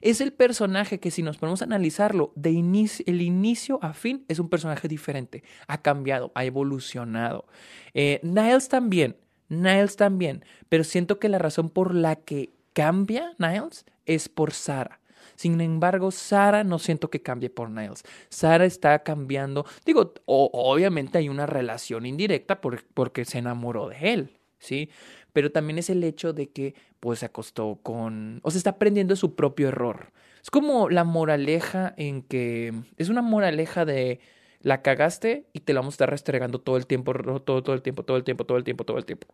es 0.00 0.20
el 0.20 0.32
personaje 0.32 1.00
que 1.00 1.10
si 1.10 1.24
nos 1.24 1.38
ponemos 1.38 1.60
a 1.60 1.64
analizarlo, 1.64 2.32
de 2.36 2.52
inicio, 2.52 3.04
el 3.08 3.20
inicio 3.20 3.80
a 3.82 3.94
fin 3.94 4.24
es 4.28 4.38
un 4.38 4.48
personaje 4.48 4.86
diferente, 4.86 5.42
ha 5.66 5.82
cambiado, 5.82 6.30
ha 6.36 6.44
evolucionado. 6.44 7.44
Eh, 7.92 8.20
Niles 8.22 8.68
también, 8.68 9.16
Niles 9.48 9.96
también, 9.96 10.44
pero 10.68 10.84
siento 10.84 11.18
que 11.18 11.28
la 11.28 11.38
razón 11.38 11.68
por 11.68 11.92
la 11.92 12.14
que 12.14 12.50
cambia 12.74 13.34
Niles 13.38 13.86
es 14.06 14.28
por 14.28 14.52
Sara. 14.52 15.00
Sin 15.38 15.60
embargo, 15.60 16.10
Sara 16.10 16.64
no 16.64 16.80
siento 16.80 17.10
que 17.10 17.22
cambie 17.22 17.48
por 17.48 17.70
Niles. 17.70 18.02
Sara 18.28 18.64
está 18.64 19.04
cambiando. 19.04 19.64
Digo, 19.86 20.12
obviamente 20.24 21.18
hay 21.18 21.28
una 21.28 21.46
relación 21.46 22.06
indirecta 22.06 22.60
porque 22.60 23.24
se 23.24 23.38
enamoró 23.38 23.88
de 23.88 24.14
él, 24.14 24.30
¿sí? 24.58 24.90
Pero 25.32 25.52
también 25.52 25.78
es 25.78 25.90
el 25.90 26.02
hecho 26.02 26.32
de 26.32 26.50
que, 26.50 26.74
pues, 26.98 27.20
se 27.20 27.26
acostó 27.26 27.78
con. 27.84 28.40
O 28.42 28.50
se 28.50 28.58
está 28.58 28.70
aprendiendo 28.70 29.14
su 29.14 29.36
propio 29.36 29.68
error. 29.68 30.10
Es 30.42 30.50
como 30.50 30.90
la 30.90 31.04
moraleja 31.04 31.94
en 31.96 32.22
que. 32.22 32.74
Es 32.96 33.08
una 33.08 33.22
moraleja 33.22 33.84
de. 33.84 34.18
La 34.62 34.82
cagaste 34.82 35.46
y 35.52 35.60
te 35.60 35.72
la 35.72 35.78
vamos 35.78 35.92
a 35.92 35.96
estar 35.96 36.10
restregando 36.10 36.60
todo 36.60 36.76
el 36.76 36.88
tiempo, 36.88 37.12
todo, 37.44 37.62
todo 37.62 37.74
el 37.76 37.82
tiempo, 37.82 38.02
todo 38.02 38.16
el 38.16 38.24
tiempo, 38.24 38.44
todo 38.44 38.58
el 38.58 38.64
tiempo, 38.64 38.82
todo 38.82 38.98
el 38.98 39.04
tiempo. 39.04 39.28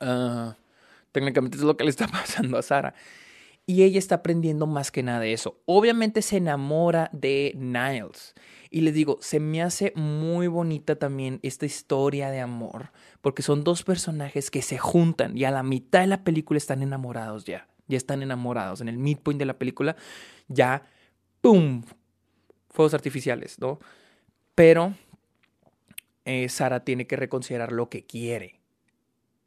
Ah, 0.00 0.54
técnicamente 1.12 1.56
es 1.56 1.62
lo 1.62 1.78
que 1.78 1.84
le 1.84 1.90
está 1.90 2.08
pasando 2.12 2.58
a 2.58 2.62
Sara. 2.62 2.94
Y 3.66 3.82
ella 3.82 3.98
está 3.98 4.16
aprendiendo 4.16 4.66
más 4.66 4.90
que 4.90 5.02
nada 5.02 5.20
de 5.20 5.32
eso. 5.32 5.60
Obviamente 5.64 6.20
se 6.20 6.36
enamora 6.36 7.08
de 7.12 7.52
Niles. 7.56 8.34
Y 8.70 8.82
les 8.82 8.92
digo, 8.92 9.18
se 9.20 9.40
me 9.40 9.62
hace 9.62 9.92
muy 9.96 10.48
bonita 10.48 10.96
también 10.96 11.38
esta 11.42 11.64
historia 11.64 12.30
de 12.30 12.40
amor, 12.40 12.90
porque 13.20 13.42
son 13.42 13.64
dos 13.64 13.84
personajes 13.84 14.50
que 14.50 14.62
se 14.62 14.78
juntan 14.78 15.38
y 15.38 15.44
a 15.44 15.50
la 15.50 15.62
mitad 15.62 16.00
de 16.00 16.08
la 16.08 16.24
película 16.24 16.58
están 16.58 16.82
enamorados 16.82 17.44
ya. 17.44 17.68
Ya 17.86 17.96
están 17.96 18.22
enamorados. 18.22 18.80
En 18.80 18.88
el 18.88 18.98
midpoint 18.98 19.38
de 19.38 19.46
la 19.46 19.58
película 19.58 19.96
ya, 20.48 20.82
¡pum! 21.40 21.84
Fuegos 22.68 22.94
artificiales, 22.94 23.58
¿no? 23.60 23.78
Pero 24.54 24.94
eh, 26.24 26.48
Sara 26.48 26.84
tiene 26.84 27.06
que 27.06 27.16
reconsiderar 27.16 27.72
lo 27.72 27.88
que 27.88 28.04
quiere. 28.04 28.60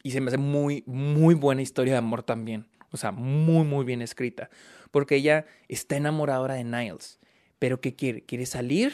Y 0.04 0.12
se 0.12 0.22
me 0.22 0.30
hace 0.30 0.38
muy, 0.38 0.84
muy 0.86 1.36
buena 1.36 1.62
historia 1.62 1.94
de 1.94 2.00
amor 2.00 2.24
también. 2.24 2.68
O 2.92 2.98
sea, 2.98 3.12
muy, 3.12 3.66
muy 3.66 3.86
bien 3.86 4.02
escrita. 4.02 4.50
Porque 4.92 5.16
ella 5.16 5.46
está 5.68 5.98
enamorada 5.98 6.54
de 6.54 6.64
Niles. 6.64 7.20
Pero 7.60 7.82
¿qué 7.82 7.96
quiere? 7.96 8.22
¿Quiere 8.24 8.46
salir? 8.46 8.94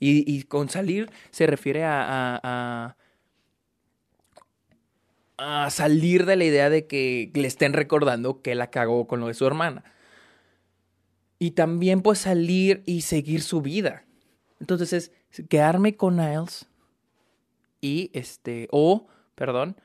Y, 0.00 0.44
con 0.44 0.68
salir 0.68 1.10
se 1.32 1.48
refiere 1.48 1.82
a, 1.82 2.40
a, 2.40 2.96
a, 5.36 5.70
salir 5.70 6.24
de 6.24 6.36
la 6.36 6.44
idea 6.44 6.70
de 6.70 6.86
que 6.86 7.32
le 7.34 7.48
estén 7.48 7.72
recordando 7.72 8.40
que 8.42 8.54
la 8.54 8.70
cagó 8.70 9.08
con 9.08 9.18
lo 9.18 9.26
de 9.26 9.34
su 9.34 9.44
hermana. 9.44 9.82
Y 11.40 11.52
también 11.52 12.00
pues 12.00 12.20
salir 12.20 12.84
y 12.86 13.00
seguir 13.00 13.42
su 13.42 13.60
vida. 13.60 14.04
Entonces 14.60 14.92
es 14.92 15.12
quedarme 15.48 15.96
con 15.96 16.16
Niles 16.16 16.68
y 17.80 18.10
este, 18.12 18.68
o, 18.70 19.06
perdón, 19.34 19.76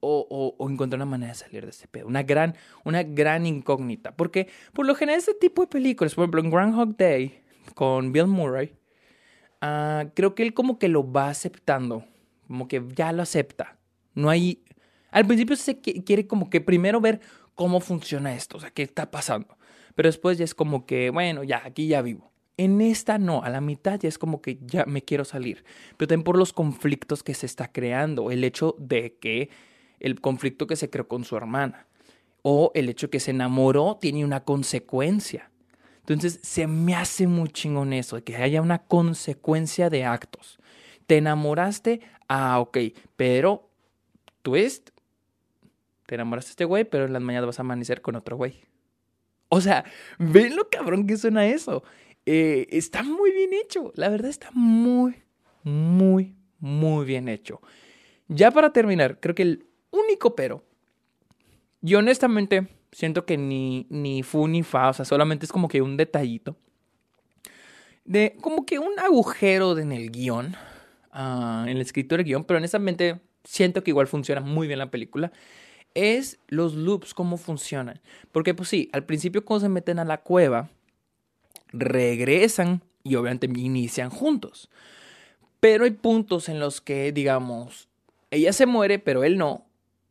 o, 0.00 0.54
o, 0.58 0.70
encontrar 0.70 0.98
una 0.98 1.10
manera 1.10 1.32
de 1.32 1.38
salir 1.38 1.64
de 1.64 1.70
este 1.70 1.88
pedo. 1.88 2.06
Una 2.06 2.22
gran, 2.22 2.54
una 2.84 3.02
gran 3.02 3.46
incógnita. 3.46 4.14
Porque 4.14 4.48
por 4.72 4.86
lo 4.86 4.94
general 4.94 5.18
este 5.18 5.34
tipo 5.34 5.62
de 5.62 5.68
películas, 5.68 6.14
por 6.14 6.24
ejemplo 6.24 6.40
en 6.40 6.50
Groundhog 6.50 6.96
Day 6.96 7.40
con 7.74 8.12
Bill 8.12 8.26
Murray, 8.26 8.74
uh, 9.62 10.08
creo 10.14 10.34
que 10.34 10.42
él 10.42 10.54
como 10.54 10.78
que 10.78 10.88
lo 10.88 11.10
va 11.10 11.28
aceptando. 11.28 12.04
Como 12.46 12.68
que 12.68 12.82
ya 12.94 13.12
lo 13.12 13.22
acepta. 13.22 13.78
No 14.14 14.30
hay... 14.30 14.62
Al 15.10 15.26
principio 15.26 15.56
se 15.56 15.80
quiere 15.80 16.26
como 16.26 16.50
que 16.50 16.60
primero 16.60 17.00
ver 17.00 17.20
cómo 17.54 17.80
funciona 17.80 18.34
esto, 18.34 18.58
o 18.58 18.60
sea, 18.60 18.70
qué 18.70 18.82
está 18.82 19.10
pasando. 19.10 19.56
Pero 19.94 20.08
después 20.08 20.38
ya 20.38 20.44
es 20.44 20.54
como 20.54 20.86
que, 20.86 21.10
bueno, 21.10 21.42
ya, 21.42 21.62
aquí 21.64 21.88
ya 21.88 22.02
vivo. 22.02 22.30
En 22.56 22.80
esta 22.80 23.18
no, 23.18 23.42
a 23.42 23.50
la 23.50 23.60
mitad 23.60 23.98
ya 23.98 24.08
es 24.08 24.18
como 24.18 24.42
que 24.42 24.58
ya 24.60 24.84
me 24.84 25.02
quiero 25.02 25.24
salir. 25.24 25.64
Pero 25.96 26.08
también 26.08 26.24
por 26.24 26.36
los 26.36 26.52
conflictos 26.52 27.22
que 27.22 27.34
se 27.34 27.46
está 27.46 27.72
creando. 27.72 28.30
El 28.30 28.44
hecho 28.44 28.76
de 28.78 29.16
que 29.18 29.50
el 30.00 30.20
conflicto 30.20 30.66
que 30.66 30.76
se 30.76 30.90
creó 30.90 31.08
con 31.08 31.24
su 31.24 31.36
hermana. 31.36 31.86
O 32.42 32.70
el 32.74 32.88
hecho 32.88 33.10
que 33.10 33.20
se 33.20 33.32
enamoró 33.32 33.98
tiene 34.00 34.24
una 34.24 34.44
consecuencia. 34.44 35.50
Entonces 36.00 36.40
se 36.42 36.66
me 36.66 36.94
hace 36.94 37.26
muy 37.26 37.50
chingón 37.50 37.92
eso, 37.92 38.16
de 38.16 38.22
que 38.22 38.36
haya 38.36 38.62
una 38.62 38.78
consecuencia 38.78 39.90
de 39.90 40.04
actos. 40.04 40.58
Te 41.06 41.18
enamoraste, 41.18 42.00
ah, 42.28 42.60
ok, 42.60 42.78
pero 43.16 43.68
twist, 44.42 44.90
te 46.06 46.14
enamoraste 46.14 46.48
de 46.48 46.52
este 46.52 46.64
güey, 46.64 46.84
pero 46.84 47.04
en 47.04 47.12
las 47.12 47.20
mañanas 47.20 47.46
vas 47.46 47.58
a 47.58 47.62
amanecer 47.62 48.00
con 48.00 48.16
otro 48.16 48.36
güey. 48.36 48.62
O 49.50 49.60
sea, 49.60 49.84
ven 50.18 50.56
lo 50.56 50.68
cabrón 50.70 51.06
que 51.06 51.16
suena 51.18 51.46
eso. 51.46 51.82
Eh, 52.24 52.66
está 52.70 53.02
muy 53.02 53.30
bien 53.32 53.50
hecho, 53.52 53.92
la 53.94 54.08
verdad 54.08 54.30
está 54.30 54.50
muy, 54.52 55.22
muy, 55.62 56.34
muy 56.58 57.04
bien 57.04 57.28
hecho. 57.28 57.60
Ya 58.28 58.50
para 58.50 58.72
terminar, 58.72 59.20
creo 59.20 59.34
que 59.34 59.42
el 59.42 59.67
único 59.90 60.34
pero. 60.34 60.64
Y 61.82 61.94
honestamente, 61.94 62.68
siento 62.92 63.24
que 63.24 63.36
ni, 63.36 63.86
ni 63.90 64.22
fu 64.22 64.48
ni 64.48 64.62
fa, 64.62 64.88
o 64.88 64.92
sea, 64.92 65.04
solamente 65.04 65.46
es 65.46 65.52
como 65.52 65.68
que 65.68 65.82
un 65.82 65.96
detallito. 65.96 66.56
De 68.04 68.36
como 68.40 68.64
que 68.64 68.78
un 68.78 68.98
agujero 68.98 69.76
en 69.78 69.92
el 69.92 70.10
guion, 70.10 70.56
uh, 71.14 71.62
en 71.62 71.68
el 71.68 71.80
escritor 71.80 72.18
del 72.18 72.26
guion, 72.26 72.44
pero 72.44 72.58
honestamente 72.58 73.20
siento 73.44 73.82
que 73.82 73.90
igual 73.90 74.06
funciona 74.06 74.40
muy 74.40 74.66
bien 74.66 74.78
la 74.78 74.90
película. 74.90 75.32
Es 75.94 76.38
los 76.48 76.74
loops, 76.74 77.14
cómo 77.14 77.36
funcionan. 77.36 78.00
Porque, 78.32 78.54
pues 78.54 78.68
sí, 78.68 78.88
al 78.92 79.04
principio, 79.04 79.44
cuando 79.44 79.66
se 79.66 79.68
meten 79.68 79.98
a 79.98 80.04
la 80.04 80.22
cueva, 80.22 80.70
regresan 81.68 82.82
y 83.02 83.14
obviamente 83.16 83.46
inician 83.46 84.10
juntos. 84.10 84.70
Pero 85.60 85.84
hay 85.84 85.92
puntos 85.92 86.48
en 86.48 86.60
los 86.60 86.80
que, 86.80 87.12
digamos, 87.12 87.88
ella 88.30 88.52
se 88.52 88.66
muere, 88.66 88.98
pero 88.98 89.24
él 89.24 89.38
no 89.38 89.67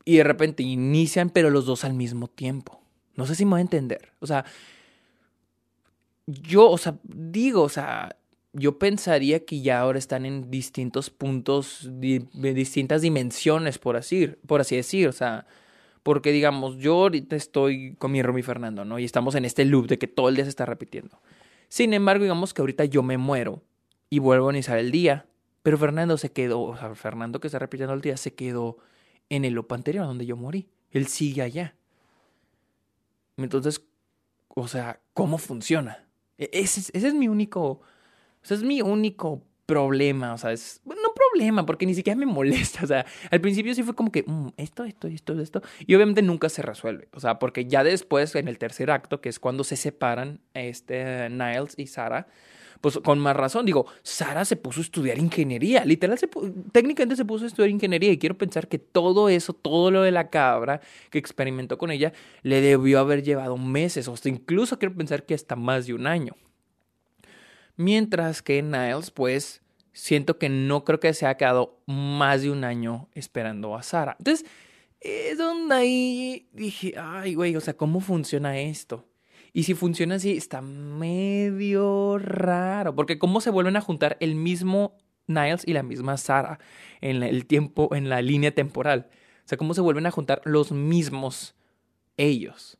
y 0.07 0.15
de 0.15 0.23
repente 0.23 0.63
inician, 0.63 1.29
pero 1.29 1.49
los 1.49 1.65
dos 1.65 1.83
al 1.83 1.93
mismo 1.93 2.29
tiempo. 2.29 2.81
No 3.15 3.25
sé 3.25 3.35
si 3.35 3.43
me 3.43 3.51
voy 3.51 3.57
a 3.57 3.61
entender. 3.63 4.13
O 4.19 4.25
sea, 4.25 4.45
yo, 6.25 6.69
o 6.69 6.77
sea, 6.77 6.97
digo, 7.03 7.63
o 7.63 7.67
sea, 7.67 8.15
yo 8.53 8.79
pensaría 8.79 9.43
que 9.43 9.59
ya 9.59 9.81
ahora 9.81 9.99
están 9.99 10.25
en 10.25 10.49
distintos 10.49 11.09
puntos, 11.09 11.89
de 11.91 12.25
distintas 12.53 13.01
dimensiones, 13.01 13.79
por 13.79 13.97
así, 13.97 14.27
por 14.47 14.61
así 14.61 14.77
decir. 14.77 15.09
O 15.09 15.11
sea, 15.11 15.45
porque 16.03 16.31
digamos, 16.31 16.77
yo 16.77 16.93
ahorita 16.93 17.35
estoy 17.35 17.95
con 17.99 18.13
mi 18.13 18.21
Romy 18.21 18.43
Fernando, 18.43 18.85
¿no? 18.85 18.99
Y 18.99 19.03
estamos 19.03 19.35
en 19.35 19.43
este 19.43 19.65
loop 19.65 19.87
de 19.87 19.97
que 19.97 20.07
todo 20.07 20.29
el 20.29 20.35
día 20.35 20.45
se 20.45 20.51
está 20.51 20.65
repitiendo. 20.65 21.19
Sin 21.67 21.93
embargo, 21.93 22.23
digamos 22.23 22.53
que 22.53 22.61
ahorita 22.61 22.85
yo 22.85 23.03
me 23.03 23.17
muero 23.17 23.61
y 24.09 24.19
vuelvo 24.19 24.47
a 24.47 24.53
iniciar 24.53 24.77
el 24.77 24.89
día. 24.89 25.25
Pero 25.63 25.77
Fernando 25.77 26.17
se 26.17 26.31
quedó, 26.31 26.61
o 26.61 26.77
sea, 26.77 26.95
Fernando 26.95 27.41
que 27.41 27.49
está 27.49 27.59
repitiendo 27.59 27.93
el 27.93 27.99
día 27.99 28.15
se 28.15 28.33
quedó 28.35 28.77
en 29.29 29.45
el 29.45 29.53
lopo 29.53 29.75
anterior 29.75 30.05
donde 30.05 30.25
yo 30.25 30.35
morí. 30.35 30.69
Él 30.91 31.07
sigue 31.07 31.41
allá. 31.41 31.75
Entonces, 33.37 33.81
o 34.49 34.67
sea, 34.67 34.99
¿cómo 35.13 35.37
funciona? 35.37 36.07
E-, 36.37 36.49
ese, 36.53 36.91
es 36.93 37.13
mi 37.13 37.27
único, 37.27 37.81
ese 38.43 38.55
es 38.55 38.63
mi 38.63 38.81
único 38.81 39.43
problema, 39.65 40.33
o 40.33 40.37
sea, 40.37 40.53
es, 40.53 40.81
no 40.85 40.95
problema, 41.13 41.65
porque 41.65 41.85
ni 41.85 41.93
siquiera 41.93 42.17
me 42.17 42.25
molesta. 42.25 42.79
O 42.83 42.87
sea, 42.87 43.05
al 43.29 43.41
principio 43.41 43.75
sí 43.75 43.83
fue 43.83 43.95
como 43.95 44.11
que, 44.11 44.23
mm, 44.25 44.49
esto, 44.57 44.85
esto, 44.85 45.07
esto, 45.07 45.39
esto. 45.39 45.61
Y 45.85 45.93
obviamente 45.95 46.21
nunca 46.21 46.49
se 46.49 46.61
resuelve. 46.61 47.09
O 47.13 47.19
sea, 47.19 47.37
porque 47.37 47.65
ya 47.65 47.83
después, 47.83 48.33
en 48.35 48.47
el 48.47 48.57
tercer 48.57 48.91
acto, 48.91 49.19
que 49.19 49.29
es 49.29 49.39
cuando 49.39 49.63
se 49.63 49.75
separan 49.75 50.39
este, 50.53 51.29
Niles 51.29 51.73
y 51.77 51.87
Sara, 51.87 52.27
pues 52.81 52.99
con 53.03 53.19
más 53.19 53.35
razón, 53.35 53.65
digo, 53.65 53.85
Sara 54.03 54.45
se 54.45 54.55
puso 54.55 54.81
a 54.81 54.83
estudiar 54.83 55.17
ingeniería, 55.17 55.85
literal, 55.85 56.17
técnicamente 56.71 57.15
se 57.15 57.25
puso 57.25 57.45
a 57.45 57.47
estudiar 57.47 57.69
ingeniería 57.69 58.11
y 58.11 58.17
quiero 58.17 58.37
pensar 58.37 58.67
que 58.67 58.79
todo 58.79 59.29
eso, 59.29 59.53
todo 59.53 59.91
lo 59.91 60.01
de 60.01 60.11
la 60.11 60.29
cabra 60.29 60.81
que 61.09 61.17
experimentó 61.17 61.77
con 61.77 61.91
ella, 61.91 62.13
le 62.43 62.61
debió 62.61 62.99
haber 62.99 63.23
llevado 63.23 63.57
meses, 63.57 64.07
o 64.07 64.15
incluso 64.25 64.79
quiero 64.79 64.95
pensar 64.95 65.25
que 65.25 65.33
hasta 65.33 65.55
más 65.55 65.87
de 65.87 65.93
un 65.93 66.07
año. 66.07 66.35
Mientras 67.75 68.41
que 68.41 68.61
Niles, 68.63 69.11
pues, 69.11 69.61
siento 69.93 70.37
que 70.37 70.49
no 70.49 70.83
creo 70.83 70.99
que 70.99 71.13
se 71.13 71.25
ha 71.25 71.37
quedado 71.37 71.79
más 71.85 72.41
de 72.41 72.51
un 72.51 72.63
año 72.63 73.07
esperando 73.13 73.75
a 73.75 73.83
Sara. 73.83 74.15
Entonces, 74.19 74.47
es 74.99 75.37
donde 75.37 75.75
ahí 75.75 76.49
dije, 76.53 76.93
ay, 76.97 77.35
güey, 77.35 77.55
o 77.55 77.61
sea, 77.61 77.75
¿cómo 77.75 77.99
funciona 77.99 78.59
esto? 78.59 79.05
Y 79.57 79.63
si 79.63 79.73
funciona 79.73 80.13
así, 80.13 80.37
está 80.37 80.61
medio 80.61 82.19
raro, 82.19 82.93
porque 82.93 83.17
¿cómo 83.17 83.41
se 83.41 83.49
vuelven 83.49 83.75
a 83.75 83.81
juntar 83.81 84.15
el 84.19 84.35
mismo 84.35 84.95
Niles 85.25 85.63
y 85.65 85.73
la 85.73 85.81
misma 85.81 86.15
Sara 86.17 86.59
en 87.01 87.23
el 87.23 87.47
tiempo, 87.47 87.89
en 87.95 88.07
la 88.07 88.21
línea 88.21 88.53
temporal? 88.53 89.09
O 89.09 89.47
sea, 89.47 89.57
¿cómo 89.57 89.73
se 89.73 89.81
vuelven 89.81 90.05
a 90.05 90.11
juntar 90.11 90.43
los 90.45 90.71
mismos 90.71 91.55
ellos? 92.17 92.77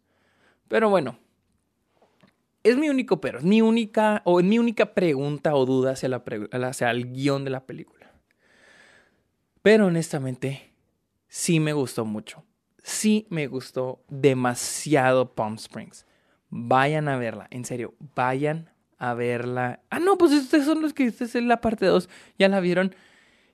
Pero 0.68 0.88
bueno, 0.92 1.18
es 2.62 2.78
mi 2.78 2.90
único 2.90 3.20
pero, 3.22 3.40
es 3.40 3.44
mi 3.44 3.64
única, 3.64 4.22
o 4.24 4.40
mi 4.44 4.60
única 4.60 4.94
pregunta 4.94 5.56
o 5.56 5.66
duda 5.66 5.94
hacia, 5.94 6.10
la, 6.10 6.24
hacia 6.68 6.92
el 6.92 7.12
guion 7.12 7.44
de 7.44 7.50
la 7.50 7.66
película. 7.66 8.14
Pero 9.64 9.88
honestamente, 9.88 10.74
sí 11.28 11.60
me 11.60 11.74
gustó 11.74 12.06
mucho. 12.06 12.44
Sí 12.84 13.26
me 13.32 13.48
gustó 13.48 14.04
demasiado 14.10 15.34
Palm 15.34 15.56
Springs. 15.56 16.07
Vayan 16.50 17.08
a 17.10 17.18
verla, 17.18 17.48
en 17.52 17.66
serio, 17.66 17.94
vayan 18.16 18.70
a 18.98 19.14
verla. 19.14 19.82
Ah, 19.90 20.00
no, 20.00 20.18
pues 20.18 20.32
estos 20.32 20.66
son 20.66 20.82
los 20.82 20.94
que, 20.94 21.06
esta 21.06 21.26
es 21.26 21.36
la 21.36 21.62
parte 21.62 21.86
2, 21.86 22.10
ya 22.38 22.48
la 22.50 22.60
vieron. 22.60 22.96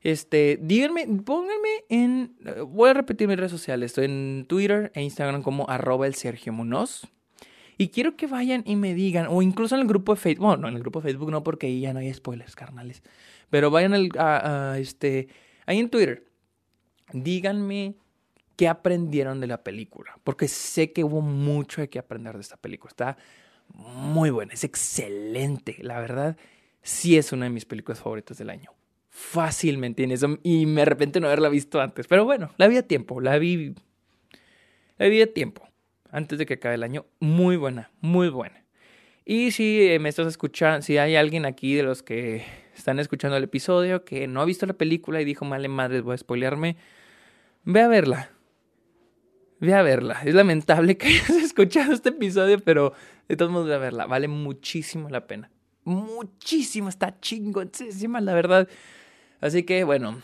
Este, 0.02 0.60
díganme, 0.62 1.08
pónganme 1.26 1.70
en, 1.89 2.36
voy 2.68 2.89
a 2.89 2.94
repetir 2.94 3.28
mis 3.28 3.38
redes 3.38 3.52
sociales, 3.52 3.91
estoy 3.91 4.06
en 4.06 4.46
Twitter 4.48 4.91
e 4.96 5.02
Instagram 5.02 5.41
como 5.41 5.70
arroba 5.70 6.08
el 6.08 6.16
Sergio 6.16 6.52
Munoz. 6.52 7.08
Y 7.78 7.88
quiero 7.88 8.16
que 8.16 8.28
vayan 8.28 8.64
y 8.66 8.76
me 8.76 8.94
digan, 8.94 9.28
o 9.30 9.41
incluso 9.41 9.76
en 9.76 9.82
el 9.82 9.88
grupo 9.88 10.14
de 10.14 10.20
Facebook, 10.20 10.46
bueno, 10.46 10.64
no, 10.64 10.68
en 10.68 10.76
el 10.76 10.82
grupo 10.82 11.00
de 11.02 11.10
Facebook 11.10 11.32
no, 11.32 11.44
porque 11.44 11.68
ahí 11.68 11.82
ya 11.82 11.94
no 11.94 12.00
hay 12.00 12.14
spoilers, 12.14 12.56
carnales. 12.56 13.02
Pero 13.50 13.72
vayan 13.72 13.94
al, 13.94 14.10
a, 14.18 14.78
este, 14.78 15.28
ahí 15.66 15.80
en 15.80 15.89
Twitter, 15.89 16.26
díganme 17.14 17.96
qué 18.56 18.68
aprendieron 18.68 19.39
de 19.39 19.47
la 19.47 19.64
película, 19.64 20.18
porque 20.24 20.47
sé 20.47 20.91
que 20.91 21.04
hubo 21.04 21.22
mucho 21.22 21.82
de 21.82 21.89
qué 21.89 21.99
aprender 21.99 22.36
de 22.36 22.41
esta 22.41 22.58
película. 22.58 22.89
Está 22.89 23.18
muy 23.74 24.30
buena, 24.30 24.54
es 24.54 24.64
excelente, 24.64 25.78
la 25.82 25.99
verdad, 25.99 26.38
sí 26.82 27.18
es 27.18 27.32
una 27.32 27.45
de 27.45 27.51
mis 27.51 27.66
películas 27.66 27.99
favoritas 27.99 28.38
del 28.38 28.49
año. 28.49 28.72
Fácilmente 29.10 30.04
en 30.04 30.12
eso, 30.12 30.39
y 30.43 30.66
me 30.66 30.82
arrepiento 30.82 31.18
de 31.18 31.22
no 31.22 31.28
haberla 31.28 31.49
visto 31.49 31.82
antes, 31.82 32.08
pero 32.08 32.26
bueno, 32.26 32.51
la 32.58 32.68
vi 32.68 32.78
a 32.78 32.88
tiempo, 32.88 33.22
la 33.22 33.38
vi, 33.38 33.76
la 34.97 35.08
vi 35.08 35.22
a 35.22 35.32
tiempo 35.32 35.68
antes 36.14 36.38
de 36.38 36.45
que 36.45 36.56
acabe 36.56 36.76
el 36.76 36.84
año. 36.84 37.06
Muy 37.20 37.58
buena, 37.58 37.91
muy 37.99 38.30
buena. 38.30 38.64
Y 39.26 39.51
si 39.51 39.88
eh, 39.88 39.99
me 39.99 40.10
estás 40.10 40.28
escuchando, 40.28 40.82
si 40.82 40.97
hay 40.97 41.16
alguien 41.16 41.45
aquí 41.45 41.76
de 41.76 41.84
los 41.84 42.04
que 42.04 42.43
están 42.76 42.99
escuchando 42.99 43.38
el 43.38 43.43
episodio 43.43 44.04
que 44.06 44.28
no 44.28 44.41
ha 44.41 44.45
visto 44.45 44.66
la 44.66 44.74
película 44.74 45.22
y 45.22 45.26
dijo, 45.26 45.45
male 45.45 45.68
madre, 45.68 46.01
voy 46.01 46.14
a 46.14 46.18
spoilearme, 46.18 46.78
ve 47.64 47.82
a 47.82 47.88
verla. 47.88 48.32
Ve 49.64 49.74
a 49.74 49.82
verla. 49.82 50.22
Es 50.24 50.36
lamentable 50.36 50.97
que 50.97 51.07
hayas 51.07 51.30
escuchado 51.30 51.93
este 51.93 52.09
episodio, 52.09 52.59
pero 52.59 52.93
de 53.28 53.36
todos 53.36 53.51
modos 53.51 53.68
ve 53.68 53.76
a 53.76 53.80
verla. 53.80 54.05
Vale 54.05 54.28
muchísimo 54.28 55.09
la 55.09 55.26
pena. 55.26 55.49
Muchísimo, 55.86 56.89
está 56.89 57.20
chingoncísima, 57.20 58.22
la 58.22 58.34
verdad. 58.34 58.70
Así 59.41 59.64
que, 59.64 59.84
bueno, 59.84 60.22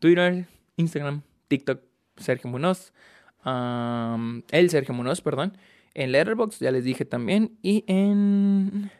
Twitter, 0.00 0.46
Instagram, 0.76 1.22
TikTok, 1.48 1.80
Sergio 2.16 2.50
Munoz 2.50 2.92
el 3.46 4.70
Sergio 4.70 4.94
Munoz, 4.94 5.20
perdón. 5.20 5.56
En 5.94 6.12
Letterboxd, 6.12 6.60
ya 6.60 6.70
les 6.70 6.84
dije 6.84 7.04
también. 7.04 7.58
Y 7.62 7.84
en. 7.86 8.90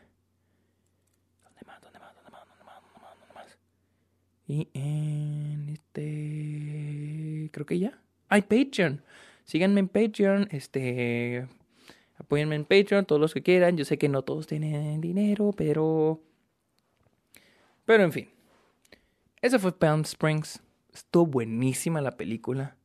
¿Dónde 1.43 1.61
más? 1.65 1.81
¿Dónde 1.81 1.99
más? 1.99 2.15
¿Dónde 2.15 2.31
más? 2.31 2.47
¿Dónde 2.47 2.63
más? 2.63 2.81
¿Dónde 2.81 3.01
más? 3.01 3.19
¿Dónde 3.19 3.33
más? 3.35 3.57
Y 4.47 4.69
en 4.73 5.69
este. 5.69 7.49
Creo 7.51 7.65
que 7.65 7.79
ya. 7.79 7.99
Hay 8.29 8.41
Patreon. 8.41 9.03
Síganme 9.47 9.79
en 9.79 9.87
Patreon. 9.87 10.49
Este. 10.51 11.47
Apóyenme 12.17 12.55
en 12.55 12.65
Patreon, 12.65 13.05
todos 13.05 13.21
los 13.21 13.33
que 13.33 13.41
quieran. 13.41 13.77
Yo 13.77 13.85
sé 13.85 13.97
que 13.97 14.09
no 14.09 14.21
todos 14.21 14.45
tienen 14.45 15.01
dinero, 15.01 15.53
pero. 15.55 16.21
Pero 17.85 18.03
en 18.03 18.11
fin. 18.11 18.29
Ese 19.41 19.57
fue 19.57 19.71
Palm 19.71 20.01
Springs. 20.01 20.61
Estuvo 20.93 21.25
buenísima 21.25 22.01
la 22.01 22.17
película. 22.17 22.75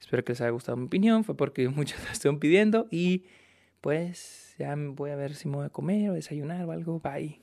Espero 0.00 0.24
que 0.24 0.32
les 0.32 0.40
haya 0.40 0.50
gustado 0.50 0.76
mi 0.78 0.86
opinión. 0.86 1.24
Fue 1.24 1.36
porque 1.36 1.68
muchos 1.68 2.02
la 2.04 2.12
están 2.12 2.38
pidiendo. 2.38 2.88
Y 2.90 3.26
pues 3.82 4.54
ya 4.58 4.74
voy 4.76 5.10
a 5.10 5.16
ver 5.16 5.34
si 5.34 5.46
me 5.48 5.56
voy 5.56 5.66
a 5.66 5.70
comer 5.70 6.08
o 6.10 6.14
desayunar 6.14 6.64
o 6.64 6.72
algo. 6.72 7.00
Bye. 7.00 7.40